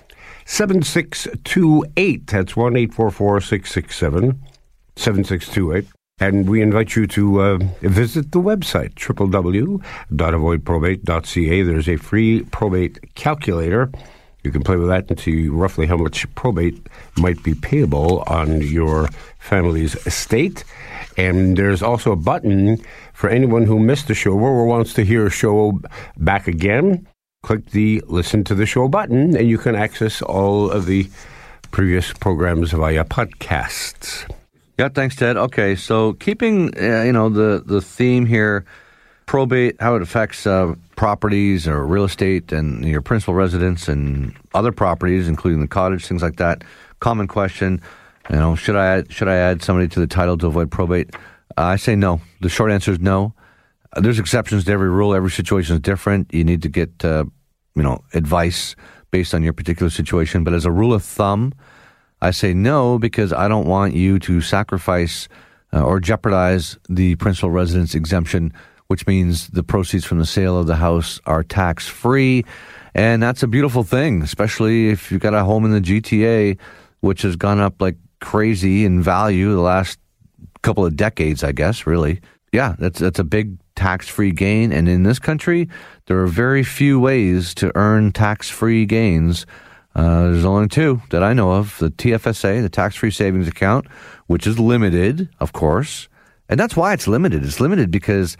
7628. 0.45 2.27
That's 2.27 2.57
1 2.57 2.75
844 2.75 3.39
667 3.39 4.43
7628. 4.97 5.87
And 6.19 6.49
we 6.49 6.61
invite 6.61 6.97
you 6.97 7.07
to 7.07 7.41
uh, 7.41 7.59
visit 7.79 8.33
the 8.33 8.41
website, 8.41 8.95
www.avoidprobate.ca. 8.95 11.63
There's 11.63 11.87
a 11.87 11.95
free 11.95 12.43
probate 12.43 13.15
calculator. 13.15 13.89
You 14.43 14.51
can 14.51 14.61
play 14.61 14.75
with 14.75 14.89
that 14.89 15.09
and 15.09 15.19
see 15.19 15.47
roughly 15.47 15.85
how 15.85 15.97
much 15.97 16.27
probate 16.35 16.87
might 17.17 17.41
be 17.43 17.55
payable 17.55 18.23
on 18.27 18.61
your 18.61 19.07
family's 19.39 19.95
estate. 20.05 20.63
And 21.17 21.57
there's 21.57 21.81
also 21.81 22.11
a 22.11 22.17
button 22.17 22.77
for 23.13 23.29
anyone 23.29 23.65
who 23.65 23.79
missed 23.79 24.07
the 24.07 24.15
show 24.15 24.33
or 24.33 24.65
wants 24.65 24.93
to 24.95 25.05
hear 25.05 25.27
a 25.27 25.31
show 25.31 25.79
back 26.17 26.47
again. 26.47 27.07
Click 27.43 27.65
the 27.71 28.03
listen 28.07 28.43
to 28.45 28.55
the 28.55 28.65
show 28.65 28.87
button 28.87 29.35
and 29.35 29.49
you 29.49 29.57
can 29.57 29.75
access 29.75 30.21
all 30.21 30.69
of 30.69 30.85
the 30.85 31.09
previous 31.71 32.13
programs 32.13 32.71
via 32.71 33.03
podcasts. 33.03 34.29
Yeah, 34.79 34.89
thanks, 34.89 35.15
Ted. 35.15 35.37
Okay, 35.37 35.75
so 35.75 36.13
keeping 36.13 36.75
uh, 36.77 37.03
you 37.03 37.11
know 37.11 37.29
the 37.29 37.61
the 37.65 37.81
theme 37.81 38.25
here, 38.25 38.65
probate, 39.25 39.75
how 39.79 39.95
it 39.95 40.01
affects 40.01 40.47
uh, 40.47 40.73
properties 40.95 41.67
or 41.67 41.85
real 41.85 42.03
estate 42.03 42.51
and 42.51 42.85
your 42.85 43.01
principal 43.01 43.33
residence 43.33 43.87
and 43.87 44.35
other 44.53 44.71
properties, 44.71 45.27
including 45.27 45.61
the 45.61 45.67
cottage, 45.67 46.05
things 46.05 46.21
like 46.21 46.37
that. 46.37 46.63
Common 46.99 47.27
question, 47.27 47.81
you 48.29 48.35
know, 48.35 48.55
should 48.55 48.75
I 48.75 48.85
add, 48.97 49.11
should 49.11 49.27
I 49.27 49.35
add 49.35 49.61
somebody 49.61 49.87
to 49.89 49.99
the 49.99 50.07
title 50.07 50.37
to 50.37 50.47
avoid 50.47 50.71
probate? 50.71 51.15
Uh, 51.57 51.63
I 51.63 51.75
say 51.75 51.95
no. 51.95 52.21
The 52.41 52.49
short 52.49 52.71
answer 52.71 52.91
is 52.91 52.99
no. 52.99 53.33
There's 53.95 54.19
exceptions 54.19 54.65
to 54.65 54.71
every 54.71 54.89
rule. 54.89 55.13
Every 55.13 55.29
situation 55.29 55.75
is 55.75 55.81
different. 55.81 56.33
You 56.33 56.43
need 56.43 56.63
to 56.63 56.69
get 56.69 57.05
uh, 57.05 57.25
you 57.75 57.83
know 57.83 58.03
advice 58.13 58.75
based 59.11 59.35
on 59.35 59.43
your 59.43 59.53
particular 59.53 59.89
situation. 59.89 60.43
But 60.43 60.53
as 60.53 60.65
a 60.65 60.71
rule 60.71 60.93
of 60.93 61.03
thumb 61.03 61.53
I 62.23 62.31
say 62.31 62.53
no 62.53 62.97
because 62.97 63.33
I 63.33 63.49
don't 63.49 63.67
want 63.67 63.95
you 63.95 64.17
to 64.19 64.39
sacrifice 64.39 65.27
uh, 65.73 65.83
or 65.83 65.99
jeopardize 65.99 66.77
the 66.87 67.15
principal 67.15 67.51
residence 67.51 67.95
exemption, 67.95 68.53
which 68.87 69.07
means 69.07 69.47
the 69.49 69.63
proceeds 69.63 70.05
from 70.05 70.19
the 70.19 70.25
sale 70.25 70.57
of 70.57 70.67
the 70.67 70.75
house 70.75 71.19
are 71.25 71.43
tax 71.43 71.87
free. 71.87 72.45
And 72.95 73.23
that's 73.23 73.43
a 73.43 73.47
beautiful 73.47 73.83
thing, 73.83 74.21
especially 74.21 74.89
if 74.89 75.11
you've 75.11 75.21
got 75.21 75.33
a 75.33 75.43
home 75.43 75.65
in 75.65 75.71
the 75.71 75.81
GTA, 75.81 76.57
which 76.99 77.23
has 77.23 77.35
gone 77.35 77.59
up 77.59 77.81
like 77.81 77.97
crazy 78.21 78.85
in 78.85 79.01
value 79.01 79.53
the 79.53 79.61
last 79.61 79.99
couple 80.61 80.85
of 80.85 80.95
decades, 80.95 81.43
I 81.43 81.51
guess, 81.51 81.85
really. 81.85 82.21
Yeah, 82.51 82.75
that's, 82.77 82.99
that's 82.99 83.19
a 83.19 83.23
big 83.23 83.57
tax 83.75 84.07
free 84.07 84.31
gain. 84.31 84.71
And 84.71 84.87
in 84.87 85.03
this 85.03 85.19
country, 85.19 85.67
there 86.05 86.19
are 86.19 86.27
very 86.27 86.63
few 86.63 86.99
ways 86.99 87.53
to 87.55 87.71
earn 87.75 88.11
tax 88.11 88.49
free 88.49 88.85
gains. 88.85 89.45
Uh, 89.95 90.23
there's 90.23 90.45
only 90.45 90.67
two 90.67 91.01
that 91.09 91.23
I 91.23 91.33
know 91.33 91.51
of 91.51 91.77
the 91.79 91.89
TFSA, 91.89 92.61
the 92.61 92.69
tax 92.69 92.95
free 92.95 93.11
savings 93.11 93.47
account, 93.47 93.87
which 94.27 94.47
is 94.47 94.59
limited, 94.59 95.29
of 95.39 95.53
course. 95.53 96.07
And 96.49 96.59
that's 96.59 96.75
why 96.75 96.93
it's 96.93 97.07
limited. 97.07 97.43
It's 97.43 97.59
limited 97.59 97.91
because, 97.91 98.37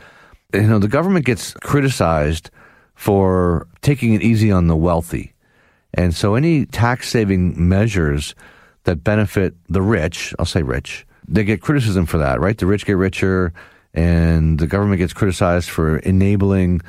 you 0.54 0.68
know, 0.68 0.80
the 0.80 0.88
government 0.88 1.26
gets 1.26 1.54
criticized 1.54 2.50
for 2.96 3.68
taking 3.82 4.14
it 4.14 4.22
easy 4.22 4.52
on 4.52 4.68
the 4.68 4.76
wealthy. 4.76 5.34
And 5.94 6.14
so 6.16 6.36
any 6.36 6.66
tax 6.66 7.10
saving 7.10 7.68
measures 7.68 8.36
that 8.84 9.04
benefit 9.04 9.56
the 9.70 9.82
rich, 9.82 10.34
I'll 10.40 10.46
say 10.46 10.64
rich, 10.64 11.06
they 11.28 11.44
get 11.44 11.62
criticism 11.62 12.06
for 12.06 12.18
that, 12.18 12.40
right? 12.40 12.58
The 12.58 12.66
rich 12.66 12.86
get 12.86 12.98
richer, 12.98 13.54
and 13.94 14.60
the 14.60 14.68
government 14.68 15.00
gets 15.00 15.14
criticized 15.14 15.70
for 15.70 15.98
enabling 16.00 16.82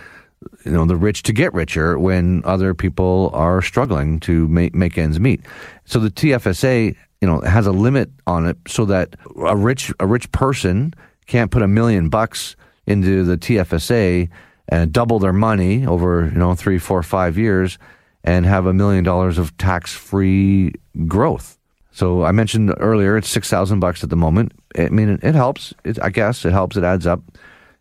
you 0.64 0.72
know 0.72 0.84
the 0.84 0.96
rich 0.96 1.22
to 1.22 1.32
get 1.32 1.54
richer 1.54 1.98
when 1.98 2.42
other 2.44 2.74
people 2.74 3.30
are 3.32 3.62
struggling 3.62 4.20
to 4.20 4.48
make 4.48 4.74
make 4.74 4.98
ends 4.98 5.20
meet. 5.20 5.40
So 5.84 5.98
the 5.98 6.10
TFSA, 6.10 6.96
you 7.20 7.28
know, 7.28 7.40
has 7.40 7.66
a 7.66 7.72
limit 7.72 8.10
on 8.26 8.46
it 8.46 8.56
so 8.66 8.84
that 8.86 9.16
a 9.46 9.56
rich 9.56 9.92
a 10.00 10.06
rich 10.06 10.30
person 10.32 10.94
can't 11.26 11.50
put 11.50 11.62
a 11.62 11.68
million 11.68 12.08
bucks 12.08 12.56
into 12.86 13.24
the 13.24 13.36
TFSA 13.36 14.28
and 14.68 14.92
double 14.92 15.18
their 15.18 15.32
money 15.32 15.86
over 15.86 16.30
you 16.32 16.38
know 16.38 16.54
three, 16.54 16.78
four, 16.78 17.02
five 17.02 17.36
years 17.38 17.78
and 18.22 18.46
have 18.46 18.66
a 18.66 18.72
million 18.72 19.04
dollars 19.04 19.38
of 19.38 19.56
tax 19.58 19.92
free 19.92 20.72
growth. 21.06 21.58
So 21.92 22.24
I 22.24 22.32
mentioned 22.32 22.74
earlier 22.80 23.16
it's 23.16 23.28
six 23.28 23.48
thousand 23.48 23.80
bucks 23.80 24.02
at 24.02 24.10
the 24.10 24.16
moment. 24.16 24.52
I 24.76 24.88
mean, 24.88 25.10
it, 25.10 25.22
it 25.22 25.34
helps. 25.34 25.72
It, 25.84 26.02
I 26.02 26.10
guess 26.10 26.44
it 26.44 26.52
helps. 26.52 26.76
It 26.76 26.84
adds 26.84 27.06
up. 27.06 27.22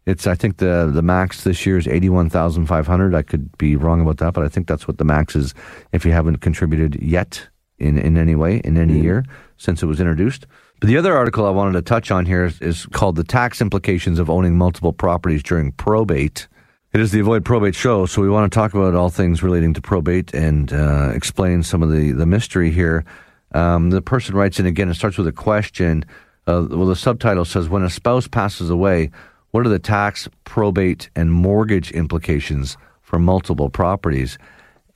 It's 0.06 0.28
I 0.28 0.36
think 0.36 0.58
the 0.58 0.92
the 0.94 1.02
max 1.02 1.44
this 1.44 1.66
year 1.66 1.78
is 1.78 1.88
eighty 1.88 2.10
one 2.10 2.30
thousand 2.30 2.68
five 2.68 2.86
hundred. 2.86 3.16
I 3.16 3.22
could 3.22 3.58
be 3.58 3.76
wrong 3.76 4.02
about 4.02 4.18
that, 4.18 4.34
but 4.34 4.44
I 4.44 4.50
think 4.50 4.68
that's 4.68 4.88
what 4.88 4.98
the 4.98 5.06
max 5.06 5.36
is 5.36 5.54
if 5.94 6.06
you 6.06 6.12
haven't 6.12 6.38
contributed 6.38 7.02
yet 7.02 7.48
in 7.80 7.98
in 7.98 8.18
any 8.18 8.36
way 8.36 8.58
in 8.64 8.78
any 8.78 8.94
mm-hmm. 8.94 9.04
year 9.04 9.26
since 9.58 9.82
it 9.82 9.88
was 9.88 10.00
introduced. 10.00 10.46
The 10.84 10.98
other 10.98 11.16
article 11.16 11.46
I 11.46 11.50
wanted 11.52 11.74
to 11.74 11.82
touch 11.82 12.12
on 12.12 12.26
here 12.26 12.44
is, 12.44 12.60
is 12.60 12.86
called 12.88 13.16
The 13.16 13.24
Tax 13.24 13.62
Implications 13.62 14.20
of 14.20 14.30
Owning 14.30 14.58
Multiple 14.58 14.92
Properties 14.92 15.42
During 15.42 15.72
Probate. 15.72 16.50
It 16.92 17.00
is 17.00 17.14
the 17.14 17.22
Avoid 17.22 17.46
Probate 17.46 17.74
Show, 17.74 18.06
so 18.06 18.22
we 18.22 18.30
want 18.30 18.52
to 18.52 18.54
talk 18.54 18.74
about 18.74 18.94
all 18.94 19.10
things 19.10 19.42
relating 19.42 19.74
to 19.76 19.82
probate 19.82 20.34
and 20.34 20.74
uh, 20.74 21.12
explain 21.16 21.64
some 21.64 21.84
of 21.84 21.90
the, 21.90 22.12
the 22.12 22.26
mystery 22.26 22.70
here. 22.70 23.06
Um, 23.54 23.92
the 23.92 24.02
person 24.02 24.36
writes 24.36 24.60
in 24.60 24.66
again, 24.66 24.90
it 24.90 24.96
starts 24.96 25.18
with 25.18 25.26
a 25.26 25.32
question. 25.32 26.04
Uh, 26.48 26.68
well, 26.70 26.88
the 26.88 26.98
subtitle 26.98 27.46
says, 27.46 27.70
When 27.70 27.84
a 27.84 27.90
spouse 27.90 28.28
passes 28.28 28.70
away, 28.70 29.10
what 29.52 29.66
are 29.66 29.70
the 29.70 29.80
tax, 29.80 30.28
probate, 30.44 31.10
and 31.16 31.32
mortgage 31.32 31.92
implications 31.92 32.76
for 33.04 33.20
multiple 33.20 33.70
properties? 33.70 34.38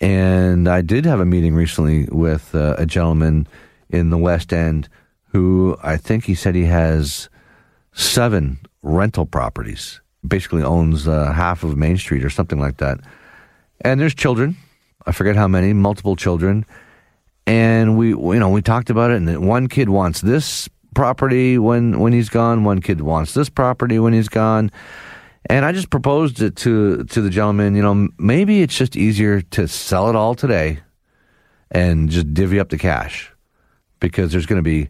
And 0.02 0.68
I 0.68 0.82
did 0.82 1.06
have 1.06 1.22
a 1.22 1.26
meeting 1.26 1.56
recently 1.56 2.10
with 2.12 2.54
uh, 2.54 2.76
a 2.78 2.86
gentleman 2.86 3.48
in 3.90 4.10
the 4.10 4.18
West 4.18 4.52
End 4.52 4.90
who 5.28 5.78
I 5.84 5.98
think 5.98 6.26
he 6.26 6.36
said 6.36 6.56
he 6.56 6.66
has 6.66 7.30
seven 7.94 8.60
rental 8.82 9.26
properties, 9.26 10.02
basically 10.26 10.64
owns 10.64 11.08
uh, 11.08 11.32
half 11.32 11.64
of 11.64 11.78
Main 11.78 11.98
Street 11.98 12.24
or 12.24 12.30
something 12.30 12.60
like 12.60 12.78
that. 12.78 13.00
And 13.82 14.00
there's 14.00 14.16
children, 14.16 14.56
I 15.06 15.12
forget 15.12 15.36
how 15.36 15.48
many, 15.48 15.74
multiple 15.74 16.16
children. 16.16 16.66
And 17.46 17.98
we, 17.98 18.10
you 18.10 18.40
know, 18.40 18.50
we 18.50 18.62
talked 18.62 18.90
about 18.90 19.12
it, 19.12 19.18
and 19.18 19.48
one 19.48 19.68
kid 19.68 19.90
wants 19.90 20.22
this 20.22 20.68
property 20.94 21.58
when 21.58 22.00
when 22.00 22.12
he's 22.12 22.28
gone, 22.28 22.64
one 22.64 22.82
kid 22.82 23.02
wants 23.02 23.34
this 23.34 23.50
property 23.50 24.00
when 24.00 24.14
he's 24.14 24.28
gone. 24.28 24.72
And 25.50 25.64
I 25.64 25.72
just 25.72 25.90
proposed 25.90 26.42
it 26.42 26.58
to 26.58 27.06
to 27.06 27.22
the 27.22 27.30
gentleman. 27.30 27.76
You 27.76 27.84
know, 27.84 28.10
maybe 28.18 28.62
it's 28.62 28.76
just 28.76 28.98
easier 28.98 29.42
to 29.42 29.68
sell 29.68 30.10
it 30.10 30.16
all 30.16 30.36
today 30.36 30.80
and 31.72 32.10
just 32.10 32.34
divvy 32.34 32.60
up 32.60 32.70
the 32.70 32.78
cash 32.78 33.32
because 34.00 34.32
there's 34.32 34.46
going 34.46 34.60
to 34.60 34.64
be 34.64 34.90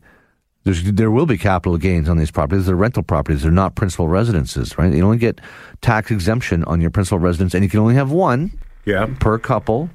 there's 0.68 0.84
there 0.84 1.12
will 1.12 1.26
be 1.26 1.38
capital 1.38 1.78
gains 1.78 2.10
on 2.10 2.18
these 2.18 2.30
properties. 2.30 2.66
They're 2.66 2.76
rental 2.76 3.02
properties. 3.02 3.44
They're 3.44 3.52
not 3.52 3.76
principal 3.76 4.10
residences, 4.10 4.78
right? 4.78 4.94
You 4.94 5.02
only 5.02 5.18
get 5.18 5.40
tax 5.80 6.12
exemption 6.12 6.66
on 6.66 6.82
your 6.82 6.90
principal 6.90 7.20
residence, 7.20 7.54
and 7.54 7.64
you 7.64 7.70
can 7.70 7.80
only 7.80 7.96
have 7.96 8.12
one 8.12 8.52
yeah. 8.84 9.08
per 9.22 9.40
couple. 9.40 9.90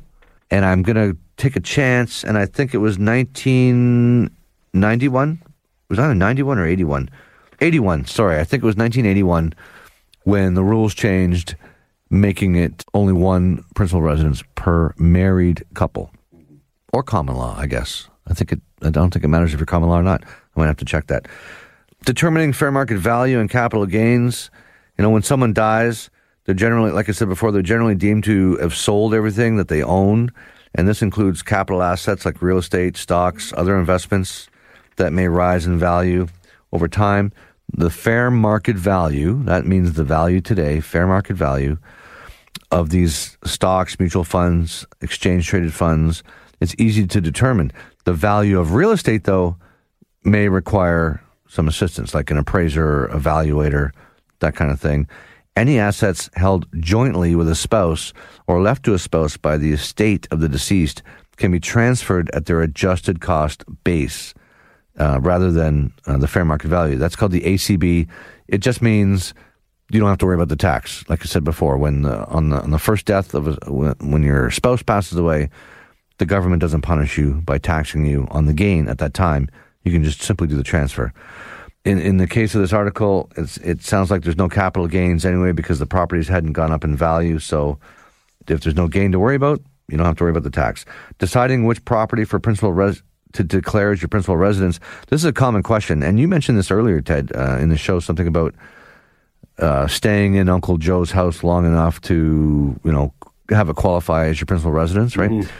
And 0.50 0.64
I'm 0.64 0.82
going 0.82 0.96
to 0.96 1.14
take 1.36 1.56
a 1.56 1.60
chance, 1.60 2.24
and 2.24 2.38
I 2.38 2.46
think 2.46 2.72
it 2.72 2.78
was 2.78 2.98
1991. 2.98 5.42
It 5.44 5.48
was 5.90 5.98
either 5.98 6.14
91 6.14 6.58
or 6.58 6.66
81. 6.66 7.10
81, 7.60 8.06
sorry. 8.06 8.40
I 8.40 8.44
think 8.44 8.62
it 8.62 8.66
was 8.66 8.76
1981 8.76 9.52
when 10.24 10.54
the 10.54 10.64
rules 10.64 10.94
changed, 10.94 11.54
making 12.08 12.54
it 12.54 12.82
only 12.94 13.12
one 13.12 13.62
principal 13.74 14.00
residence 14.00 14.42
per 14.54 14.94
married 14.96 15.66
couple, 15.74 16.10
or 16.94 17.02
common 17.02 17.36
law, 17.36 17.58
I 17.58 17.66
guess. 17.66 18.08
I 18.26 18.32
think 18.32 18.52
it. 18.52 18.62
I 18.80 18.88
don't 18.88 19.12
think 19.12 19.22
it 19.22 19.28
matters 19.28 19.52
if 19.52 19.60
you're 19.60 19.66
common 19.66 19.90
law 19.90 19.98
or 19.98 20.02
not. 20.02 20.24
I'm 20.54 20.60
gonna 20.60 20.68
have 20.68 20.76
to 20.78 20.84
check 20.84 21.06
that. 21.06 21.26
Determining 22.04 22.52
fair 22.52 22.70
market 22.70 22.98
value 22.98 23.38
and 23.38 23.48
capital 23.48 23.86
gains. 23.86 24.50
You 24.98 25.02
know, 25.02 25.10
when 25.10 25.22
someone 25.22 25.52
dies, 25.52 26.10
they're 26.44 26.54
generally, 26.54 26.90
like 26.90 27.08
I 27.08 27.12
said 27.12 27.28
before, 27.28 27.52
they're 27.52 27.62
generally 27.62 27.94
deemed 27.94 28.24
to 28.24 28.56
have 28.56 28.74
sold 28.74 29.14
everything 29.14 29.56
that 29.56 29.68
they 29.68 29.82
own, 29.82 30.30
and 30.74 30.88
this 30.88 31.02
includes 31.02 31.42
capital 31.42 31.82
assets 31.82 32.26
like 32.26 32.42
real 32.42 32.58
estate, 32.58 32.96
stocks, 32.96 33.52
other 33.56 33.78
investments 33.78 34.48
that 34.96 35.12
may 35.12 35.28
rise 35.28 35.66
in 35.66 35.78
value 35.78 36.26
over 36.72 36.88
time. 36.88 37.32
The 37.74 37.90
fair 37.90 38.30
market 38.30 38.76
value, 38.76 39.42
that 39.44 39.64
means 39.64 39.92
the 39.92 40.04
value 40.04 40.40
today, 40.40 40.80
fair 40.80 41.06
market 41.06 41.36
value 41.36 41.78
of 42.70 42.90
these 42.90 43.38
stocks, 43.44 43.98
mutual 43.98 44.24
funds, 44.24 44.86
exchange 45.00 45.46
traded 45.46 45.72
funds, 45.72 46.22
it's 46.60 46.74
easy 46.78 47.06
to 47.06 47.20
determine. 47.20 47.72
The 48.04 48.12
value 48.12 48.58
of 48.58 48.74
real 48.74 48.90
estate, 48.90 49.24
though, 49.24 49.56
may 50.24 50.48
require 50.48 51.22
some 51.48 51.68
assistance, 51.68 52.14
like 52.14 52.30
an 52.30 52.38
appraiser, 52.38 53.08
evaluator, 53.08 53.90
that 54.40 54.54
kind 54.54 54.70
of 54.70 54.80
thing. 54.80 55.08
Any 55.54 55.78
assets 55.78 56.30
held 56.34 56.66
jointly 56.80 57.34
with 57.34 57.48
a 57.48 57.54
spouse 57.54 58.12
or 58.46 58.62
left 58.62 58.84
to 58.84 58.94
a 58.94 58.98
spouse 58.98 59.36
by 59.36 59.58
the 59.58 59.72
estate 59.72 60.26
of 60.30 60.40
the 60.40 60.48
deceased 60.48 61.02
can 61.36 61.52
be 61.52 61.60
transferred 61.60 62.30
at 62.32 62.46
their 62.46 62.62
adjusted 62.62 63.20
cost 63.20 63.64
base 63.84 64.32
uh, 64.98 65.20
rather 65.20 65.50
than 65.50 65.92
uh, 66.06 66.16
the 66.16 66.28
fair 66.28 66.44
market 66.44 66.68
value. 66.68 66.96
That's 66.96 67.16
called 67.16 67.32
the 67.32 67.42
ACB. 67.42 68.08
It 68.48 68.58
just 68.58 68.80
means 68.80 69.34
you 69.90 70.00
don't 70.00 70.08
have 70.08 70.18
to 70.18 70.26
worry 70.26 70.36
about 70.36 70.48
the 70.48 70.56
tax. 70.56 71.04
Like 71.08 71.20
I 71.20 71.26
said 71.26 71.44
before, 71.44 71.76
when 71.76 72.02
the, 72.02 72.24
on 72.26 72.48
the 72.48 72.60
on 72.62 72.70
the 72.70 72.78
first 72.78 73.04
death 73.04 73.34
of 73.34 73.48
a, 73.48 73.52
when 74.00 74.22
your 74.22 74.50
spouse 74.50 74.82
passes 74.82 75.18
away, 75.18 75.50
the 76.18 76.26
government 76.26 76.60
doesn't 76.60 76.82
punish 76.82 77.18
you 77.18 77.42
by 77.44 77.58
taxing 77.58 78.06
you 78.06 78.26
on 78.30 78.46
the 78.46 78.54
gain 78.54 78.88
at 78.88 78.98
that 78.98 79.12
time. 79.12 79.50
You 79.84 79.92
can 79.92 80.04
just 80.04 80.22
simply 80.22 80.46
do 80.46 80.56
the 80.56 80.62
transfer. 80.62 81.12
In 81.84 81.98
in 81.98 82.18
the 82.18 82.28
case 82.28 82.54
of 82.54 82.60
this 82.60 82.72
article, 82.72 83.30
it 83.36 83.82
sounds 83.82 84.10
like 84.10 84.22
there's 84.22 84.36
no 84.36 84.48
capital 84.48 84.86
gains 84.86 85.24
anyway 85.26 85.52
because 85.52 85.78
the 85.78 85.86
properties 85.86 86.28
hadn't 86.28 86.52
gone 86.52 86.72
up 86.72 86.84
in 86.84 86.96
value. 86.96 87.38
So 87.38 87.78
if 88.46 88.60
there's 88.60 88.76
no 88.76 88.88
gain 88.88 89.12
to 89.12 89.18
worry 89.18 89.34
about, 89.34 89.60
you 89.88 89.96
don't 89.96 90.06
have 90.06 90.16
to 90.16 90.24
worry 90.24 90.30
about 90.30 90.44
the 90.44 90.50
tax. 90.50 90.84
Deciding 91.18 91.66
which 91.66 91.84
property 91.84 92.24
for 92.24 92.38
principal 92.38 92.72
res- 92.72 93.02
to 93.32 93.42
declare 93.42 93.92
as 93.92 94.00
your 94.00 94.08
principal 94.08 94.36
residence. 94.36 94.78
This 95.08 95.22
is 95.22 95.24
a 95.24 95.32
common 95.32 95.62
question, 95.62 96.02
and 96.02 96.20
you 96.20 96.28
mentioned 96.28 96.58
this 96.58 96.70
earlier, 96.70 97.00
Ted, 97.00 97.32
uh, 97.34 97.56
in 97.58 97.68
the 97.68 97.76
show, 97.76 97.98
something 97.98 98.26
about 98.28 98.54
uh, 99.58 99.86
staying 99.86 100.34
in 100.34 100.48
Uncle 100.48 100.78
Joe's 100.78 101.10
house 101.10 101.42
long 101.42 101.66
enough 101.66 102.00
to 102.02 102.78
you 102.84 102.92
know 102.92 103.12
have 103.50 103.68
it 103.68 103.76
qualify 103.76 104.26
as 104.26 104.40
your 104.40 104.46
principal 104.46 104.72
residence, 104.72 105.16
right? 105.16 105.30
Mm-hmm. 105.30 105.50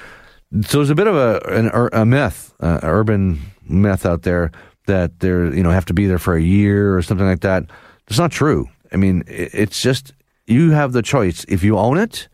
So 0.61 0.79
there's 0.79 0.91
a 0.91 0.95
bit 0.95 1.07
of 1.07 1.17
a 1.17 1.41
an, 1.49 1.71
a 1.93 2.05
myth, 2.05 2.55
uh, 2.61 2.81
urban 2.83 3.41
myth 3.67 4.05
out 4.05 4.23
there 4.23 4.53
that 4.87 5.21
they're 5.21 5.53
you 5.55 5.63
know 5.63 5.71
have 5.71 5.87
to 5.87 5.95
be 5.95 6.07
there 6.07 6.19
for 6.19 6.35
a 6.35 6.43
year 6.43 6.97
or 6.97 7.03
something 7.03 7.27
like 7.27 7.41
that. 7.41 7.65
It's 8.09 8.19
not 8.19 8.33
true. 8.33 8.69
I 8.93 8.97
mean, 8.97 9.25
it's 9.27 9.81
just 9.81 10.13
you 10.47 10.73
have 10.73 10.93
the 10.93 11.03
choice. 11.03 11.45
If 11.49 11.63
you 11.63 11.79
own 11.79 11.97
it, 11.97 12.29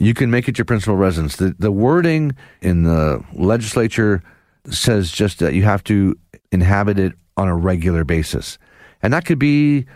you 0.00 0.12
can 0.12 0.30
make 0.30 0.48
it 0.48 0.58
your 0.58 0.64
principal 0.64 0.96
residence. 0.96 1.36
The 1.36 1.54
the 1.58 1.70
wording 1.70 2.34
in 2.62 2.82
the 2.82 3.22
legislature 3.32 4.22
says 4.68 5.12
just 5.12 5.38
that 5.38 5.54
you 5.54 5.62
have 5.62 5.84
to 5.84 6.18
inhabit 6.50 6.98
it 6.98 7.12
on 7.36 7.46
a 7.46 7.54
regular 7.54 8.02
basis, 8.02 8.58
and 9.02 9.12
that 9.12 9.24
could 9.24 9.38
be 9.38 9.86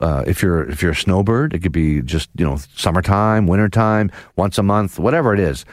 uh, 0.00 0.24
if 0.26 0.42
you're 0.42 0.68
if 0.68 0.82
you're 0.82 0.92
a 0.92 0.96
snowbird, 0.96 1.54
it 1.54 1.60
could 1.60 1.72
be 1.72 2.02
just 2.02 2.28
you 2.36 2.44
know 2.44 2.58
summertime, 2.76 3.46
wintertime, 3.46 4.10
once 4.36 4.58
a 4.58 4.62
month, 4.62 4.98
whatever 4.98 5.32
it 5.32 5.40
is. 5.40 5.64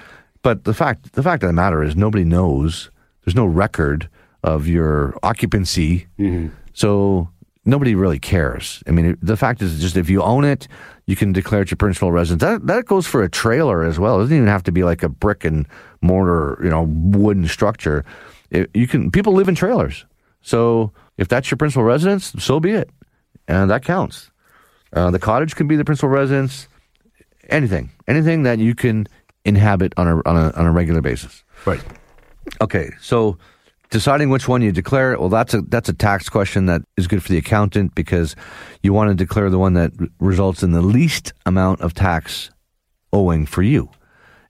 But 0.45 0.63
the 0.63 0.75
fact 0.75 1.13
the 1.13 1.23
fact 1.23 1.41
of 1.41 1.47
the 1.47 1.53
matter 1.53 1.81
is 1.81 1.95
nobody 1.95 2.23
knows. 2.23 2.91
There's 3.23 3.33
no 3.33 3.47
record 3.47 4.07
of 4.43 4.67
your 4.67 5.17
occupancy, 5.23 6.05
mm-hmm. 6.19 6.53
so 6.71 7.29
nobody 7.65 7.95
really 7.95 8.19
cares. 8.19 8.83
I 8.85 8.91
mean, 8.91 9.17
the 9.23 9.37
fact 9.37 9.63
is 9.63 9.81
just 9.81 9.97
if 9.97 10.07
you 10.07 10.21
own 10.21 10.45
it, 10.45 10.67
you 11.07 11.15
can 11.15 11.33
declare 11.33 11.63
it 11.63 11.71
your 11.71 11.77
principal 11.77 12.11
residence. 12.11 12.41
That 12.41 12.67
that 12.67 12.85
goes 12.85 13.07
for 13.07 13.23
a 13.23 13.27
trailer 13.27 13.83
as 13.83 13.97
well. 13.97 14.19
It 14.19 14.25
doesn't 14.25 14.37
even 14.37 14.47
have 14.47 14.61
to 14.65 14.71
be 14.71 14.83
like 14.83 15.01
a 15.01 15.09
brick 15.09 15.45
and 15.45 15.65
mortar, 16.03 16.59
you 16.63 16.69
know, 16.69 16.83
wooden 16.83 17.47
structure. 17.47 18.05
It, 18.51 18.69
you 18.75 18.85
can 18.85 19.09
people 19.09 19.33
live 19.33 19.49
in 19.49 19.55
trailers, 19.55 20.05
so 20.41 20.91
if 21.17 21.27
that's 21.27 21.49
your 21.49 21.57
principal 21.57 21.81
residence, 21.81 22.33
so 22.37 22.59
be 22.59 22.69
it, 22.69 22.91
and 23.47 23.71
that 23.71 23.83
counts. 23.83 24.29
Uh, 24.93 25.09
the 25.09 25.17
cottage 25.17 25.55
can 25.55 25.67
be 25.67 25.75
the 25.75 25.85
principal 25.85 26.09
residence. 26.09 26.67
Anything, 27.49 27.89
anything 28.07 28.43
that 28.43 28.59
you 28.59 28.75
can 28.75 29.07
inhabit 29.45 29.93
on 29.97 30.07
a 30.07 30.15
on 30.25 30.35
a 30.35 30.51
on 30.51 30.65
a 30.65 30.71
regular 30.71 31.01
basis. 31.01 31.43
Right. 31.65 31.81
Okay, 32.61 32.91
so 32.99 33.37
deciding 33.89 34.29
which 34.29 34.47
one 34.47 34.61
you 34.61 34.71
declare 34.71 35.17
well 35.17 35.29
that's 35.29 35.53
a 35.53 35.61
that's 35.61 35.89
a 35.89 35.93
tax 35.93 36.27
question 36.29 36.65
that 36.65 36.81
is 36.97 37.07
good 37.07 37.21
for 37.21 37.29
the 37.29 37.37
accountant 37.37 37.93
because 37.95 38.35
you 38.83 38.93
want 38.93 39.09
to 39.09 39.15
declare 39.15 39.49
the 39.49 39.59
one 39.59 39.73
that 39.73 39.91
results 40.19 40.63
in 40.63 40.71
the 40.71 40.81
least 40.81 41.33
amount 41.45 41.79
of 41.81 41.93
tax 41.93 42.49
owing 43.13 43.45
for 43.45 43.61
you 43.61 43.89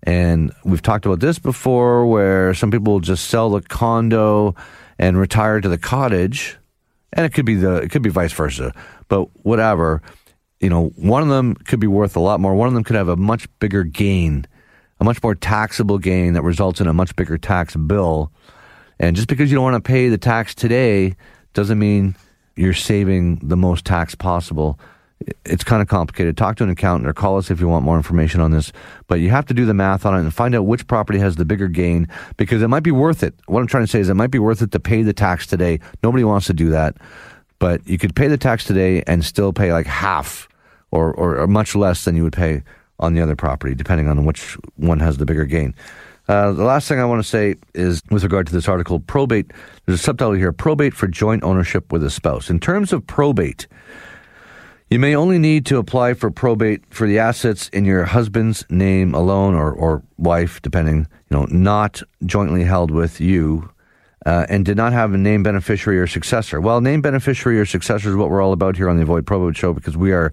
and 0.04 0.52
we've 0.64 0.82
talked 0.82 1.06
about 1.06 1.20
this 1.20 1.38
before 1.38 2.06
where 2.06 2.54
some 2.54 2.72
people 2.72 3.00
just 3.00 3.28
sell 3.28 3.50
the 3.50 3.62
condo 3.62 4.56
and 4.98 5.18
retire 5.18 5.60
to 5.60 5.70
the 5.70 5.78
cottage 5.78 6.58
and 7.14 7.26
it 7.26 7.34
could 7.34 7.46
be 7.46 7.56
the 7.56 7.76
it 7.76 7.92
could 7.92 8.02
be 8.02 8.10
vice 8.10 8.34
versa 8.34 8.74
but 9.10 9.28
whatever 9.46 10.02
you 10.60 10.70
know 10.70 10.88
one 10.96 11.22
of 11.22 11.30
them 11.30 11.56
could 11.56 11.80
be 11.80 11.88
worth 11.88 12.16
a 12.16 12.22
lot 12.22 12.40
more 12.40 12.56
one 12.56 12.68
of 12.68 12.74
them 12.74 12.84
could 12.84 12.96
have 12.96 13.10
a 13.10 13.18
much 13.18 13.48
bigger 13.60 13.84
gain 13.84 14.46
much 15.06 15.24
more 15.24 15.36
taxable 15.36 15.98
gain 15.98 16.34
that 16.34 16.42
results 16.42 16.82
in 16.82 16.88
a 16.88 16.94
much 16.94 17.16
bigger 17.16 17.38
tax 17.38 17.76
bill 17.76 18.32
and 19.00 19.16
just 19.16 19.28
because 19.28 19.52
you 19.52 19.56
don't 19.56 19.64
want 19.64 19.84
to 19.84 19.88
pay 19.88 20.10
the 20.10 20.18
tax 20.18 20.56
today 20.56 21.16
doesn't 21.54 21.80
mean 21.80 22.16
you're 22.56 22.74
saving 22.74 23.40
the 23.44 23.58
most 23.58 23.86
tax 23.86 24.16
possible. 24.16 24.80
It's 25.46 25.64
kind 25.64 25.82
of 25.82 25.88
complicated. 25.88 26.38
Talk 26.38 26.58
to 26.58 26.64
an 26.64 26.70
accountant 26.70 27.10
or 27.10 27.14
call 27.14 27.38
us 27.38 27.50
if 27.50 27.60
you 27.60 27.68
want 27.68 27.86
more 27.86 27.98
information 27.98 28.42
on 28.42 28.52
this. 28.52 28.72
But 29.08 29.16
you 29.16 29.30
have 29.30 29.46
to 29.48 29.54
do 29.54 29.66
the 29.66 29.74
math 29.74 30.06
on 30.06 30.16
it 30.16 30.20
and 30.20 30.34
find 30.34 30.56
out 30.56 30.66
which 30.66 30.88
property 30.88 31.20
has 31.20 31.36
the 31.36 31.46
bigger 31.46 31.68
gain 31.68 32.08
because 32.38 32.62
it 32.62 32.68
might 32.68 32.84
be 32.84 32.92
worth 32.92 33.24
it. 33.24 33.34
What 33.48 33.62
I'm 33.62 33.68
trying 33.68 33.84
to 33.84 33.92
say 33.92 34.00
is 34.00 34.10
it 34.10 34.16
might 34.16 34.32
be 34.32 34.40
worth 34.40 34.62
it 34.62 34.72
to 34.72 34.80
pay 34.80 35.04
the 35.04 35.14
tax 35.14 35.48
today. 35.48 35.80
Nobody 36.04 36.24
wants 36.24 36.48
to 36.48 36.54
do 36.54 36.70
that. 36.70 36.96
But 37.60 37.88
you 37.88 37.98
could 37.98 38.16
pay 38.16 38.28
the 38.28 38.38
tax 38.38 38.66
today 38.66 39.04
and 39.08 39.24
still 39.24 39.54
pay 39.54 39.72
like 39.72 39.88
half 39.88 40.48
or, 40.92 41.14
or, 41.14 41.38
or 41.38 41.48
much 41.48 41.76
less 41.76 42.06
than 42.06 42.16
you 42.16 42.24
would 42.24 42.34
pay 42.34 42.64
on 43.00 43.14
the 43.14 43.22
other 43.22 43.36
property, 43.36 43.76
depending 43.76 44.08
on 44.08 44.26
which 44.26 44.58
one 44.76 45.00
has 45.00 45.18
the 45.18 45.26
bigger 45.26 45.46
gain. 45.46 45.76
Uh, 46.28 46.52
the 46.54 46.64
last 46.64 46.88
thing 46.88 47.00
I 47.00 47.06
want 47.06 47.22
to 47.22 47.28
say 47.28 47.56
is 47.76 48.02
with 48.10 48.24
regard 48.24 48.48
to 48.48 48.54
this 48.54 48.68
article, 48.68 49.00
probate. 49.00 49.52
There's 49.86 50.00
a 50.00 50.04
subtitle 50.04 50.34
here: 50.34 50.52
probate 50.52 50.94
for 50.94 51.08
joint 51.08 51.44
ownership 51.44 51.92
with 51.92 52.04
a 52.04 52.10
spouse. 52.10 52.50
In 52.50 52.60
terms 52.60 52.92
of 52.92 53.06
probate, 53.06 53.68
you 54.90 55.00
may 55.00 55.16
only 55.16 55.38
need 55.38 55.66
to 55.68 55.78
apply 55.78 56.14
for 56.14 56.32
probate 56.32 56.84
for 56.90 57.08
the 57.08 57.20
assets 57.20 57.70
in 57.70 57.86
your 57.86 58.06
husband's 58.06 58.66
name 58.70 59.14
alone 59.14 59.54
or, 59.54 59.72
or 59.72 60.04
wife, 60.18 60.62
depending, 60.62 61.08
you 61.30 61.38
know, 61.38 61.46
not 61.50 62.02
jointly 62.26 62.64
held 62.64 62.92
with 62.92 63.20
you, 63.20 63.70
uh, 64.26 64.46
and 64.48 64.66
did 64.66 64.78
not 64.78 64.94
have 64.94 65.14
a 65.14 65.18
name 65.18 65.44
beneficiary 65.44 66.00
or 66.00 66.08
successor. 66.08 66.62
Well, 66.62 66.82
name 66.82 67.02
beneficiary 67.02 67.60
or 67.60 67.66
successor 67.66 68.10
is 68.10 68.16
what 68.16 68.30
we're 68.30 68.42
all 68.42 68.54
about 68.54 68.78
here 68.78 68.90
on 68.90 68.98
the 68.98 69.04
Avoid 69.04 69.26
Probate 69.26 69.58
Show 69.58 69.74
because 69.74 69.98
we 69.98 70.12
are 70.12 70.32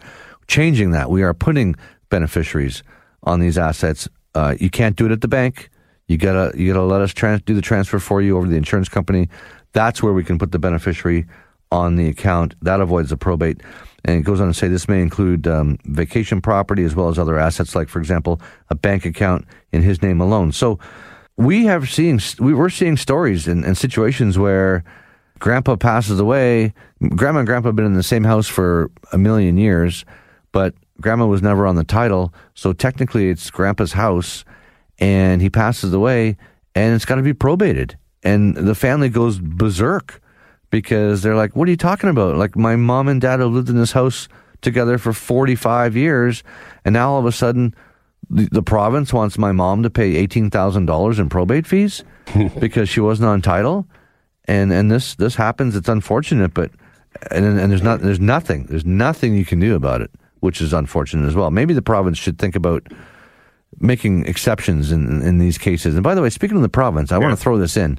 changing 0.49 0.91
that. 0.91 1.11
We 1.11 1.23
are 1.23 1.35
putting 1.35 1.75
beneficiaries 2.13 2.85
on 3.25 3.41
these 3.41 3.59
assets. 3.59 4.09
Uh, 4.35 4.55
you 4.61 4.71
can't 4.71 4.97
do 4.97 5.07
it 5.07 5.13
at 5.13 5.21
the 5.21 5.29
bank. 5.29 5.71
You 6.07 6.19
gotta 6.19 6.53
you 6.57 6.73
gotta 6.73 6.85
let 6.85 7.01
us 7.01 7.13
trans- 7.13 7.43
do 7.43 7.55
the 7.55 7.63
transfer 7.71 7.99
for 7.99 8.23
you 8.23 8.37
over 8.37 8.47
the 8.47 8.57
insurance 8.57 8.89
company. 8.89 9.29
That's 9.73 10.03
where 10.03 10.13
we 10.13 10.23
can 10.23 10.39
put 10.39 10.53
the 10.53 10.59
beneficiary 10.59 11.27
on 11.71 11.97
the 11.97 12.09
account. 12.09 12.55
That 12.63 12.81
avoids 12.81 13.11
the 13.11 13.17
probate. 13.17 13.63
And 14.05 14.19
it 14.19 14.23
goes 14.23 14.41
on 14.41 14.49
to 14.49 14.55
say 14.55 14.69
this 14.69 14.89
may 14.89 15.01
include 15.01 15.47
um, 15.47 15.79
vacation 15.85 16.41
property 16.41 16.85
as 16.85 16.95
well 16.95 17.09
as 17.09 17.19
other 17.19 17.39
assets, 17.39 17.75
like, 17.75 17.89
for 17.89 18.01
example, 18.01 18.41
a 18.69 18.75
bank 18.75 19.07
account 19.07 19.47
in 19.71 19.83
his 19.83 20.03
name 20.03 20.21
alone. 20.21 20.53
So 20.53 20.79
we 21.37 21.67
have 21.67 21.89
seen, 21.89 22.21
we 22.41 22.53
were 22.53 22.69
seeing 22.69 22.97
stories 22.97 23.47
and, 23.47 23.65
and 23.65 23.79
situations 23.79 24.37
where 24.39 24.83
grandpa 25.39 25.77
passes 25.77 26.19
away. 26.19 26.75
Grandma 27.17 27.41
and 27.41 27.47
grandpa 27.47 27.69
have 27.69 27.77
been 27.77 27.87
in 27.87 27.95
the 27.95 28.03
same 28.03 28.25
house 28.25 28.49
for 28.49 28.91
a 29.13 29.19
million 29.19 29.57
years, 29.57 30.05
but 30.51 30.75
grandma 31.03 31.27
was 31.27 31.43
never 31.43 31.67
on 31.67 31.77
the 31.77 31.85
title. 31.85 32.33
So 32.55 32.73
technically, 32.73 33.29
it's 33.29 33.51
grandpa's 33.51 33.93
house, 33.93 34.45
and 34.99 35.43
he 35.43 35.51
passes 35.51 35.93
away, 35.93 36.37
and 36.75 36.95
it's 36.95 37.05
got 37.05 37.17
to 37.17 37.23
be 37.23 37.35
probated. 37.35 37.97
And 38.23 38.55
the 38.55 38.75
family 38.75 39.09
goes 39.09 39.39
berserk 39.39 40.21
because 40.71 41.23
they're 41.23 41.37
like, 41.37 41.55
what 41.55 41.69
are 41.69 41.71
you 41.71 41.77
talking 41.77 42.09
about? 42.09 42.37
Like, 42.37 42.57
my 42.57 42.77
mom 42.77 43.09
and 43.09 43.21
dad 43.21 43.41
have 43.41 43.51
lived 43.51 43.69
in 43.69 43.77
this 43.77 43.93
house 43.93 44.29
together 44.63 44.97
for 44.97 45.13
45 45.13 45.97
years, 45.97 46.43
and 46.85 46.93
now 46.95 47.13
all 47.13 47.21
of 47.21 47.27
a 47.27 47.33
sudden, 47.33 47.75
the, 48.31 48.49
the 48.51 48.63
province 48.63 49.13
wants 49.13 49.37
my 49.37 49.53
mom 49.53 49.83
to 49.83 49.91
pay 49.91 50.27
$18,000 50.27 51.19
in 51.19 51.29
probate 51.29 51.67
fees 51.67 52.05
because 52.59 52.89
she 52.89 53.01
wasn't 53.01 53.29
on 53.29 53.43
title. 53.43 53.87
And, 54.47 54.73
and 54.73 54.91
this, 54.91 55.15
this 55.15 55.35
happens. 55.35 55.77
It's 55.77 55.89
unfortunate, 55.89 56.55
but, 56.55 56.71
and, 57.31 57.45
and 57.45 57.71
there's 57.71 57.83
not, 57.83 58.01
there's 58.01 58.21
nothing, 58.21 58.67
there's 58.67 58.87
nothing 58.87 59.35
you 59.35 59.45
can 59.45 59.61
do 59.61 59.75
about 59.75 60.01
it, 60.01 60.11
which 60.43 60.61
is 60.61 60.73
unfortunate 60.73 61.27
as 61.27 61.37
well. 61.37 61.53
Maybe 61.53 61.73
the 61.73 61.83
province 61.83 62.19
should 62.19 62.37
think 62.37 62.57
about 62.57 62.89
making 63.79 64.27
exceptions 64.27 64.91
in, 64.91 65.23
in 65.23 65.39
these 65.39 65.57
cases. 65.57 65.95
And 65.95 66.03
by 66.03 66.17
the 66.17 66.21
way, 66.21 66.31
speaking 66.31 66.57
of 66.57 66.63
the 66.63 66.69
province, 66.69 67.13
I 67.13 67.17
yeah. 67.17 67.27
want 67.27 67.39
to 67.39 67.43
throw 67.43 67.59
this 67.59 67.77
in. 67.77 67.99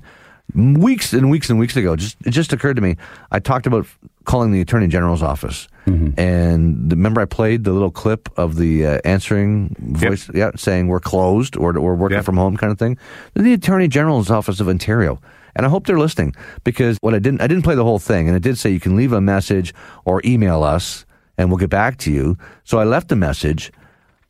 Weeks 0.54 1.14
and 1.14 1.32
weeks 1.32 1.50
and 1.50 1.58
weeks 1.58 1.78
ago, 1.78 1.96
just 1.96 2.18
it 2.26 2.32
just 2.32 2.52
occurred 2.52 2.76
to 2.76 2.82
me. 2.82 2.98
I 3.32 3.39
talked 3.39 3.66
about 3.66 3.88
calling 4.26 4.52
the 4.52 4.60
attorney 4.60 4.89
general's 4.89 5.24
office, 5.24 5.70
mm-hmm. 5.86 6.20
and 6.20 6.91
remember 6.91 7.22
I 7.22 7.26
played 7.26 7.64
the 7.64 7.72
little 7.72 7.89
clip 7.89 8.28
of 8.38 8.58
the 8.58 8.86
uh, 8.86 9.00
answering 9.06 9.74
voice, 9.80 10.28
yep. 10.28 10.36
yeah, 10.36 10.52
saying 10.58 10.89
we're 10.89 11.00
closed 11.00 11.56
or 11.56 11.72
we're 11.72 11.96
working 11.96 12.18
yep. 12.18 12.26
from 12.26 12.36
home 12.36 12.58
kind 12.58 12.74
of 12.74 12.78
thing. 12.78 12.98
The 13.36 13.54
attorney 13.54 13.88
general's 13.88 14.30
office 14.30 14.60
of 14.60 14.68
Ontario. 14.68 15.22
And 15.56 15.66
I 15.66 15.70
hope 15.70 15.86
they're 15.86 16.00
listening 16.00 16.36
because 16.64 16.98
what 17.02 17.14
I 17.14 17.20
didn't 17.20 17.39
I 17.39 17.48
didn't 17.48 17.64
play 17.64 17.76
the 17.76 17.86
whole 17.86 18.00
thing, 18.00 18.28
and 18.28 18.36
it 18.36 18.44
did 18.44 18.58
say 18.58 18.70
you 18.70 18.82
can 18.82 18.98
leave 18.98 19.14
a 19.14 19.22
message 19.22 19.74
or 20.04 20.22
email 20.26 20.64
us, 20.64 21.06
and 21.38 21.50
we'll 21.50 21.58
get 21.58 21.70
back 21.70 21.98
to 22.00 22.12
you. 22.12 22.38
So 22.64 22.80
I 22.80 22.84
left 22.84 23.12
a 23.12 23.16
message. 23.16 23.72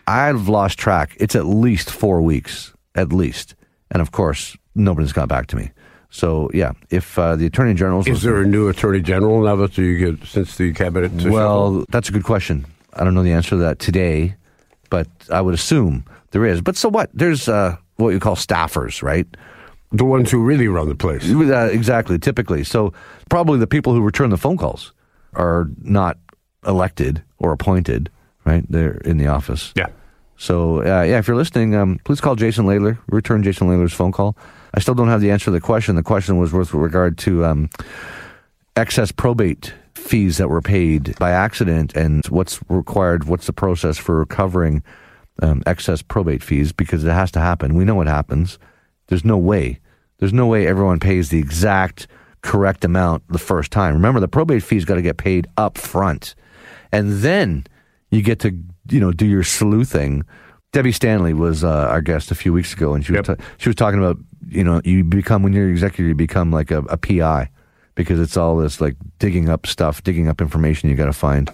I've 0.07 0.49
lost 0.49 0.77
track. 0.77 1.15
It's 1.19 1.35
at 1.35 1.45
least 1.45 1.89
four 1.89 2.21
weeks, 2.21 2.73
at 2.95 3.13
least, 3.13 3.55
and 3.91 4.01
of 4.01 4.11
course 4.11 4.57
nobody's 4.75 5.13
got 5.13 5.29
back 5.29 5.47
to 5.47 5.55
me. 5.55 5.71
So 6.09 6.49
yeah, 6.53 6.73
if 6.89 7.17
uh, 7.17 7.35
the 7.35 7.45
attorney 7.45 7.73
general 7.73 8.07
is 8.07 8.21
there 8.21 8.41
a 8.41 8.45
new 8.45 8.69
attorney 8.69 9.01
general 9.01 9.41
now 9.41 9.55
that 9.55 9.77
you 9.77 9.97
get 9.97 10.27
since 10.27 10.57
the 10.57 10.71
cabinet? 10.73 11.11
Well, 11.23 11.85
that's 11.89 12.09
a 12.09 12.11
good 12.11 12.23
question. 12.23 12.65
I 12.93 13.03
don't 13.03 13.15
know 13.15 13.23
the 13.23 13.31
answer 13.31 13.51
to 13.51 13.57
that 13.57 13.79
today, 13.79 14.35
but 14.91 15.07
I 15.31 15.41
would 15.41 15.55
assume 15.55 16.05
there 16.31 16.45
is. 16.45 16.61
But 16.61 16.77
so 16.77 16.89
what? 16.89 17.09
There's 17.13 17.49
uh, 17.49 17.77
what 17.95 18.09
you 18.09 18.19
call 18.19 18.35
staffers, 18.35 19.01
right? 19.01 19.25
The 19.91 20.05
ones 20.05 20.29
who 20.29 20.43
really 20.43 20.67
run 20.67 20.89
the 20.89 20.95
place. 20.95 21.27
Uh, 21.31 21.69
exactly, 21.71 22.19
typically. 22.19 22.63
So 22.63 22.93
probably 23.29 23.59
the 23.59 23.67
people 23.67 23.93
who 23.93 24.01
return 24.01 24.29
the 24.29 24.37
phone 24.37 24.57
calls 24.57 24.91
are 25.33 25.67
not 25.81 26.17
elected 26.65 27.23
or 27.37 27.51
appointed, 27.51 28.09
right? 28.45 28.65
They're 28.69 28.97
in 28.99 29.17
the 29.17 29.27
office. 29.27 29.73
Yeah. 29.75 29.87
So 30.37 30.81
uh, 30.81 31.03
yeah, 31.03 31.19
if 31.19 31.27
you're 31.27 31.37
listening, 31.37 31.75
um, 31.75 31.99
please 32.03 32.19
call 32.19 32.35
Jason 32.35 32.65
Laidler, 32.65 32.97
Return 33.07 33.43
Jason 33.43 33.67
Laidler's 33.67 33.93
phone 33.93 34.11
call. 34.11 34.35
I 34.73 34.79
still 34.79 34.95
don't 34.95 35.07
have 35.07 35.21
the 35.21 35.31
answer 35.31 35.45
to 35.45 35.51
the 35.51 35.61
question. 35.61 35.95
The 35.95 36.03
question 36.03 36.37
was 36.37 36.51
with 36.51 36.73
regard 36.73 37.17
to 37.19 37.45
um, 37.45 37.69
excess 38.75 39.11
probate 39.11 39.73
fees 39.93 40.37
that 40.37 40.49
were 40.49 40.61
paid 40.61 41.17
by 41.19 41.31
accident 41.31 41.95
and 41.95 42.25
what's 42.27 42.59
required, 42.69 43.25
what's 43.25 43.45
the 43.45 43.53
process 43.53 43.97
for 43.97 44.17
recovering 44.17 44.83
um, 45.41 45.63
excess 45.65 46.01
probate 46.01 46.43
fees 46.43 46.71
because 46.71 47.03
it 47.03 47.11
has 47.11 47.31
to 47.31 47.39
happen. 47.39 47.75
We 47.75 47.85
know 47.85 47.95
what 47.95 48.07
happens. 48.07 48.59
There's 49.07 49.25
no 49.25 49.37
way. 49.37 49.79
There's 50.17 50.33
no 50.33 50.47
way 50.47 50.67
everyone 50.67 50.99
pays 50.99 51.29
the 51.29 51.39
exact 51.39 52.07
correct 52.41 52.83
amount 52.85 53.23
the 53.29 53.39
first 53.39 53.71
time. 53.71 53.93
Remember, 53.93 54.19
the 54.19 54.27
probate 54.27 54.63
fees 54.63 54.85
got 54.85 54.95
to 54.95 55.01
get 55.01 55.17
paid 55.17 55.47
up 55.57 55.77
front. 55.77 56.35
And 56.93 57.11
then 57.21 57.65
you 58.09 58.21
get 58.21 58.39
to, 58.39 58.57
you 58.89 59.01
know, 59.01 59.11
do 59.11 59.25
your 59.25 59.43
sleuthing. 59.43 60.23
Debbie 60.71 60.93
Stanley 60.93 61.33
was 61.33 61.63
uh, 61.63 61.87
our 61.89 62.01
guest 62.01 62.31
a 62.31 62.35
few 62.35 62.53
weeks 62.53 62.73
ago, 62.73 62.93
and 62.93 63.05
she 63.05 63.13
yep. 63.13 63.27
was 63.27 63.37
ta- 63.37 63.43
she 63.57 63.67
was 63.67 63.75
talking 63.75 63.99
about 63.99 64.17
you 64.49 64.63
know, 64.63 64.81
you 64.83 65.03
become 65.03 65.43
when 65.43 65.53
you're 65.53 65.69
executive, 65.69 66.07
you 66.07 66.15
become 66.15 66.51
like 66.51 66.71
a, 66.71 66.79
a 66.83 66.97
PI 66.97 67.49
because 67.95 68.19
it's 68.19 68.37
all 68.37 68.57
this 68.57 68.81
like 68.81 68.95
digging 69.19 69.49
up 69.49 69.67
stuff, 69.67 70.03
digging 70.03 70.27
up 70.27 70.41
information 70.41 70.89
you 70.89 70.95
got 70.95 71.05
to 71.05 71.13
find 71.13 71.51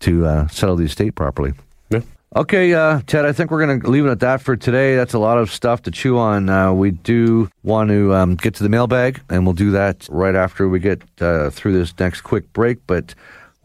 to 0.00 0.26
uh, 0.26 0.46
settle 0.48 0.76
the 0.76 0.84
estate 0.84 1.14
properly. 1.14 1.52
Yeah. 1.90 2.00
Okay, 2.34 2.74
uh, 2.74 3.00
Ted, 3.06 3.24
I 3.24 3.32
think 3.32 3.50
we're 3.50 3.64
going 3.64 3.80
to 3.80 3.88
leave 3.88 4.04
it 4.04 4.10
at 4.10 4.20
that 4.20 4.42
for 4.42 4.56
today. 4.56 4.96
That's 4.96 5.14
a 5.14 5.18
lot 5.18 5.38
of 5.38 5.50
stuff 5.50 5.82
to 5.82 5.90
chew 5.90 6.18
on. 6.18 6.48
Uh, 6.48 6.72
we 6.72 6.90
do 6.90 7.48
want 7.62 7.88
to 7.90 8.14
um, 8.14 8.34
get 8.34 8.54
to 8.56 8.62
the 8.62 8.68
mailbag, 8.68 9.22
and 9.30 9.46
we'll 9.46 9.54
do 9.54 9.70
that 9.70 10.06
right 10.10 10.34
after 10.34 10.68
we 10.68 10.78
get 10.78 11.02
uh, 11.20 11.50
through 11.50 11.72
this 11.72 11.94
next 11.98 12.22
quick 12.22 12.52
break. 12.52 12.78
But 12.86 13.14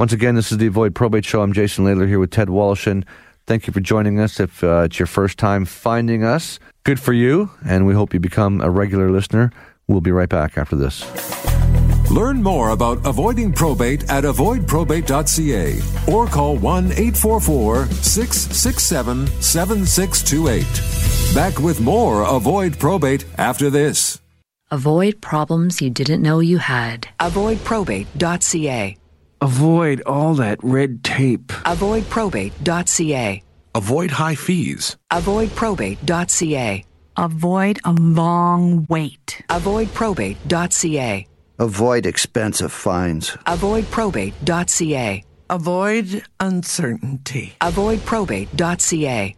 once 0.01 0.13
again, 0.13 0.33
this 0.33 0.51
is 0.51 0.57
the 0.57 0.65
Avoid 0.65 0.95
Probate 0.95 1.23
Show. 1.23 1.43
I'm 1.43 1.53
Jason 1.53 1.85
Laidler 1.85 2.07
here 2.07 2.17
with 2.17 2.31
Ted 2.31 2.47
Woloshyn. 2.47 3.03
Thank 3.45 3.67
you 3.67 3.73
for 3.73 3.81
joining 3.81 4.19
us. 4.19 4.39
If 4.39 4.63
uh, 4.63 4.85
it's 4.85 4.97
your 4.97 5.05
first 5.05 5.37
time 5.37 5.63
finding 5.63 6.23
us, 6.23 6.57
good 6.85 6.99
for 6.99 7.13
you, 7.13 7.51
and 7.67 7.85
we 7.85 7.93
hope 7.93 8.11
you 8.11 8.19
become 8.19 8.61
a 8.61 8.69
regular 8.71 9.11
listener. 9.11 9.51
We'll 9.87 10.01
be 10.01 10.11
right 10.11 10.27
back 10.27 10.57
after 10.57 10.75
this. 10.75 11.05
Learn 12.09 12.41
more 12.41 12.71
about 12.71 13.05
avoiding 13.05 13.53
probate 13.53 14.09
at 14.09 14.23
avoidprobate.ca 14.23 16.11
or 16.11 16.25
call 16.25 16.57
1 16.57 16.85
844 16.93 17.85
667 17.85 19.27
7628. 19.27 21.35
Back 21.35 21.59
with 21.59 21.79
more 21.79 22.23
Avoid 22.23 22.79
Probate 22.79 23.25
after 23.37 23.69
this. 23.69 24.19
Avoid 24.71 25.21
problems 25.21 25.79
you 25.79 25.91
didn't 25.91 26.23
know 26.23 26.39
you 26.39 26.57
had. 26.57 27.07
Avoidprobate.ca. 27.19 28.97
Avoid 29.41 30.01
all 30.05 30.35
that 30.35 30.59
red 30.63 31.03
tape. 31.03 31.47
Avoidprobate.ca. 31.47 33.41
Avoid 33.73 34.11
high 34.11 34.35
fees. 34.35 34.97
Avoidprobate.ca. 35.11 36.85
Avoid 37.17 37.79
a 37.83 37.91
long 37.93 38.85
wait. 38.87 39.41
Avoidprobate.ca. 39.49 41.27
Avoid 41.57 42.05
expensive 42.05 42.71
fines. 42.71 43.31
Avoidprobate.ca. 43.47 45.23
Avoid 45.49 46.23
uncertainty. 46.39 47.53
Avoidprobate.ca. 47.61 49.35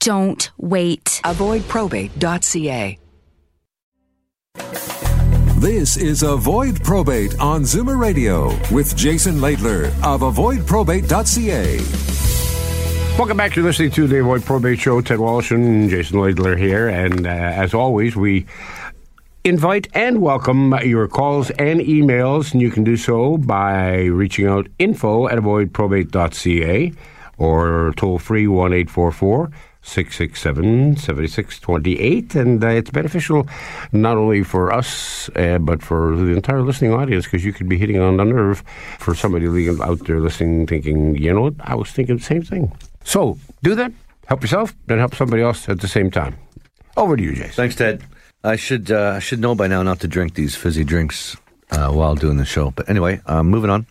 Don't 0.00 0.50
wait. 0.58 1.20
Avoidprobate.ca. 1.24 2.98
This 5.58 5.96
is 5.96 6.22
Avoid 6.22 6.84
Probate 6.84 7.36
on 7.40 7.62
Zoomer 7.62 7.98
Radio 7.98 8.56
with 8.72 8.94
Jason 8.94 9.38
Laidler 9.38 9.86
of 10.04 10.20
avoidprobate.ca. 10.20 11.78
Welcome 13.18 13.36
back. 13.36 13.56
You're 13.56 13.64
listening 13.64 13.90
to 13.90 14.06
the 14.06 14.20
Avoid 14.20 14.44
Probate 14.44 14.78
Show. 14.78 15.00
Ted 15.00 15.18
Woloshyn, 15.18 15.88
Jason 15.90 16.18
Laidler 16.18 16.56
here. 16.56 16.86
And 16.86 17.26
uh, 17.26 17.30
as 17.30 17.74
always, 17.74 18.14
we 18.14 18.46
invite 19.42 19.88
and 19.94 20.22
welcome 20.22 20.74
your 20.84 21.08
calls 21.08 21.50
and 21.50 21.80
emails. 21.80 22.52
And 22.52 22.62
you 22.62 22.70
can 22.70 22.84
do 22.84 22.96
so 22.96 23.36
by 23.36 24.04
reaching 24.04 24.46
out 24.46 24.68
info 24.78 25.26
at 25.26 25.38
avoidprobate.ca 25.38 26.92
or 27.36 27.92
toll 27.96 28.20
free 28.20 28.46
1 28.46 28.72
844 28.72 29.50
667 29.88 30.96
7628. 30.96 32.34
And 32.34 32.62
uh, 32.62 32.68
it's 32.68 32.90
beneficial 32.90 33.48
not 33.92 34.16
only 34.16 34.42
for 34.42 34.72
us, 34.72 35.28
uh, 35.36 35.58
but 35.58 35.82
for 35.82 36.16
the 36.16 36.32
entire 36.36 36.62
listening 36.62 36.92
audience, 36.92 37.24
because 37.24 37.44
you 37.44 37.52
could 37.52 37.68
be 37.68 37.78
hitting 37.78 37.98
on 37.98 38.16
the 38.16 38.24
nerve 38.24 38.62
for 38.98 39.14
somebody 39.14 39.46
out 39.80 39.98
there 40.06 40.20
listening, 40.20 40.66
thinking, 40.66 41.16
you 41.16 41.32
know 41.32 41.42
what, 41.42 41.54
I 41.60 41.74
was 41.74 41.90
thinking 41.90 42.18
the 42.18 42.22
same 42.22 42.42
thing. 42.42 42.72
So 43.04 43.38
do 43.62 43.74
that, 43.74 43.92
help 44.26 44.42
yourself, 44.42 44.74
and 44.88 44.98
help 44.98 45.14
somebody 45.14 45.42
else 45.42 45.68
at 45.68 45.80
the 45.80 45.88
same 45.88 46.10
time. 46.10 46.36
Over 46.96 47.16
to 47.16 47.22
you, 47.22 47.34
Jason. 47.34 47.52
Thanks, 47.52 47.76
Ted. 47.76 48.04
I 48.44 48.56
should 48.56 48.90
uh, 48.90 49.14
I 49.16 49.18
should 49.18 49.40
know 49.40 49.54
by 49.54 49.66
now 49.66 49.82
not 49.82 50.00
to 50.00 50.08
drink 50.08 50.34
these 50.34 50.54
fizzy 50.54 50.84
drinks 50.84 51.36
uh, 51.70 51.90
while 51.90 52.14
doing 52.14 52.36
the 52.36 52.44
show. 52.44 52.70
But 52.70 52.88
anyway, 52.88 53.20
uh, 53.26 53.42
moving 53.42 53.70
on. 53.70 53.86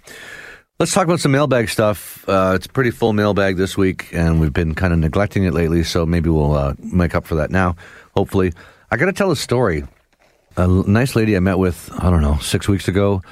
Let's 0.79 0.93
talk 0.93 1.05
about 1.05 1.19
some 1.19 1.31
mailbag 1.31 1.69
stuff. 1.69 2.23
Uh, 2.29 2.53
it's 2.55 2.67
a 2.67 2.69
pretty 2.69 2.91
full 2.91 3.11
mailbag 3.11 3.57
this 3.57 3.75
week, 3.75 4.09
and 4.13 4.39
we've 4.39 4.53
been 4.53 4.75
kind 4.75 4.93
of 4.93 4.99
neglecting 4.99 5.43
it 5.43 5.51
lately, 5.51 5.83
so 5.83 6.05
maybe 6.05 6.29
we'll 6.29 6.53
uh, 6.53 6.75
make 6.77 7.15
up 7.15 7.25
for 7.25 7.33
that 7.33 7.49
now, 7.49 7.75
hopefully. 8.13 8.53
I 8.91 8.97
got 8.97 9.07
to 9.07 9.11
tell 9.11 9.31
a 9.31 9.35
story. 9.35 9.85
A 10.55 10.67
nice 10.67 11.15
lady 11.15 11.35
I 11.35 11.39
met 11.39 11.57
with, 11.57 11.89
I 11.97 12.11
don't 12.11 12.21
know, 12.21 12.37
six 12.37 12.67
weeks 12.67 12.87
ago. 12.87 13.23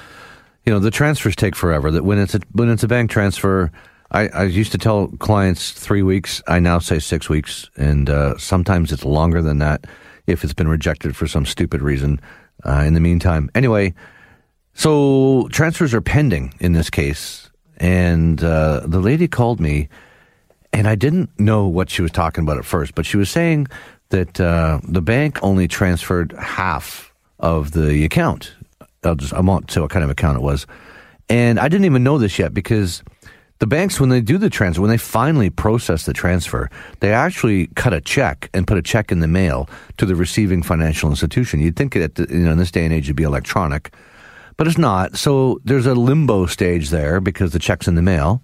You 0.64 0.72
know, 0.72 0.80
the 0.80 0.90
transfers 0.90 1.36
take 1.36 1.54
forever. 1.54 1.92
That 1.92 2.02
when 2.04 2.18
it's 2.18 2.34
a, 2.34 2.40
when 2.50 2.68
it's 2.68 2.82
a 2.82 2.88
bank 2.88 3.12
transfer, 3.12 3.70
I, 4.10 4.26
I 4.26 4.42
used 4.42 4.72
to 4.72 4.78
tell 4.78 5.06
clients 5.20 5.70
three 5.70 6.02
weeks. 6.02 6.42
I 6.48 6.58
now 6.58 6.80
say 6.80 6.98
six 6.98 7.28
weeks, 7.28 7.70
and 7.76 8.10
uh, 8.10 8.36
sometimes 8.38 8.90
it's 8.90 9.04
longer 9.04 9.40
than 9.40 9.58
that 9.60 9.86
if 10.26 10.42
it's 10.42 10.52
been 10.52 10.66
rejected 10.66 11.14
for 11.14 11.28
some 11.28 11.46
stupid 11.46 11.80
reason. 11.80 12.20
Uh, 12.64 12.82
in 12.84 12.94
the 12.94 13.00
meantime, 13.00 13.50
anyway, 13.54 13.94
so 14.76 15.48
transfers 15.50 15.94
are 15.94 16.02
pending 16.02 16.52
in 16.60 16.74
this 16.74 16.90
case, 16.90 17.50
and 17.78 18.44
uh, 18.44 18.82
the 18.84 19.00
lady 19.00 19.26
called 19.26 19.58
me, 19.58 19.88
and 20.70 20.86
I 20.86 20.94
didn't 20.94 21.30
know 21.40 21.66
what 21.66 21.88
she 21.88 22.02
was 22.02 22.10
talking 22.10 22.44
about 22.44 22.58
at 22.58 22.66
first, 22.66 22.94
but 22.94 23.06
she 23.06 23.16
was 23.16 23.30
saying 23.30 23.68
that 24.10 24.38
uh, 24.38 24.80
the 24.84 25.00
bank 25.00 25.38
only 25.42 25.66
transferred 25.66 26.34
half 26.38 27.14
of 27.40 27.72
the 27.72 28.04
account. 28.04 28.54
I'll 29.02 29.14
just 29.14 29.32
I 29.32 29.40
won't 29.40 29.70
say 29.70 29.80
what 29.80 29.88
kind 29.88 30.04
of 30.04 30.10
account 30.10 30.36
it 30.36 30.42
was, 30.42 30.66
and 31.30 31.58
I 31.58 31.68
didn't 31.68 31.86
even 31.86 32.04
know 32.04 32.18
this 32.18 32.38
yet 32.38 32.52
because 32.52 33.02
the 33.60 33.66
banks 33.66 33.98
when 33.98 34.10
they 34.10 34.20
do 34.20 34.36
the 34.36 34.50
transfer 34.50 34.82
when 34.82 34.90
they 34.90 34.98
finally 34.98 35.48
process 35.48 36.04
the 36.04 36.12
transfer 36.12 36.68
they 37.00 37.14
actually 37.14 37.68
cut 37.68 37.94
a 37.94 38.02
check 38.02 38.50
and 38.52 38.66
put 38.66 38.76
a 38.76 38.82
check 38.82 39.10
in 39.10 39.20
the 39.20 39.26
mail 39.26 39.66
to 39.96 40.04
the 40.04 40.14
receiving 40.14 40.62
financial 40.62 41.08
institution 41.08 41.58
you'd 41.60 41.74
think 41.74 41.94
that 41.94 42.18
you 42.18 42.40
know 42.40 42.52
in 42.52 42.58
this 42.58 42.70
day 42.70 42.84
and 42.84 42.92
age 42.92 43.04
it'd 43.04 43.16
be 43.16 43.22
electronic 43.22 43.94
but 44.56 44.66
it's 44.66 44.78
not 44.78 45.16
so 45.16 45.60
there's 45.64 45.86
a 45.86 45.94
limbo 45.94 46.46
stage 46.46 46.90
there 46.90 47.20
because 47.20 47.52
the 47.52 47.58
check's 47.58 47.88
in 47.88 47.94
the 47.94 48.02
mail 48.02 48.42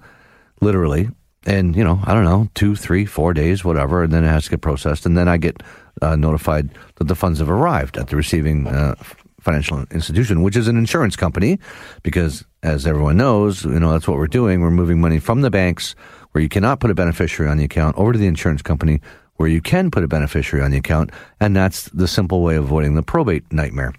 literally 0.61 1.09
and 1.45 1.75
you 1.77 1.83
know 1.85 2.01
i 2.05 2.15
don't 2.15 2.25
know 2.25 2.49
two 2.55 2.77
three 2.77 3.05
four 3.05 3.33
days 3.33 3.65
whatever 3.65 4.03
and 4.03 4.13
then 4.13 4.25
it 4.25 4.29
has 4.29 4.45
to 4.45 4.51
get 4.51 4.61
processed 4.61 5.07
and 5.07 5.17
then 5.17 5.29
i 5.29 5.37
get 5.37 5.63
uh, 6.01 6.17
notified 6.17 6.71
that 6.97 7.09
the 7.09 7.15
funds 7.15 7.39
have 7.39 7.51
arrived 7.51 7.97
at 7.97 8.09
the 8.09 8.17
receiving 8.17 8.67
uh, 8.67 8.95
financial 9.43 9.85
institution, 9.91 10.43
which 10.43 10.57
is 10.57 10.69
an 10.69 10.79
insurance 10.79 11.17
company, 11.17 11.59
because 12.03 12.45
as 12.63 12.87
everyone 12.87 13.17
knows, 13.17 13.65
you 13.65 13.79
know 13.79 13.93
that's 13.93 14.09
what 14.09 14.17
we're 14.17 14.27
doing. 14.27 14.61
We're 14.61 14.71
moving 14.71 15.01
money 15.01 15.19
from 15.19 15.43
the 15.43 15.51
banks 15.51 15.95
where 16.31 16.41
you 16.41 16.49
cannot 16.49 16.81
put 16.81 16.91
a 16.91 16.95
beneficiary 16.95 17.51
on 17.51 17.59
the 17.59 17.65
account 17.65 17.97
over 17.99 18.13
to 18.13 18.19
the 18.19 18.27
insurance 18.27 18.63
company 18.63 19.01
where 19.37 19.49
you 19.49 19.61
can 19.61 19.91
put 19.91 20.05
a 20.05 20.09
beneficiary 20.09 20.65
on 20.65 20.71
the 20.71 20.77
account, 20.77 21.11
and 21.41 21.57
that's 21.57 21.85
the 21.91 22.07
simple 22.07 22.43
way 22.43 22.55
of 22.57 22.65
avoiding 22.65 22.95
the 22.95 23.03
probate 23.03 23.51
nightmare. 23.53 23.93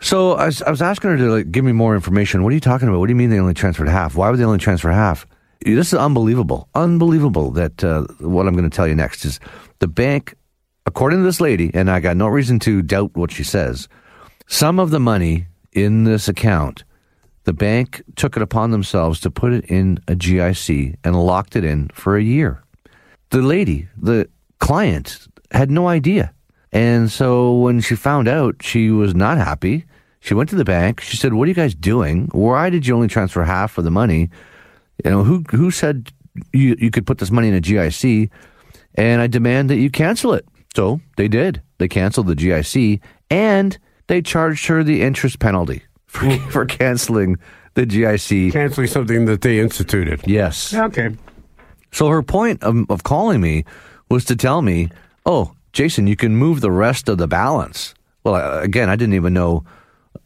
So 0.00 0.32
I 0.32 0.46
was, 0.46 0.62
I 0.62 0.70
was 0.70 0.82
asking 0.82 1.10
her 1.10 1.16
to 1.16 1.30
like, 1.30 1.50
give 1.50 1.64
me 1.64 1.72
more 1.72 1.94
information. 1.94 2.42
What 2.42 2.50
are 2.50 2.54
you 2.54 2.60
talking 2.60 2.88
about? 2.88 3.00
What 3.00 3.06
do 3.06 3.12
you 3.12 3.16
mean 3.16 3.30
they 3.30 3.40
only 3.40 3.54
transferred 3.54 3.88
half? 3.88 4.14
Why 4.14 4.30
would 4.30 4.38
they 4.38 4.44
only 4.44 4.58
transfer 4.58 4.90
half? 4.90 5.26
This 5.60 5.88
is 5.88 5.98
unbelievable. 5.98 6.68
Unbelievable 6.74 7.50
that 7.52 7.82
uh, 7.82 8.02
what 8.20 8.46
I'm 8.46 8.54
going 8.54 8.68
to 8.68 8.74
tell 8.74 8.86
you 8.86 8.94
next 8.94 9.24
is 9.24 9.40
the 9.80 9.88
bank, 9.88 10.34
according 10.86 11.18
to 11.18 11.24
this 11.24 11.40
lady, 11.40 11.72
and 11.74 11.90
I 11.90 11.98
got 11.98 12.16
no 12.16 12.28
reason 12.28 12.60
to 12.60 12.80
doubt 12.80 13.16
what 13.16 13.32
she 13.32 13.42
says, 13.42 13.88
some 14.46 14.78
of 14.78 14.90
the 14.90 15.00
money 15.00 15.48
in 15.72 16.04
this 16.04 16.28
account, 16.28 16.84
the 17.44 17.52
bank 17.52 18.02
took 18.14 18.36
it 18.36 18.42
upon 18.42 18.70
themselves 18.70 19.20
to 19.20 19.30
put 19.30 19.52
it 19.52 19.64
in 19.66 19.98
a 20.06 20.14
GIC 20.14 20.96
and 21.02 21.16
locked 21.16 21.56
it 21.56 21.64
in 21.64 21.88
for 21.88 22.16
a 22.16 22.22
year. 22.22 22.62
The 23.30 23.42
lady, 23.42 23.88
the 23.96 24.28
client, 24.58 25.26
had 25.50 25.70
no 25.70 25.88
idea. 25.88 26.32
And 26.72 27.10
so 27.10 27.54
when 27.54 27.80
she 27.80 27.96
found 27.96 28.28
out, 28.28 28.56
she 28.60 28.90
was 28.90 29.14
not 29.14 29.38
happy. 29.38 29.84
She 30.20 30.34
went 30.34 30.50
to 30.50 30.56
the 30.56 30.64
bank. 30.64 31.00
She 31.00 31.16
said, 31.16 31.32
"What 31.32 31.44
are 31.44 31.48
you 31.48 31.54
guys 31.54 31.74
doing? 31.74 32.28
Why 32.32 32.70
did 32.70 32.86
you 32.86 32.94
only 32.94 33.08
transfer 33.08 33.44
half 33.44 33.78
of 33.78 33.84
the 33.84 33.90
money? 33.90 34.30
You 35.04 35.10
know, 35.10 35.24
who 35.24 35.44
who 35.50 35.70
said 35.70 36.12
you 36.52 36.76
you 36.78 36.90
could 36.90 37.06
put 37.06 37.18
this 37.18 37.30
money 37.30 37.48
in 37.48 37.54
a 37.54 37.60
GIC?" 37.60 38.30
And 38.94 39.22
I 39.22 39.28
demand 39.28 39.70
that 39.70 39.76
you 39.76 39.90
cancel 39.90 40.32
it. 40.34 40.44
So 40.74 41.00
they 41.16 41.28
did. 41.28 41.62
They 41.78 41.88
canceled 41.88 42.26
the 42.26 42.34
GIC 42.34 43.00
and 43.30 43.78
they 44.08 44.22
charged 44.22 44.66
her 44.66 44.82
the 44.82 45.02
interest 45.02 45.38
penalty 45.38 45.82
for, 46.06 46.26
hmm. 46.26 46.48
for 46.50 46.66
canceling 46.66 47.36
the 47.74 47.86
GIC. 47.86 48.52
Canceling 48.52 48.86
something 48.88 49.24
that 49.26 49.42
they 49.42 49.60
instituted. 49.60 50.20
Yes. 50.26 50.74
Okay. 50.74 51.16
So 51.92 52.08
her 52.08 52.22
point 52.22 52.62
of, 52.62 52.90
of 52.90 53.04
calling 53.04 53.40
me 53.40 53.64
was 54.10 54.24
to 54.26 54.36
tell 54.36 54.62
me, 54.62 54.90
oh, 55.24 55.54
Jason, 55.78 56.08
you 56.08 56.16
can 56.16 56.34
move 56.34 56.60
the 56.60 56.72
rest 56.72 57.08
of 57.08 57.18
the 57.18 57.28
balance. 57.28 57.94
Well, 58.24 58.58
again, 58.58 58.88
I 58.88 58.96
didn't 58.96 59.14
even 59.14 59.32
know 59.32 59.62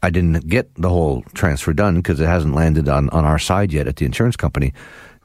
I 0.01 0.09
didn't 0.09 0.47
get 0.47 0.73
the 0.73 0.89
whole 0.89 1.21
transfer 1.35 1.73
done 1.73 1.97
because 1.97 2.19
it 2.19 2.25
hasn't 2.25 2.55
landed 2.55 2.89
on, 2.89 3.07
on 3.11 3.23
our 3.23 3.37
side 3.37 3.71
yet 3.71 3.87
at 3.87 3.97
the 3.97 4.05
insurance 4.07 4.35
company. 4.35 4.73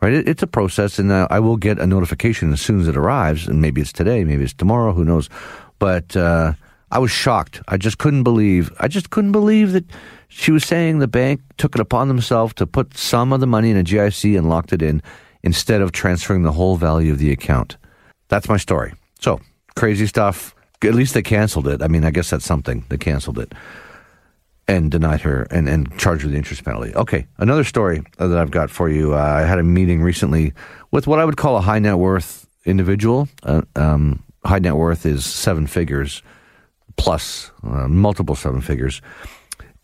Right? 0.03 0.13
It, 0.13 0.29
it's 0.29 0.43
a 0.43 0.47
process, 0.47 0.99
and 0.99 1.11
uh, 1.11 1.29
I 1.31 1.41
will 1.41 1.57
get 1.57 1.79
a 1.79 1.87
notification 1.87 2.53
as 2.53 2.61
soon 2.61 2.79
as 2.79 2.89
it 2.89 2.95
arrives. 2.95 3.49
And 3.49 3.63
maybe 3.63 3.81
it's 3.81 3.91
today, 3.91 4.23
maybe 4.23 4.45
it's 4.45 4.53
tomorrow, 4.53 4.93
who 4.93 5.03
knows? 5.03 5.31
But 5.79 6.15
uh, 6.15 6.53
I 6.91 6.99
was 6.99 7.11
shocked. 7.11 7.63
I 7.67 7.79
just 7.79 7.97
couldn't 7.97 8.25
believe. 8.25 8.71
I 8.81 8.87
just 8.87 9.09
couldn't 9.09 9.33
believe 9.33 9.73
that 9.73 9.87
she 10.29 10.51
was 10.51 10.63
saying 10.63 10.99
the 10.99 11.09
bank 11.09 11.41
took 11.57 11.75
it 11.75 11.81
upon 11.81 12.09
themselves 12.09 12.53
to 12.57 12.67
put 12.67 12.99
some 12.99 13.33
of 13.33 13.41
the 13.41 13.47
money 13.47 13.71
in 13.71 13.79
a 13.79 13.83
GIC 13.83 14.37
and 14.37 14.51
locked 14.51 14.75
it 14.75 14.83
in 14.83 15.01
instead 15.43 15.81
of 15.81 15.93
transferring 15.93 16.43
the 16.43 16.53
whole 16.53 16.77
value 16.77 17.13
of 17.13 17.19
the 17.19 17.33
account. 17.33 17.79
That's 18.29 18.51
my 18.51 18.59
story. 18.59 18.93
So 19.21 19.41
crazy 19.79 20.07
stuff. 20.07 20.55
At 20.83 20.95
least 20.95 21.15
they 21.15 21.23
canceled 21.23 21.69
it. 21.69 21.83
I 21.83 21.89
mean, 21.89 22.05
I 22.05 22.11
guess 22.11 22.31
that's 22.31 22.45
something. 22.45 22.85
They 22.89 22.99
canceled 22.99 23.39
it 23.39 23.53
and 24.69 24.91
denied 24.91 25.23
her 25.23 25.47
and, 25.51 25.69
and 25.69 25.99
charged 25.99 26.23
her 26.23 26.29
the 26.29 26.37
interest 26.37 26.65
penalty. 26.65 26.95
Okay, 26.95 27.27
another 27.39 27.65
story 27.65 28.03
that 28.19 28.37
I've 28.37 28.51
got 28.51 28.71
for 28.71 28.89
you. 28.89 29.15
Uh, 29.15 29.19
I 29.19 29.41
had 29.41 29.59
a 29.59 29.63
meeting 29.63 30.03
recently 30.03 30.53
with 30.91 31.07
what 31.07 31.19
I 31.19 31.25
would 31.25 31.37
call 31.37 31.57
a 31.57 31.61
high 31.61 31.79
net 31.79 31.97
worth 31.97 32.47
individual. 32.65 33.29
Uh, 33.43 33.63
um, 33.77 34.23
high 34.45 34.59
net 34.59 34.77
worth 34.77 35.07
is 35.07 35.25
seven 35.25 35.67
figures 35.67 36.23
plus, 36.97 37.51
uh, 37.63 37.89
multiple 37.89 38.35
seven 38.35 38.61
figures. 38.61 39.01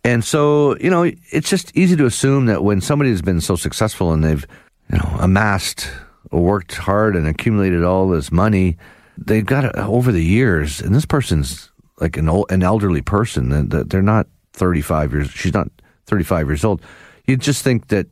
And 0.04 0.22
so, 0.22 0.76
you 0.76 0.90
know, 0.90 1.10
it's 1.30 1.48
just 1.48 1.74
easy 1.74 1.96
to 1.96 2.04
assume 2.04 2.46
that 2.46 2.62
when 2.62 2.82
somebody 2.82 3.10
has 3.10 3.22
been 3.22 3.40
so 3.40 3.56
successful 3.56 4.12
and 4.12 4.22
they've, 4.22 4.46
you 4.92 4.98
know, 4.98 5.16
amassed, 5.18 5.88
worked 6.30 6.74
hard 6.74 7.16
and 7.16 7.26
accumulated 7.26 7.82
all 7.82 8.08
this 8.08 8.30
money, 8.30 8.76
they've 9.18 9.46
got 9.46 9.64
it 9.64 9.76
over 9.76 10.12
the 10.12 10.24
years. 10.24 10.80
And 10.80 10.94
this 10.94 11.06
person's 11.06 11.70
like 12.00 12.16
an 12.16 12.28
old, 12.28 12.50
an 12.50 12.62
elderly 12.62 13.02
person, 13.02 13.68
that 13.68 13.90
they're 13.90 14.02
not 14.02 14.26
35 14.54 15.12
years. 15.12 15.30
She's 15.30 15.54
not 15.54 15.68
35 16.06 16.48
years 16.48 16.64
old. 16.64 16.82
You'd 17.26 17.40
just 17.40 17.62
think 17.62 17.88
that 17.88 18.06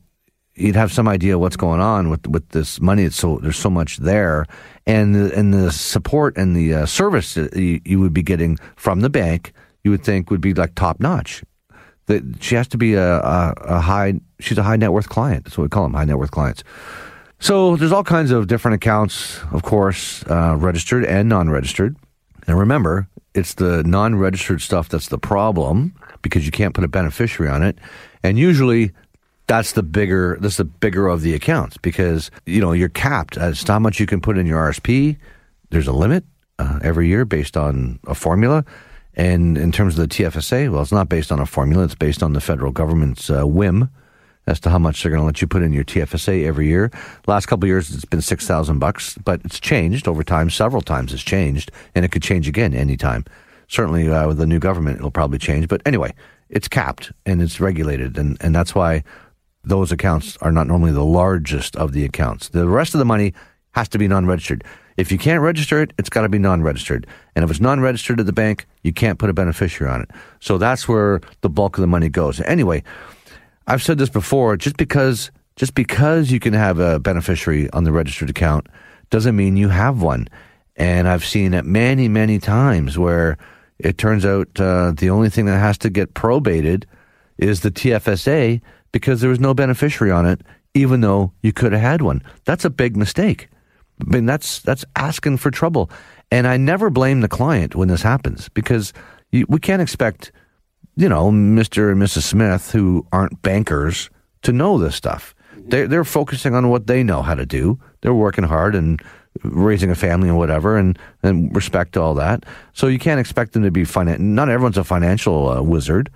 you'd 0.55 0.75
have 0.75 0.91
some 0.91 1.07
idea 1.07 1.39
what's 1.39 1.55
going 1.55 1.81
on 1.81 2.09
with 2.09 2.27
with 2.27 2.47
this 2.49 2.79
money. 2.79 3.03
It's 3.03 3.15
so 3.15 3.39
there's 3.41 3.57
so 3.57 3.69
much 3.69 3.97
there, 3.97 4.45
and 4.85 5.15
the, 5.15 5.37
and 5.37 5.53
the 5.53 5.71
support 5.71 6.37
and 6.37 6.55
the 6.55 6.73
uh, 6.73 6.85
service 6.85 7.33
that 7.35 7.55
you, 7.55 7.81
you 7.85 7.99
would 7.99 8.13
be 8.13 8.23
getting 8.23 8.57
from 8.75 9.01
the 9.01 9.09
bank, 9.09 9.53
you 9.83 9.91
would 9.91 10.03
think 10.03 10.29
would 10.31 10.41
be 10.41 10.53
like 10.53 10.75
top 10.75 10.99
notch. 10.99 11.43
That 12.07 12.23
she 12.41 12.55
has 12.55 12.67
to 12.69 12.77
be 12.77 12.95
a, 12.95 13.19
a, 13.19 13.53
a 13.61 13.79
high. 13.79 14.15
She's 14.39 14.57
a 14.57 14.63
high 14.63 14.75
net 14.75 14.91
worth 14.91 15.09
client. 15.09 15.45
That's 15.45 15.57
what 15.57 15.63
we 15.63 15.69
call 15.69 15.83
them, 15.83 15.93
high 15.93 16.05
net 16.05 16.17
worth 16.17 16.31
clients. 16.31 16.63
So 17.43 17.75
there's 17.75 17.91
all 17.91 18.05
kinds 18.05 18.31
of 18.31 18.47
different 18.47 18.75
accounts, 18.75 19.41
of 19.51 19.63
course, 19.63 20.23
uh, 20.29 20.55
registered 20.57 21.03
and 21.03 21.27
non-registered. 21.27 21.97
And 22.47 22.57
remember, 22.57 23.09
it's 23.35 23.55
the 23.55 23.83
non-registered 23.83 24.61
stuff 24.61 24.87
that's 24.87 25.09
the 25.09 25.17
problem 25.17 25.93
because 26.21 26.45
you 26.45 26.53
can't 26.53 26.73
put 26.73 26.85
a 26.85 26.87
beneficiary 26.87 27.51
on 27.51 27.61
it. 27.61 27.79
And 28.23 28.39
usually 28.39 28.93
that's 29.47 29.73
the 29.73 29.83
bigger 29.83 30.37
that's 30.39 30.55
the 30.55 30.63
bigger 30.63 31.09
of 31.09 31.19
the 31.19 31.33
accounts 31.33 31.75
because 31.75 32.31
you 32.45 32.61
know 32.61 32.71
you're 32.71 32.87
capped 32.87 33.35
as 33.35 33.61
to 33.65 33.73
how 33.73 33.79
much 33.79 33.99
you 33.99 34.05
can 34.05 34.21
put 34.21 34.37
in 34.37 34.45
your 34.45 34.71
RSP. 34.71 35.17
There's 35.69 35.87
a 35.87 35.91
limit 35.91 36.23
uh, 36.59 36.79
every 36.81 37.09
year 37.09 37.25
based 37.25 37.57
on 37.57 37.99
a 38.07 38.15
formula. 38.15 38.63
And 39.15 39.57
in 39.57 39.73
terms 39.73 39.99
of 39.99 40.07
the 40.07 40.15
TFSA, 40.15 40.71
well, 40.71 40.81
it's 40.81 40.93
not 40.93 41.09
based 41.09 41.29
on 41.29 41.41
a 41.41 41.45
formula. 41.45 41.83
It's 41.83 41.93
based 41.93 42.23
on 42.23 42.31
the 42.31 42.39
federal 42.39 42.71
government's 42.71 43.29
uh, 43.29 43.45
whim 43.45 43.89
as 44.47 44.59
to 44.61 44.69
how 44.69 44.79
much 44.79 45.01
they're 45.01 45.11
going 45.11 45.21
to 45.21 45.25
let 45.25 45.41
you 45.41 45.47
put 45.47 45.63
in 45.63 45.73
your 45.73 45.83
TFSA 45.83 46.45
every 46.45 46.67
year. 46.67 46.91
Last 47.27 47.45
couple 47.45 47.67
years, 47.67 47.93
it's 47.93 48.05
been 48.05 48.21
six 48.21 48.45
thousand 48.47 48.79
bucks, 48.79 49.17
but 49.23 49.41
it's 49.43 49.59
changed 49.59 50.07
over 50.07 50.23
time. 50.23 50.49
Several 50.49 50.81
times 50.81 51.13
it's 51.13 51.23
changed, 51.23 51.71
and 51.95 52.03
it 52.03 52.11
could 52.11 52.23
change 52.23 52.47
again 52.47 52.73
anytime. 52.73 53.25
Certainly, 53.67 54.09
uh, 54.09 54.27
with 54.27 54.37
the 54.37 54.45
new 54.45 54.59
government, 54.59 54.97
it'll 54.97 55.11
probably 55.11 55.39
change. 55.39 55.67
But 55.67 55.81
anyway, 55.85 56.13
it's 56.49 56.67
capped 56.67 57.11
and 57.25 57.41
it's 57.41 57.59
regulated, 57.59 58.17
and 58.17 58.37
and 58.41 58.53
that's 58.53 58.75
why 58.75 59.03
those 59.63 59.91
accounts 59.91 60.37
are 60.37 60.51
not 60.51 60.67
normally 60.67 60.91
the 60.91 61.05
largest 61.05 61.75
of 61.77 61.93
the 61.93 62.03
accounts. 62.03 62.49
The 62.49 62.67
rest 62.67 62.93
of 62.93 62.99
the 62.99 63.05
money 63.05 63.33
has 63.71 63.87
to 63.89 63.97
be 63.97 64.07
non-registered. 64.07 64.63
If 64.97 65.11
you 65.11 65.17
can't 65.17 65.41
register 65.41 65.81
it, 65.81 65.93
it's 65.97 66.09
got 66.09 66.21
to 66.21 66.29
be 66.29 66.37
non-registered. 66.37 67.07
And 67.35 67.43
if 67.43 67.49
it's 67.49 67.59
non-registered 67.59 68.19
at 68.19 68.25
the 68.25 68.33
bank, 68.33 68.67
you 68.83 68.93
can't 68.93 69.17
put 69.17 69.29
a 69.29 69.33
beneficiary 69.33 69.91
on 69.91 70.01
it. 70.01 70.11
So 70.39 70.57
that's 70.57 70.87
where 70.87 71.21
the 71.41 71.49
bulk 71.49 71.77
of 71.77 71.81
the 71.81 71.87
money 71.87 72.09
goes. 72.09 72.39
Anyway, 72.41 72.83
I've 73.67 73.83
said 73.83 73.97
this 73.97 74.09
before, 74.09 74.57
just 74.57 74.77
because 74.77 75.31
just 75.55 75.75
because 75.75 76.31
you 76.31 76.39
can 76.39 76.53
have 76.53 76.79
a 76.79 76.99
beneficiary 76.99 77.69
on 77.71 77.83
the 77.83 77.91
registered 77.91 78.29
account 78.29 78.67
doesn't 79.09 79.35
mean 79.35 79.55
you 79.55 79.69
have 79.69 80.01
one. 80.01 80.27
And 80.75 81.07
I've 81.07 81.23
seen 81.23 81.53
it 81.53 81.65
many, 81.65 82.07
many 82.07 82.39
times 82.39 82.97
where 82.97 83.37
it 83.77 83.99
turns 83.99 84.25
out 84.25 84.47
uh, 84.59 84.93
the 84.95 85.11
only 85.11 85.29
thing 85.29 85.45
that 85.45 85.59
has 85.59 85.77
to 85.79 85.91
get 85.91 86.15
probated 86.15 86.85
is 87.37 87.61
the 87.61 87.69
TFSA 87.69 88.61
because 88.91 89.21
there 89.21 89.29
was 89.29 89.39
no 89.39 89.53
beneficiary 89.53 90.11
on 90.11 90.25
it, 90.25 90.41
even 90.73 91.01
though 91.01 91.31
you 91.41 91.53
could 91.53 91.73
have 91.73 91.81
had 91.81 92.01
one. 92.01 92.23
That's 92.45 92.65
a 92.65 92.69
big 92.69 92.97
mistake. 92.97 93.49
I 94.01 94.05
mean, 94.05 94.25
that's 94.25 94.59
that's 94.59 94.85
asking 94.95 95.37
for 95.37 95.51
trouble. 95.51 95.89
And 96.31 96.47
I 96.47 96.57
never 96.57 96.89
blame 96.89 97.21
the 97.21 97.27
client 97.27 97.75
when 97.75 97.89
this 97.89 98.01
happens 98.01 98.49
because 98.49 98.93
you, 99.31 99.45
we 99.47 99.59
can't 99.59 99.81
expect, 99.81 100.31
you 100.95 101.09
know, 101.09 101.31
Mr. 101.31 101.91
and 101.91 102.01
Mrs. 102.01 102.23
Smith 102.23 102.71
who 102.71 103.05
aren't 103.11 103.41
bankers 103.41 104.09
to 104.43 104.51
know 104.51 104.77
this 104.77 104.95
stuff. 104.95 105.33
They're, 105.55 105.87
they're 105.87 106.03
focusing 106.03 106.55
on 106.55 106.69
what 106.69 106.87
they 106.87 107.03
know 107.03 107.21
how 107.21 107.35
to 107.35 107.45
do. 107.45 107.79
They're 108.01 108.13
working 108.13 108.43
hard 108.43 108.75
and 108.75 109.01
raising 109.43 109.89
a 109.89 109.95
family 109.95 110.27
and 110.29 110.37
whatever, 110.37 110.77
and, 110.77 110.99
and 111.23 111.55
respect 111.55 111.97
all 111.97 112.13
that. 112.15 112.45
So 112.73 112.87
you 112.87 112.99
can't 112.99 113.19
expect 113.19 113.53
them 113.53 113.63
to 113.63 113.71
be 113.71 113.83
finan- 113.83 114.19
Not 114.19 114.49
everyone's 114.49 114.77
a 114.77 114.83
financial 114.83 115.49
uh, 115.49 115.61
wizard. 115.61 116.11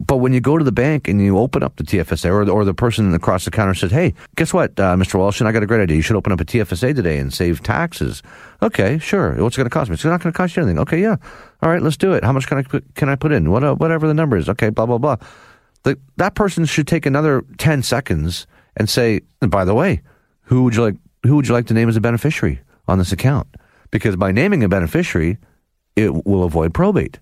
But 0.00 0.16
when 0.16 0.32
you 0.32 0.40
go 0.40 0.56
to 0.56 0.64
the 0.64 0.72
bank 0.72 1.08
and 1.08 1.20
you 1.20 1.36
open 1.36 1.62
up 1.62 1.76
the 1.76 1.82
TFSA, 1.84 2.24
or, 2.30 2.50
or 2.50 2.64
the 2.64 2.72
person 2.72 3.12
across 3.12 3.44
the 3.44 3.50
counter 3.50 3.74
says, 3.74 3.90
"Hey, 3.90 4.14
guess 4.34 4.52
what, 4.54 4.80
uh, 4.80 4.96
Mr. 4.96 5.18
Walsh? 5.18 5.42
I 5.42 5.52
got 5.52 5.62
a 5.62 5.66
great 5.66 5.82
idea. 5.82 5.96
You 5.96 6.02
should 6.02 6.16
open 6.16 6.32
up 6.32 6.40
a 6.40 6.44
TFSA 6.44 6.96
today 6.96 7.18
and 7.18 7.32
save 7.32 7.62
taxes." 7.62 8.22
Okay, 8.62 8.98
sure. 8.98 9.34
What's 9.42 9.56
it 9.56 9.58
going 9.58 9.66
to 9.66 9.70
cost 9.70 9.90
me? 9.90 9.94
It's 9.94 10.04
not 10.04 10.22
going 10.22 10.32
to 10.32 10.36
cost 10.36 10.56
you 10.56 10.62
anything. 10.62 10.78
Okay, 10.78 11.02
yeah. 11.02 11.16
All 11.62 11.68
right, 11.68 11.82
let's 11.82 11.98
do 11.98 12.14
it. 12.14 12.24
How 12.24 12.32
much 12.32 12.46
can 12.46 12.56
I 12.56 12.62
put, 12.62 12.94
can 12.94 13.10
I 13.10 13.14
put 13.14 13.30
in? 13.30 13.50
What, 13.50 13.62
uh, 13.62 13.74
whatever 13.74 14.08
the 14.08 14.14
number 14.14 14.38
is. 14.38 14.48
Okay, 14.48 14.70
blah 14.70 14.86
blah 14.86 14.96
blah. 14.96 15.16
The, 15.82 15.98
that 16.16 16.34
person 16.34 16.64
should 16.64 16.86
take 16.86 17.04
another 17.04 17.44
ten 17.58 17.82
seconds 17.82 18.46
and 18.78 18.88
say, 18.88 19.20
and 19.42 19.50
"By 19.50 19.66
the 19.66 19.74
way, 19.74 20.00
who 20.44 20.64
would 20.64 20.76
you 20.76 20.82
like? 20.82 20.96
Who 21.26 21.36
would 21.36 21.46
you 21.46 21.52
like 21.52 21.66
to 21.66 21.74
name 21.74 21.90
as 21.90 21.96
a 21.96 22.00
beneficiary 22.00 22.60
on 22.88 22.96
this 22.96 23.12
account?" 23.12 23.48
Because 23.90 24.16
by 24.16 24.32
naming 24.32 24.64
a 24.64 24.68
beneficiary, 24.68 25.36
it 25.94 26.24
will 26.24 26.44
avoid 26.44 26.72
probate. 26.72 27.18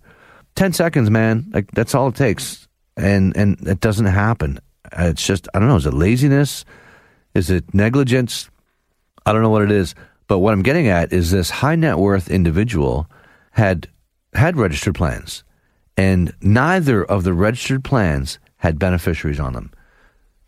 Ten 0.54 0.72
seconds, 0.72 1.10
man. 1.10 1.50
Like 1.52 1.72
that's 1.72 1.92
all 1.94 2.08
it 2.08 2.14
takes 2.14 2.67
and 2.98 3.36
and 3.36 3.56
it 3.66 3.80
doesn't 3.80 4.06
happen. 4.06 4.58
It's 4.92 5.24
just 5.24 5.48
I 5.54 5.58
don't 5.58 5.68
know. 5.68 5.76
Is 5.76 5.86
it 5.86 5.94
laziness? 5.94 6.64
Is 7.34 7.50
it 7.50 7.72
negligence? 7.72 8.50
I 9.24 9.32
don't 9.32 9.42
know 9.42 9.50
what 9.50 9.62
it 9.62 9.70
is. 9.70 9.94
But 10.26 10.40
what 10.40 10.52
I'm 10.52 10.62
getting 10.62 10.88
at 10.88 11.12
is 11.12 11.30
this 11.30 11.48
high 11.48 11.76
net 11.76 11.98
worth 11.98 12.28
individual 12.28 13.08
had 13.52 13.88
had 14.34 14.56
registered 14.56 14.94
plans, 14.94 15.44
and 15.96 16.34
neither 16.42 17.04
of 17.04 17.24
the 17.24 17.32
registered 17.32 17.84
plans 17.84 18.38
had 18.56 18.78
beneficiaries 18.78 19.40
on 19.40 19.52
them. 19.52 19.72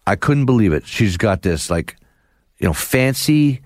I 0.07 0.17
couldn't 0.17 0.47
believe 0.47 0.73
it. 0.73 0.87
She's 0.87 1.17
got 1.17 1.43
this 1.43 1.71
like 1.71 1.97
you 2.59 2.67
know 2.67 2.73
fancy 2.73 3.63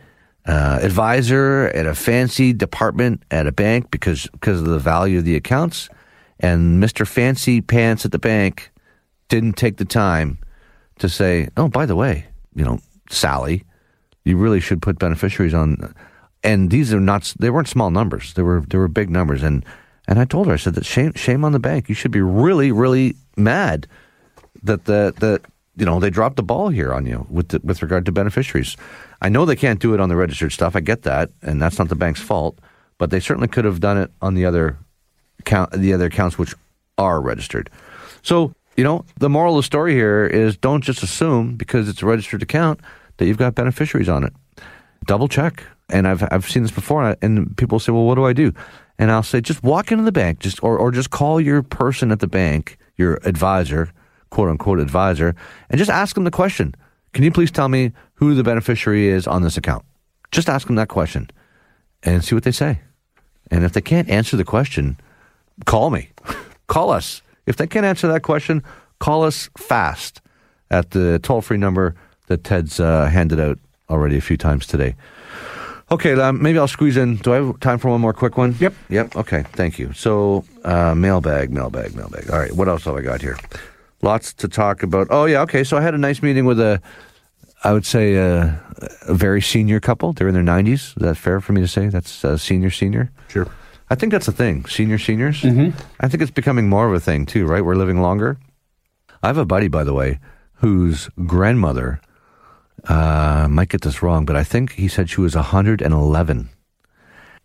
uh, 0.46 0.78
advisor 0.82 1.70
at 1.74 1.86
a 1.86 1.94
fancy 1.94 2.52
department 2.52 3.22
at 3.30 3.46
a 3.46 3.52
bank 3.52 3.90
because 3.90 4.28
because 4.32 4.60
of 4.60 4.66
the 4.66 4.78
value 4.78 5.18
of 5.18 5.24
the 5.24 5.36
accounts, 5.36 5.88
and 6.38 6.80
Mister 6.80 7.06
Fancy 7.06 7.60
Pants 7.60 8.04
at 8.04 8.12
the 8.12 8.18
bank 8.18 8.70
didn't 9.28 9.54
take 9.54 9.76
the 9.76 9.84
time 9.84 10.38
to 10.98 11.08
say, 11.08 11.48
oh, 11.56 11.68
by 11.68 11.86
the 11.86 11.96
way, 11.96 12.26
you 12.54 12.64
know, 12.64 12.80
Sally, 13.10 13.64
you 14.24 14.36
really 14.36 14.60
should 14.60 14.82
put 14.82 14.98
beneficiaries 14.98 15.54
on. 15.54 15.94
And 16.42 16.70
these 16.70 16.92
are 16.92 17.00
not, 17.00 17.34
they 17.38 17.50
weren't 17.50 17.68
small 17.68 17.90
numbers. 17.90 18.34
They 18.34 18.42
were, 18.42 18.60
they 18.60 18.78
were 18.78 18.88
big 18.88 19.10
numbers. 19.10 19.42
And, 19.42 19.64
and 20.06 20.18
I 20.18 20.24
told 20.24 20.46
her, 20.46 20.52
I 20.52 20.56
said 20.56 20.74
that 20.74 20.86
shame, 20.86 21.12
shame 21.14 21.44
on 21.44 21.52
the 21.52 21.58
bank. 21.58 21.88
You 21.88 21.94
should 21.94 22.10
be 22.10 22.20
really, 22.20 22.70
really 22.70 23.16
mad 23.36 23.86
that 24.62 24.84
the, 24.84 25.14
that, 25.18 25.42
you 25.76 25.84
know, 25.84 25.98
they 25.98 26.10
dropped 26.10 26.36
the 26.36 26.42
ball 26.42 26.68
here 26.68 26.92
on 26.92 27.06
you 27.06 27.26
with, 27.28 27.48
the, 27.48 27.60
with 27.64 27.82
regard 27.82 28.06
to 28.06 28.12
beneficiaries. 28.12 28.76
I 29.20 29.28
know 29.28 29.44
they 29.44 29.56
can't 29.56 29.80
do 29.80 29.94
it 29.94 30.00
on 30.00 30.08
the 30.08 30.16
registered 30.16 30.52
stuff. 30.52 30.76
I 30.76 30.80
get 30.80 31.02
that. 31.02 31.30
And 31.42 31.60
that's 31.60 31.78
not 31.78 31.88
the 31.88 31.96
bank's 31.96 32.20
fault, 32.20 32.58
but 32.98 33.10
they 33.10 33.20
certainly 33.20 33.48
could 33.48 33.64
have 33.64 33.80
done 33.80 33.98
it 33.98 34.10
on 34.20 34.34
the 34.34 34.44
other 34.44 34.78
count, 35.44 35.72
the 35.72 35.92
other 35.92 36.06
accounts 36.06 36.38
which 36.38 36.54
are 36.98 37.20
registered. 37.20 37.70
So 38.22 38.54
you 38.76 38.84
know, 38.84 39.04
the 39.18 39.28
moral 39.28 39.56
of 39.56 39.58
the 39.60 39.66
story 39.66 39.92
here 39.92 40.26
is 40.26 40.56
don't 40.56 40.82
just 40.82 41.02
assume 41.02 41.56
because 41.56 41.88
it's 41.88 42.02
a 42.02 42.06
registered 42.06 42.42
account 42.42 42.80
that 43.16 43.26
you've 43.26 43.38
got 43.38 43.54
beneficiaries 43.54 44.08
on 44.08 44.24
it. 44.24 44.32
Double 45.06 45.28
check. 45.28 45.64
And 45.90 46.08
I've 46.08 46.26
I've 46.30 46.48
seen 46.48 46.62
this 46.62 46.72
before, 46.72 47.14
and 47.20 47.54
people 47.58 47.78
say, 47.78 47.92
"Well, 47.92 48.04
what 48.04 48.14
do 48.14 48.24
I 48.24 48.32
do?" 48.32 48.52
And 48.98 49.10
I'll 49.10 49.22
say, 49.22 49.42
just 49.42 49.62
walk 49.62 49.92
into 49.92 50.02
the 50.04 50.12
bank, 50.12 50.38
just 50.38 50.62
or 50.64 50.78
or 50.78 50.90
just 50.90 51.10
call 51.10 51.40
your 51.40 51.62
person 51.62 52.10
at 52.10 52.20
the 52.20 52.26
bank, 52.26 52.78
your 52.96 53.18
advisor, 53.24 53.92
quote 54.30 54.48
unquote 54.48 54.80
advisor, 54.80 55.34
and 55.68 55.78
just 55.78 55.90
ask 55.90 56.14
them 56.14 56.24
the 56.24 56.30
question: 56.30 56.74
Can 57.12 57.22
you 57.22 57.30
please 57.30 57.50
tell 57.50 57.68
me 57.68 57.92
who 58.14 58.34
the 58.34 58.42
beneficiary 58.42 59.08
is 59.08 59.26
on 59.26 59.42
this 59.42 59.58
account? 59.58 59.84
Just 60.32 60.48
ask 60.48 60.66
them 60.66 60.76
that 60.76 60.88
question, 60.88 61.30
and 62.02 62.24
see 62.24 62.34
what 62.34 62.44
they 62.44 62.50
say. 62.50 62.80
And 63.50 63.62
if 63.62 63.74
they 63.74 63.82
can't 63.82 64.08
answer 64.08 64.38
the 64.38 64.44
question, 64.44 64.98
call 65.66 65.90
me, 65.90 66.08
call 66.66 66.90
us. 66.90 67.20
If 67.46 67.56
they 67.56 67.66
can't 67.66 67.86
answer 67.86 68.08
that 68.08 68.22
question, 68.22 68.62
call 68.98 69.24
us 69.24 69.50
fast 69.56 70.20
at 70.70 70.90
the 70.90 71.18
toll 71.18 71.40
free 71.40 71.58
number 71.58 71.94
that 72.26 72.44
Ted's 72.44 72.80
uh, 72.80 73.06
handed 73.06 73.40
out 73.40 73.58
already 73.90 74.16
a 74.16 74.20
few 74.20 74.36
times 74.36 74.66
today. 74.66 74.94
Okay, 75.90 76.14
um, 76.14 76.42
maybe 76.42 76.58
I'll 76.58 76.66
squeeze 76.66 76.96
in. 76.96 77.16
Do 77.16 77.34
I 77.34 77.36
have 77.36 77.60
time 77.60 77.78
for 77.78 77.90
one 77.90 78.00
more 78.00 78.14
quick 78.14 78.38
one? 78.38 78.56
Yep. 78.58 78.74
Yep. 78.88 79.16
Okay, 79.16 79.44
thank 79.52 79.78
you. 79.78 79.92
So, 79.92 80.44
uh, 80.64 80.94
mailbag, 80.94 81.52
mailbag, 81.52 81.94
mailbag. 81.94 82.30
All 82.30 82.38
right, 82.38 82.52
what 82.52 82.68
else 82.68 82.84
have 82.84 82.96
I 82.96 83.02
got 83.02 83.20
here? 83.20 83.38
Lots 84.00 84.32
to 84.34 84.48
talk 84.48 84.82
about. 84.82 85.08
Oh, 85.10 85.26
yeah, 85.26 85.42
okay. 85.42 85.62
So 85.62 85.76
I 85.76 85.82
had 85.82 85.94
a 85.94 85.98
nice 85.98 86.22
meeting 86.22 86.46
with 86.46 86.58
a, 86.58 86.80
I 87.62 87.72
would 87.72 87.84
say, 87.86 88.14
a, 88.14 88.60
a 89.02 89.14
very 89.14 89.42
senior 89.42 89.78
couple. 89.78 90.12
They're 90.14 90.28
in 90.28 90.34
their 90.34 90.42
90s. 90.42 90.72
Is 90.72 90.94
that 90.96 91.16
fair 91.16 91.40
for 91.40 91.52
me 91.52 91.60
to 91.60 91.68
say? 91.68 91.88
That's 91.88 92.24
a 92.24 92.38
senior, 92.38 92.70
senior? 92.70 93.10
Sure. 93.28 93.46
I 93.90 93.94
think 93.94 94.12
that's 94.12 94.28
a 94.28 94.32
thing. 94.32 94.64
Senior 94.66 94.98
seniors. 94.98 95.42
Mm-hmm. 95.42 95.78
I 96.00 96.08
think 96.08 96.22
it's 96.22 96.30
becoming 96.30 96.68
more 96.68 96.88
of 96.88 96.94
a 96.94 97.00
thing 97.00 97.26
too. 97.26 97.46
Right? 97.46 97.64
We're 97.64 97.76
living 97.76 98.00
longer. 98.00 98.38
I 99.22 99.28
have 99.28 99.38
a 99.38 99.46
buddy, 99.46 99.68
by 99.68 99.84
the 99.84 99.94
way, 99.94 100.20
whose 100.54 101.08
grandmother 101.24 102.00
uh, 102.88 103.46
might 103.50 103.68
get 103.68 103.80
this 103.82 104.02
wrong, 104.02 104.26
but 104.26 104.36
I 104.36 104.44
think 104.44 104.72
he 104.72 104.88
said 104.88 105.08
she 105.08 105.20
was 105.20 105.34
111. 105.34 106.48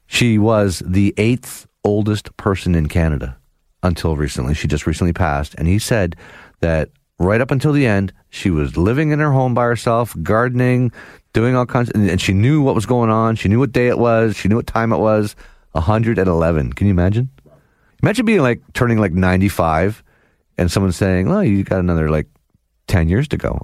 She 0.08 0.38
was 0.38 0.84
the 0.86 1.14
eighth 1.18 1.68
oldest 1.84 2.36
person 2.36 2.76
in 2.76 2.88
Canada 2.88 3.38
until 3.84 4.16
recently. 4.18 4.54
She 4.54 4.68
just 4.68 4.88
recently 4.88 5.14
passed, 5.14 5.56
and 5.56 5.68
he 5.68 5.80
said 5.80 6.16
that 6.60 6.90
right 7.20 7.42
up 7.42 7.52
until 7.52 7.72
the 7.72 7.86
end, 7.86 8.12
she 8.30 8.50
was 8.50 8.76
living 8.76 9.12
in 9.12 9.20
her 9.20 9.32
home 9.32 9.54
by 9.54 9.64
herself, 9.64 10.16
gardening, 10.22 10.92
doing 11.34 11.56
all 11.56 11.66
kinds, 11.66 11.90
of, 11.92 11.96
and 11.96 12.20
she 12.20 12.34
knew 12.34 12.62
what 12.62 12.76
was 12.76 12.86
going 12.86 13.10
on. 13.10 13.36
She 13.36 13.50
knew 13.50 13.60
what 13.60 13.72
day 13.72 13.88
it 13.88 14.00
was. 14.00 14.36
She 14.36 14.48
knew 14.48 14.56
what 14.56 14.68
time 14.68 14.92
it 14.92 14.98
was. 14.98 15.36
111. 15.72 16.74
Can 16.74 16.88
you 16.88 16.92
imagine? 16.92 17.30
Imagine 18.02 18.26
being 18.26 18.42
like 18.42 18.62
turning 18.74 18.98
like 18.98 19.12
95 19.14 20.04
and 20.58 20.72
someone 20.72 20.92
saying, 20.92 21.30
well, 21.30 21.44
you 21.44 21.64
got 21.64 21.80
another 21.80 22.10
like 22.10 22.28
10 22.88 23.10
years 23.10 23.28
to 23.30 23.38
go. 23.38 23.60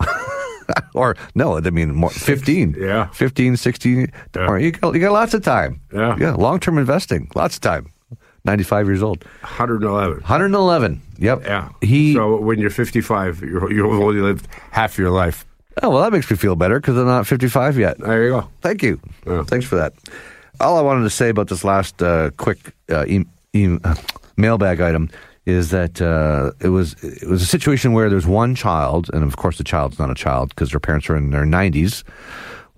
or 0.93 1.15
no, 1.35 1.57
I 1.57 1.69
mean 1.69 1.93
more 1.93 2.09
15. 2.09 2.75
yeah. 2.79 3.07
15, 3.09 3.57
16. 3.57 4.11
Yeah. 4.35 4.47
Or 4.47 4.59
you 4.59 4.71
got, 4.71 4.93
you 4.93 4.99
got 4.99 5.11
lots 5.13 5.33
of 5.33 5.43
time. 5.43 5.81
Yeah. 5.93 6.15
Yeah. 6.19 6.33
Long 6.35 6.59
term 6.59 6.77
investing, 6.77 7.29
lots 7.35 7.55
of 7.55 7.61
time. 7.61 7.91
95 8.45 8.87
years 8.87 9.01
old. 9.01 9.23
111. 9.41 10.17
111. 10.19 11.01
Yep. 11.17 11.43
Yeah. 11.43 11.69
He. 11.81 12.13
So 12.13 12.39
when 12.39 12.59
you're 12.59 12.69
55, 12.69 13.41
you're, 13.41 13.71
you've 13.71 13.87
only 13.87 14.21
lived 14.21 14.47
half 14.71 14.97
your 14.97 15.09
life. 15.09 15.45
Oh, 15.81 15.89
well, 15.89 16.03
that 16.03 16.13
makes 16.13 16.29
me 16.29 16.37
feel 16.37 16.55
better 16.55 16.79
because 16.79 16.95
I'm 16.95 17.07
not 17.07 17.27
55 17.27 17.77
yet. 17.77 17.97
There 17.97 18.23
you 18.23 18.29
go. 18.29 18.49
Thank 18.61 18.83
you. 18.83 18.99
Yeah. 19.25 19.43
Thanks 19.43 19.65
for 19.65 19.75
that. 19.75 19.93
All 20.59 20.77
I 20.77 20.81
wanted 20.81 21.03
to 21.03 21.09
say 21.09 21.29
about 21.29 21.47
this 21.47 21.63
last 21.63 22.01
uh, 22.01 22.31
quick 22.37 22.73
uh, 22.89 23.05
e- 23.07 23.25
e- 23.53 23.77
uh, 23.83 23.95
mailbag 24.37 24.81
item 24.81 25.09
is 25.45 25.69
that 25.69 26.01
uh, 26.01 26.51
it 26.59 26.69
was 26.69 26.93
it 27.03 27.27
was 27.27 27.41
a 27.41 27.45
situation 27.45 27.93
where 27.93 28.09
there's 28.09 28.25
one 28.25 28.55
child, 28.55 29.09
and 29.13 29.23
of 29.23 29.37
course 29.37 29.57
the 29.57 29.63
child's 29.63 29.99
not 29.99 30.09
a 30.09 30.15
child 30.15 30.49
because 30.49 30.71
their 30.71 30.79
parents 30.79 31.09
are 31.09 31.15
in 31.15 31.31
their 31.31 31.45
90s. 31.45 32.03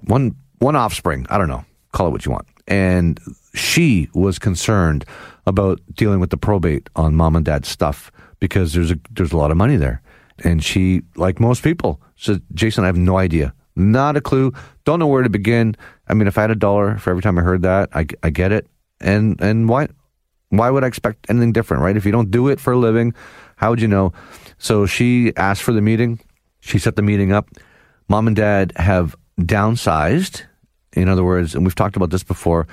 One 0.02 0.36
one 0.60 0.76
offspring, 0.76 1.26
I 1.30 1.38
don't 1.38 1.48
know, 1.48 1.64
call 1.92 2.08
it 2.08 2.12
what 2.12 2.26
you 2.26 2.32
want, 2.32 2.48
and 2.68 3.20
she 3.54 4.10
was 4.14 4.40
concerned 4.40 5.06
about 5.46 5.80
dealing 5.94 6.20
with 6.20 6.30
the 6.30 6.38
probate 6.38 6.90
on 6.96 7.16
mom 7.16 7.36
and 7.36 7.46
dad's 7.46 7.70
stuff 7.70 8.12
because 8.40 8.74
there's 8.74 8.92
a 8.92 8.98
there's 9.12 9.32
a 9.32 9.38
lot 9.38 9.52
of 9.52 9.58
money 9.58 9.78
there, 9.78 10.02
and 10.44 10.64
she, 10.64 11.04
like 11.16 11.40
most 11.40 11.64
people, 11.64 12.02
said, 12.16 12.42
"Jason, 12.54 12.84
I 12.84 12.88
have 12.88 12.98
no 12.98 13.18
idea." 13.18 13.54
Not 13.78 14.18
a 14.18 14.22
clue. 14.22 14.54
Don't 14.86 14.98
know 14.98 15.06
where 15.06 15.22
to 15.22 15.30
begin. 15.30 15.76
I 16.08 16.16
mean, 16.16 16.28
if 16.28 16.36
I 16.40 16.42
had 16.42 16.50
a 16.50 16.56
dollar 16.56 16.98
for 16.98 17.12
every 17.12 17.22
time 17.22 17.38
I 17.38 17.44
heard 17.44 17.62
that, 17.62 17.90
I, 17.94 18.08
I 18.24 18.32
get 18.32 18.52
it. 18.52 18.66
And 19.00 19.40
and 19.40 19.70
why 19.70 19.88
why 20.50 20.72
would 20.72 20.84
I 20.84 20.88
expect 20.88 21.28
anything 21.30 21.52
different, 21.52 21.84
right? 21.84 21.96
If 21.96 22.04
you 22.04 22.12
don't 22.12 22.32
do 22.32 22.48
it 22.48 22.60
for 22.60 22.74
a 22.74 22.78
living, 22.78 23.14
how 23.56 23.70
would 23.70 23.80
you 23.80 23.88
know? 23.88 24.14
So 24.58 24.88
she 24.88 25.32
asked 25.38 25.62
for 25.62 25.74
the 25.74 25.82
meeting. 25.82 26.20
She 26.60 26.80
set 26.80 26.96
the 26.96 27.04
meeting 27.04 27.32
up. 27.32 27.50
Mom 28.10 28.26
and 28.26 28.36
dad 28.36 28.74
have 28.78 29.16
downsized. 29.40 30.42
In 30.94 31.08
other 31.08 31.24
words, 31.24 31.54
and 31.54 31.64
we've 31.64 31.76
talked 31.76 31.96
about 31.96 32.10
this 32.10 32.24
before, 32.24 32.66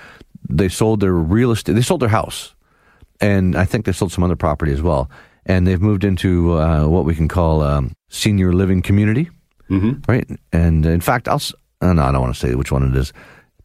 they 0.49 0.71
sold 0.71 1.01
their 1.01 1.13
real 1.13 1.51
estate. 1.51 1.75
They 1.75 1.83
sold 1.83 2.01
their 2.01 2.09
house, 2.09 2.55
and 3.21 3.55
I 3.57 3.67
think 3.67 3.85
they 3.85 3.93
sold 3.93 4.11
some 4.11 4.25
other 4.25 4.37
property 4.37 4.73
as 4.73 4.81
well. 4.81 5.11
And 5.45 5.67
they've 5.67 5.83
moved 5.83 6.05
into 6.05 6.55
uh, 6.55 6.87
what 6.87 7.05
we 7.05 7.15
can 7.15 7.29
call 7.29 7.61
um, 7.61 7.93
senior 8.09 8.55
living 8.55 8.81
community 8.81 9.29
Mm-hmm. 9.71 10.11
right? 10.11 10.29
And 10.53 10.85
in 10.85 11.01
fact, 11.01 11.29
I'll. 11.29 11.41
Uh, 11.81 11.93
no, 11.93 12.03
I 12.03 12.13
don't 12.13 12.23
want 12.23 12.35
to 12.35 12.41
say 12.41 12.55
which 12.55 12.73
one 12.73 12.89
it 12.89 12.97
is, 12.97 13.13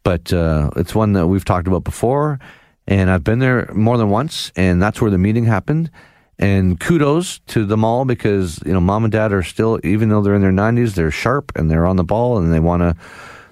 but 0.02 0.32
uh, 0.32 0.70
it's 0.76 0.94
one 0.94 1.12
that 1.14 1.28
we've 1.28 1.44
talked 1.44 1.66
about 1.66 1.84
before, 1.84 2.38
and 2.86 3.10
I've 3.10 3.24
been 3.24 3.38
there 3.38 3.70
more 3.72 3.96
than 3.96 4.10
once, 4.10 4.52
and 4.56 4.82
that's 4.82 5.00
where 5.00 5.10
the 5.10 5.18
meeting 5.18 5.44
happened. 5.44 5.90
And 6.38 6.80
kudos 6.80 7.40
to 7.48 7.66
the 7.66 7.76
mall 7.76 8.06
because 8.06 8.60
you 8.64 8.72
know 8.72 8.80
mom 8.80 9.04
and 9.04 9.12
dad 9.12 9.32
are 9.32 9.42
still, 9.42 9.78
even 9.84 10.08
though 10.08 10.22
they're 10.22 10.34
in 10.34 10.42
their 10.42 10.52
90s, 10.52 10.94
they're 10.94 11.10
sharp 11.10 11.52
and 11.54 11.70
they're 11.70 11.86
on 11.86 11.96
the 11.96 12.04
ball, 12.04 12.38
and 12.38 12.52
they 12.52 12.60
want 12.60 12.82
to 12.82 12.96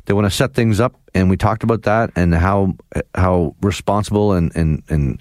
they 0.06 0.14
want 0.14 0.24
to 0.24 0.30
set 0.30 0.54
things 0.54 0.80
up. 0.80 0.94
And 1.14 1.28
we 1.28 1.36
talked 1.36 1.62
about 1.62 1.82
that 1.82 2.10
and 2.16 2.34
how 2.34 2.74
how 3.14 3.54
responsible 3.60 4.32
and 4.32 4.54
and 4.56 4.82
and 4.88 5.20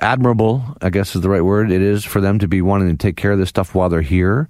admirable, 0.00 0.64
I 0.80 0.90
guess 0.90 1.14
is 1.14 1.20
the 1.20 1.28
right 1.28 1.44
word, 1.44 1.70
it 1.70 1.82
is 1.82 2.04
for 2.04 2.20
them 2.20 2.38
to 2.38 2.48
be 2.48 2.62
wanting 2.62 2.88
to 2.90 2.96
take 2.96 3.16
care 3.16 3.32
of 3.32 3.38
this 3.38 3.48
stuff 3.48 3.74
while 3.74 3.88
they're 3.88 4.00
here 4.00 4.48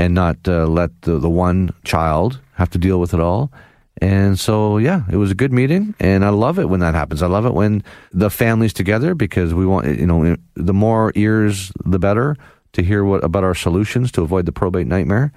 and 0.00 0.14
not 0.14 0.36
uh, 0.48 0.66
let 0.66 1.02
the, 1.02 1.18
the 1.18 1.28
one 1.28 1.74
child 1.84 2.40
have 2.54 2.70
to 2.70 2.78
deal 2.78 2.98
with 2.98 3.12
it 3.12 3.20
all. 3.20 3.52
And 4.00 4.40
so, 4.40 4.78
yeah, 4.78 5.02
it 5.12 5.16
was 5.16 5.30
a 5.30 5.34
good 5.34 5.52
meeting, 5.52 5.94
and 6.00 6.24
I 6.24 6.30
love 6.30 6.58
it 6.58 6.70
when 6.70 6.80
that 6.80 6.94
happens. 6.94 7.22
I 7.22 7.26
love 7.26 7.44
it 7.44 7.52
when 7.52 7.84
the 8.10 8.30
family's 8.30 8.72
together 8.72 9.14
because 9.14 9.52
we 9.52 9.66
want, 9.66 9.98
you 9.98 10.06
know, 10.06 10.36
the 10.54 10.72
more 10.72 11.12
ears, 11.16 11.70
the 11.84 11.98
better 11.98 12.34
to 12.72 12.82
hear 12.82 13.04
what 13.04 13.22
about 13.22 13.44
our 13.44 13.54
solutions 13.54 14.10
to 14.12 14.22
avoid 14.22 14.46
the 14.46 14.52
probate 14.52 14.86
nightmare, 14.86 15.32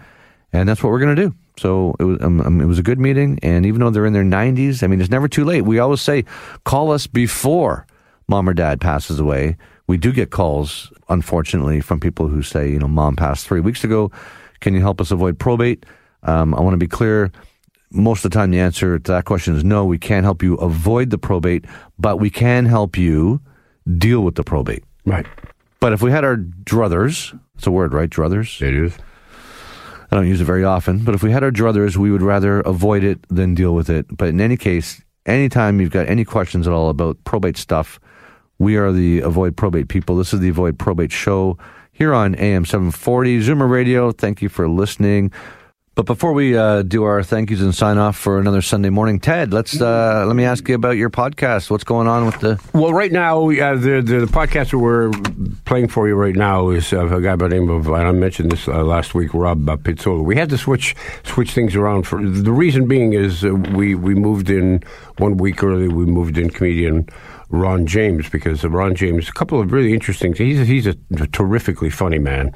and 0.53 0.69
that's 0.69 0.81
what 0.81 0.91
we're 0.91 1.01
going 1.01 1.13
to 1.13 1.21
do. 1.23 1.35
So 1.57 1.93
it 1.99 2.05
was, 2.05 2.21
um, 2.21 2.39
um, 2.39 2.61
it 2.61 2.65
was 2.65 2.79
a 2.79 2.83
good 2.83 2.99
meeting, 2.99 3.39
and 3.43 3.65
even 3.65 3.81
though 3.81 3.89
they're 3.89 4.05
in 4.05 4.13
their 4.13 4.23
90s, 4.23 4.81
I 4.81 4.87
mean, 4.87 5.01
it's 5.01 5.11
never 5.11 5.27
too 5.27 5.43
late. 5.43 5.63
We 5.63 5.79
always 5.79 5.99
say, 5.99 6.23
call 6.63 6.91
us 6.91 7.05
before 7.05 7.85
mom 8.29 8.47
or 8.47 8.53
dad 8.53 8.79
passes 8.79 9.19
away. 9.19 9.57
We 9.87 9.97
do 9.97 10.13
get 10.13 10.31
calls, 10.31 10.89
unfortunately, 11.09 11.81
from 11.81 11.99
people 11.99 12.29
who 12.29 12.41
say, 12.41 12.69
you 12.69 12.79
know, 12.79 12.87
mom 12.87 13.17
passed 13.17 13.45
three 13.45 13.59
weeks 13.59 13.83
ago. 13.83 14.09
Can 14.63 14.73
you 14.73 14.79
help 14.79 15.01
us 15.01 15.11
avoid 15.11 15.37
probate? 15.37 15.85
Um, 16.23 16.55
I 16.55 16.61
want 16.61 16.73
to 16.73 16.77
be 16.77 16.87
clear. 16.87 17.33
Most 17.91 18.23
of 18.23 18.31
the 18.31 18.35
time, 18.35 18.49
the 18.49 18.61
answer 18.61 18.97
to 18.97 19.11
that 19.11 19.25
question 19.25 19.57
is 19.57 19.63
no, 19.65 19.83
we 19.83 19.97
can't 19.97 20.23
help 20.23 20.41
you 20.41 20.55
avoid 20.55 21.09
the 21.09 21.17
probate, 21.17 21.65
but 21.99 22.17
we 22.17 22.29
can 22.29 22.65
help 22.65 22.97
you 22.97 23.41
deal 23.97 24.21
with 24.21 24.35
the 24.35 24.43
probate. 24.43 24.85
Right. 25.05 25.25
But 25.81 25.91
if 25.91 26.01
we 26.01 26.11
had 26.11 26.23
our 26.23 26.37
druthers, 26.37 27.37
it's 27.55 27.67
a 27.67 27.71
word, 27.71 27.93
right? 27.93 28.09
Druthers? 28.09 28.61
It 28.61 28.73
is. 28.73 28.97
I 30.09 30.15
don't 30.15 30.29
use 30.29 30.39
it 30.39 30.45
very 30.45 30.63
often, 30.63 30.99
but 30.99 31.13
if 31.13 31.23
we 31.23 31.31
had 31.31 31.43
our 31.43 31.51
druthers, 31.51 31.97
we 31.97 32.09
would 32.09 32.21
rather 32.21 32.61
avoid 32.61 33.03
it 33.03 33.19
than 33.27 33.55
deal 33.55 33.75
with 33.75 33.89
it. 33.89 34.05
But 34.15 34.29
in 34.29 34.39
any 34.39 34.55
case, 34.55 35.01
anytime 35.25 35.81
you've 35.81 35.91
got 35.91 36.07
any 36.07 36.23
questions 36.23 36.67
at 36.67 36.73
all 36.73 36.89
about 36.89 37.21
probate 37.25 37.57
stuff, 37.57 37.99
we 38.59 38.77
are 38.77 38.93
the 38.93 39.19
Avoid 39.19 39.57
Probate 39.57 39.89
people. 39.89 40.15
This 40.15 40.33
is 40.33 40.39
the 40.39 40.47
Avoid 40.47 40.79
Probate 40.79 41.11
show 41.11 41.57
here 41.93 42.13
on 42.13 42.35
AM 42.35 42.65
740 42.65 43.41
Zoomer 43.41 43.69
Radio. 43.69 44.11
Thank 44.11 44.41
you 44.41 44.49
for 44.49 44.67
listening. 44.67 45.31
But 45.95 46.07
before 46.07 46.33
we 46.33 46.57
uh, 46.57 46.81
do 46.81 47.03
our 47.03 47.21
thank 47.21 47.51
yous 47.51 47.61
and 47.61 47.73
sign 47.73 47.99
off 47.99 48.17
for 48.17 48.39
another 48.39 48.63
Sunday 48.63 48.89
morning, 48.89 49.19
Ted, 49.19 49.53
let's 49.53 49.79
uh, 49.79 50.25
let 50.25 50.35
me 50.35 50.43
ask 50.43 50.67
you 50.67 50.73
about 50.73 50.97
your 50.97 51.11
podcast. 51.11 51.69
What's 51.69 51.83
going 51.83 52.07
on 52.07 52.25
with 52.25 52.39
the? 52.39 52.59
Well, 52.73 52.91
right 52.93 53.11
now, 53.11 53.47
uh, 53.47 53.75
the, 53.75 54.01
the, 54.01 54.21
the 54.21 54.25
podcast 54.25 54.71
that 54.71 54.79
we're 54.79 55.11
playing 55.65 55.89
for 55.89 56.07
you 56.07 56.15
right 56.15 56.35
now 56.35 56.69
is 56.69 56.93
uh, 56.93 57.05
a 57.05 57.21
guy 57.21 57.35
by 57.35 57.47
the 57.47 57.59
name 57.59 57.69
of 57.69 57.91
I 57.91 58.11
mentioned 58.11 58.51
this 58.51 58.67
uh, 58.67 58.83
last 58.83 59.13
week, 59.13 59.35
Rob 59.35 59.69
uh, 59.69 59.77
Pizzola. 59.77 60.23
We 60.23 60.35
had 60.35 60.49
to 60.49 60.57
switch 60.57 60.95
switch 61.25 61.51
things 61.51 61.75
around 61.75 62.07
for 62.07 62.27
the 62.27 62.51
reason 62.51 62.87
being 62.87 63.13
is 63.13 63.43
we 63.43 63.93
we 63.93 64.15
moved 64.15 64.49
in 64.49 64.81
one 65.19 65.37
week 65.37 65.63
early. 65.63 65.89
We 65.89 66.07
moved 66.07 66.39
in 66.39 66.49
comedian 66.49 67.07
Ron 67.53 67.85
James 67.85 68.27
because 68.29 68.63
Ron 68.63 68.95
James, 68.95 69.29
a 69.29 69.31
couple 69.31 69.61
of 69.61 69.71
really 69.71 69.93
interesting. 69.93 70.33
He's 70.33 70.59
a, 70.59 70.65
he's 70.65 70.87
a 70.87 70.95
terrifically 71.27 71.91
funny 71.91 72.17
man. 72.17 72.51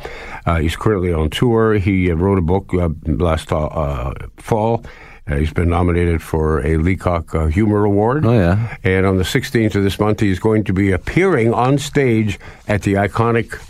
Uh, 0.47 0.57
he's 0.57 0.75
currently 0.75 1.13
on 1.13 1.29
tour. 1.29 1.75
He 1.75 2.11
uh, 2.11 2.15
wrote 2.15 2.39
a 2.39 2.41
book 2.41 2.73
uh, 2.73 2.89
last 3.05 3.53
uh, 3.53 4.13
fall. 4.37 4.83
Uh, 5.29 5.35
he's 5.35 5.53
been 5.53 5.69
nominated 5.69 6.23
for 6.23 6.65
a 6.65 6.77
Leacock 6.77 7.35
uh, 7.35 7.45
Humor 7.45 7.85
Award. 7.85 8.25
Oh 8.25 8.33
yeah! 8.33 8.75
And 8.83 9.05
on 9.05 9.17
the 9.17 9.23
16th 9.23 9.75
of 9.75 9.83
this 9.83 9.99
month, 9.99 10.19
he's 10.19 10.39
going 10.39 10.63
to 10.63 10.73
be 10.73 10.91
appearing 10.91 11.53
on 11.53 11.77
stage 11.77 12.39
at 12.67 12.81
the 12.81 12.93
iconic 12.93 13.61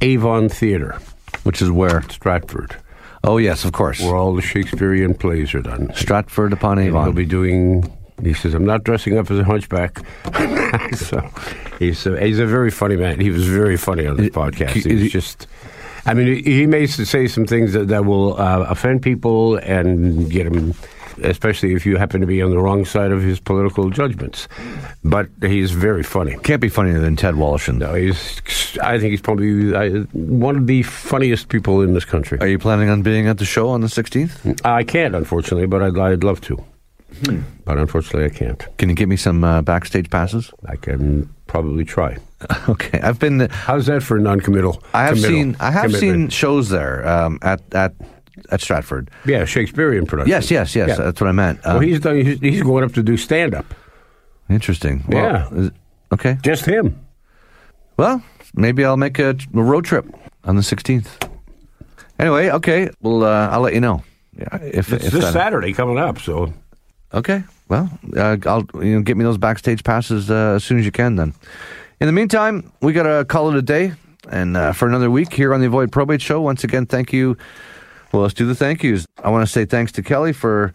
Avon 0.00 0.48
Theatre, 0.48 0.98
which 1.42 1.60
is 1.60 1.70
where 1.70 2.00
Stratford. 2.08 2.76
Oh 3.24 3.36
yes, 3.36 3.66
of 3.66 3.72
course. 3.72 4.00
Where 4.00 4.16
all 4.16 4.34
the 4.34 4.42
Shakespearean 4.42 5.14
plays 5.14 5.52
are 5.54 5.60
done. 5.60 5.92
Stratford 5.94 6.54
upon 6.54 6.78
Avon. 6.78 6.96
And 6.96 7.06
he'll 7.08 7.24
be 7.24 7.26
doing 7.26 7.92
he 8.26 8.34
says, 8.34 8.54
"I'm 8.54 8.64
not 8.64 8.84
dressing 8.84 9.18
up 9.18 9.30
as 9.30 9.38
a 9.38 9.44
hunchback." 9.44 9.98
so 10.94 11.28
he's 11.78 12.06
a, 12.06 12.20
he's 12.20 12.38
a 12.38 12.46
very 12.46 12.70
funny 12.70 12.96
man. 12.96 13.20
He 13.20 13.30
was 13.30 13.46
very 13.46 13.76
funny 13.76 14.06
on 14.06 14.16
this 14.16 14.30
podcast. 14.30 14.70
He 14.70 14.82
He's 14.82 15.12
just. 15.12 15.46
I 16.04 16.14
mean, 16.14 16.42
he 16.44 16.66
may 16.66 16.86
say 16.86 17.28
some 17.28 17.46
things 17.46 17.74
that, 17.74 17.86
that 17.88 18.04
will 18.04 18.40
uh, 18.40 18.66
offend 18.68 19.02
people 19.02 19.54
and 19.58 20.28
get 20.28 20.48
him, 20.48 20.74
especially 21.22 21.74
if 21.74 21.86
you 21.86 21.96
happen 21.96 22.20
to 22.20 22.26
be 22.26 22.42
on 22.42 22.50
the 22.50 22.58
wrong 22.58 22.84
side 22.84 23.12
of 23.12 23.22
his 23.22 23.38
political 23.38 23.88
judgments. 23.88 24.48
But 25.04 25.28
he's 25.40 25.70
very 25.70 26.02
funny. 26.02 26.36
Can't 26.42 26.60
be 26.60 26.68
funnier 26.68 26.98
than 26.98 27.14
Ted 27.14 27.34
Woloshyn. 27.34 27.78
No, 27.78 27.94
he's. 27.94 28.76
I 28.82 28.98
think 28.98 29.12
he's 29.12 29.20
probably 29.20 29.72
uh, 29.74 30.02
one 30.12 30.56
of 30.56 30.66
the 30.66 30.82
funniest 30.82 31.48
people 31.48 31.82
in 31.82 31.94
this 31.94 32.04
country. 32.04 32.38
Are 32.40 32.48
you 32.48 32.58
planning 32.58 32.88
on 32.88 33.02
being 33.02 33.28
at 33.28 33.38
the 33.38 33.44
show 33.44 33.68
on 33.68 33.80
the 33.80 33.86
16th? 33.86 34.60
I 34.64 34.82
can't, 34.82 35.14
unfortunately, 35.14 35.68
but 35.68 35.82
I'd, 35.82 35.96
I'd 35.96 36.24
love 36.24 36.40
to. 36.42 36.64
Hmm. 37.26 37.40
But 37.64 37.78
unfortunately, 37.78 38.24
I 38.24 38.28
can't. 38.30 38.66
Can 38.78 38.88
you 38.88 38.94
give 38.94 39.08
me 39.08 39.16
some 39.16 39.44
uh, 39.44 39.62
backstage 39.62 40.10
passes? 40.10 40.50
I 40.66 40.76
can 40.76 41.28
probably 41.46 41.84
try. 41.84 42.16
okay, 42.68 43.00
I've 43.00 43.18
been. 43.18 43.48
How's 43.50 43.86
that 43.86 44.02
for 44.02 44.18
non-committal? 44.18 44.82
I 44.94 45.04
have 45.04 45.20
seen. 45.20 45.56
I 45.60 45.70
have 45.70 45.84
commitment. 45.92 46.00
seen 46.00 46.28
shows 46.30 46.68
there 46.70 47.06
um, 47.06 47.38
at 47.42 47.60
at 47.74 47.94
at 48.50 48.60
Stratford. 48.60 49.10
Yeah, 49.24 49.44
Shakespearean 49.44 50.06
production. 50.06 50.30
Yes, 50.30 50.50
yes, 50.50 50.74
yes. 50.74 50.88
Yeah. 50.88 50.96
That's 50.96 51.20
what 51.20 51.28
I 51.28 51.32
meant. 51.32 51.60
well, 51.64 51.76
Um, 51.76 51.82
he's 51.82 52.00
done. 52.00 52.16
He's, 52.24 52.40
he's 52.40 52.62
going 52.62 52.82
up 52.84 52.92
to 52.94 53.02
do 53.02 53.16
stand-up. 53.16 53.66
interesting. 54.50 55.04
Well, 55.08 55.22
Yeah. 55.52 55.58
is- 55.60 55.70
okay. 56.12 56.38
Just 56.42 56.64
him. 56.66 56.98
Well, 57.96 58.22
maybe 58.54 58.84
I'll 58.84 58.96
make 58.96 59.18
a, 59.18 59.36
a 59.54 59.62
road 59.62 59.84
trip 59.84 60.06
on 60.44 60.56
the 60.56 60.62
16th. 60.62 61.28
Anyway, 62.18 62.50
okay. 62.50 62.90
Well, 63.02 63.22
uh, 63.24 63.48
I'll 63.50 63.60
let 63.60 63.74
you 63.74 63.80
know. 63.80 64.02
Yeah, 64.36 64.56
if, 64.56 64.92
It's 64.92 65.04
if 65.06 65.12
this 65.12 65.24
that- 65.24 65.32
Saturday 65.32 65.72
coming 65.72 65.98
up. 65.98 66.18
So 66.18 66.52
Okay. 67.14 67.44
Well, 67.68 67.90
uh, 68.16 68.36
I'll 68.46 68.66
you 68.84 68.96
know 68.96 69.02
get 69.02 69.16
me 69.16 69.24
those 69.24 69.38
backstage 69.38 69.82
passes 69.84 70.30
uh, 70.30 70.54
as 70.56 70.64
soon 70.64 70.78
as 70.78 70.84
you 70.84 70.92
can. 70.92 71.16
Then. 71.16 71.34
In 72.00 72.06
the 72.06 72.12
meantime, 72.12 72.72
we 72.80 72.92
got 72.92 73.04
to 73.04 73.24
call 73.24 73.48
it 73.50 73.56
a 73.56 73.62
day, 73.62 73.92
and 74.30 74.56
uh, 74.56 74.72
for 74.72 74.88
another 74.88 75.10
week 75.10 75.32
here 75.32 75.54
on 75.54 75.60
the 75.60 75.66
Avoid 75.66 75.92
Probate 75.92 76.20
Show. 76.20 76.40
Once 76.40 76.64
again, 76.64 76.84
thank 76.84 77.12
you. 77.12 77.36
Well, 78.12 78.22
let's 78.22 78.34
do 78.34 78.44
the 78.44 78.54
thank 78.54 78.82
yous. 78.82 79.06
I 79.22 79.30
want 79.30 79.46
to 79.46 79.50
say 79.50 79.64
thanks 79.64 79.92
to 79.92 80.02
Kelly 80.02 80.32
for 80.32 80.74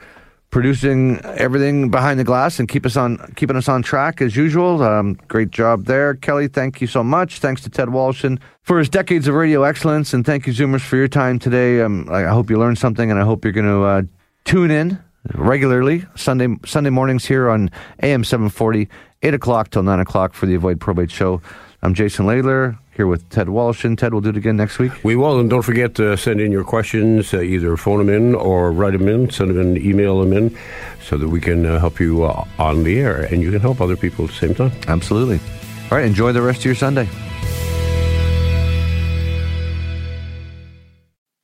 producing 0.49 1.19
everything 1.25 1.91
behind 1.91 2.19
the 2.19 2.23
glass 2.23 2.57
and 2.57 2.67
keep 2.67 2.85
us 2.85 2.95
on 2.95 3.17
keeping 3.35 3.57
us 3.57 3.67
on 3.67 3.83
track 3.83 4.21
as 4.21 4.35
usual. 4.35 4.81
Um, 4.81 5.15
great 5.27 5.51
job 5.51 5.85
there, 5.85 6.15
Kelly. 6.15 6.47
Thank 6.47 6.81
you 6.81 6.88
so 6.88 7.03
much. 7.03 7.39
Thanks 7.39 7.61
to 7.61 7.69
Ted 7.69 7.89
Woloshyn 7.89 8.39
for 8.63 8.79
his 8.79 8.89
decades 8.89 9.27
of 9.27 9.35
radio 9.35 9.63
excellence, 9.63 10.13
and 10.13 10.25
thank 10.25 10.47
you, 10.47 10.53
Zoomers, 10.53 10.81
for 10.81 10.95
your 10.95 11.07
time 11.07 11.38
today. 11.38 11.81
Um, 11.81 12.07
I 12.09 12.25
I 12.25 12.29
hope 12.29 12.49
you 12.49 12.57
learned 12.57 12.79
something, 12.79 13.11
and 13.11 13.19
I 13.19 13.23
hope 13.23 13.43
you're 13.43 13.53
going 13.53 13.67
to 13.67 13.83
uh, 13.83 14.01
tune 14.45 14.71
in 14.71 14.97
regularly 15.34 16.05
Sunday 16.15 16.47
Sunday 16.65 16.89
mornings 16.89 17.25
here 17.25 17.49
on 17.49 17.69
AM 18.03 18.23
740, 18.23 18.89
8 19.23 19.34
o'clock 19.34 19.69
till 19.69 19.84
9 19.84 19.99
o'clock 19.99 20.34
for 20.34 20.45
the 20.45 20.55
Avoid 20.55 20.80
Probate 20.80 21.11
Show. 21.11 21.41
I'm 21.84 21.93
Jason 21.93 22.25
Laidler 22.25 22.78
here 22.95 23.05
with 23.05 23.30
Ted 23.30 23.47
Woloshyn. 23.47 23.97
Ted, 23.97 24.11
we'll 24.11 24.21
do 24.21 24.30
it 24.30 24.38
again 24.38 24.57
next 24.57 24.80
week. 24.80 24.91
we 25.03 25.15
will, 25.15 25.39
and 25.39 25.49
don't 25.49 25.61
forget 25.61 25.93
to 25.95 26.17
send 26.17 26.41
in 26.41 26.51
your 26.51 26.63
questions. 26.63 27.34
Uh, 27.34 27.41
either 27.41 27.78
phone 27.78 27.99
them 27.99 28.09
in 28.09 28.34
or 28.34 28.71
write 28.71 28.93
them 28.93 29.07
in. 29.07 29.30
Send 29.30 29.51
them 29.51 29.59
in, 29.59 29.78
email 29.78 30.19
them 30.19 30.34
in, 30.34 30.57
so 31.03 31.17
that 31.17 31.30
we 31.30 31.39
can 31.39 31.65
uh, 31.65 31.80
help 31.80 31.99
you 31.99 32.23
uh, 32.23 32.45
on 32.57 32.84
the 32.84 32.99
air, 32.99 33.21
and 33.21 33.43
you 33.43 33.51
can 33.51 33.61
help 33.61 33.80
other 33.80 33.95
people 33.95 34.25
at 34.25 34.32
the 34.32 34.38
same 34.38 34.55
time. 34.55 34.71
Absolutely. 34.88 35.39
All 35.91 35.97
right, 35.97 36.05
enjoy 36.05 36.32
the 36.34 36.41
rest 36.41 36.59
of 36.59 36.65
your 36.65 36.75
Sunday. 36.75 37.07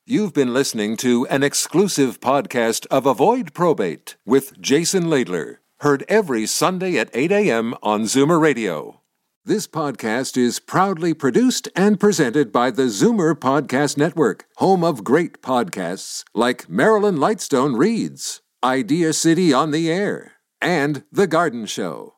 You've 0.05 0.33
been 0.33 0.53
listening 0.53 0.97
to 0.97 1.25
an 1.27 1.43
exclusive 1.43 2.19
podcast 2.19 2.85
of 2.87 3.05
Avoid 3.05 3.53
Probate 3.53 4.17
with 4.25 4.59
Jason 4.59 5.05
Laidler. 5.05 5.59
Heard 5.79 6.03
every 6.09 6.45
Sunday 6.45 6.97
at 6.97 7.09
8 7.13 7.31
a.m. 7.31 7.73
on 7.81 8.01
Zoomer 8.03 8.37
Radio. 8.37 8.99
This 9.45 9.65
podcast 9.65 10.35
is 10.35 10.59
proudly 10.59 11.13
produced 11.13 11.69
and 11.73 12.01
presented 12.01 12.51
by 12.51 12.69
the 12.69 12.89
Zoomer 12.89 13.33
Podcast 13.33 13.95
Network, 13.95 14.43
home 14.57 14.83
of 14.83 15.05
great 15.05 15.41
podcasts 15.41 16.25
like 16.33 16.67
Marilyn 16.67 17.15
Lightstone 17.15 17.77
Reads, 17.77 18.41
Idea 18.61 19.13
City 19.13 19.53
on 19.53 19.71
the 19.71 19.89
Air, 19.89 20.33
and 20.61 21.05
The 21.13 21.27
Garden 21.27 21.65
Show. 21.65 22.12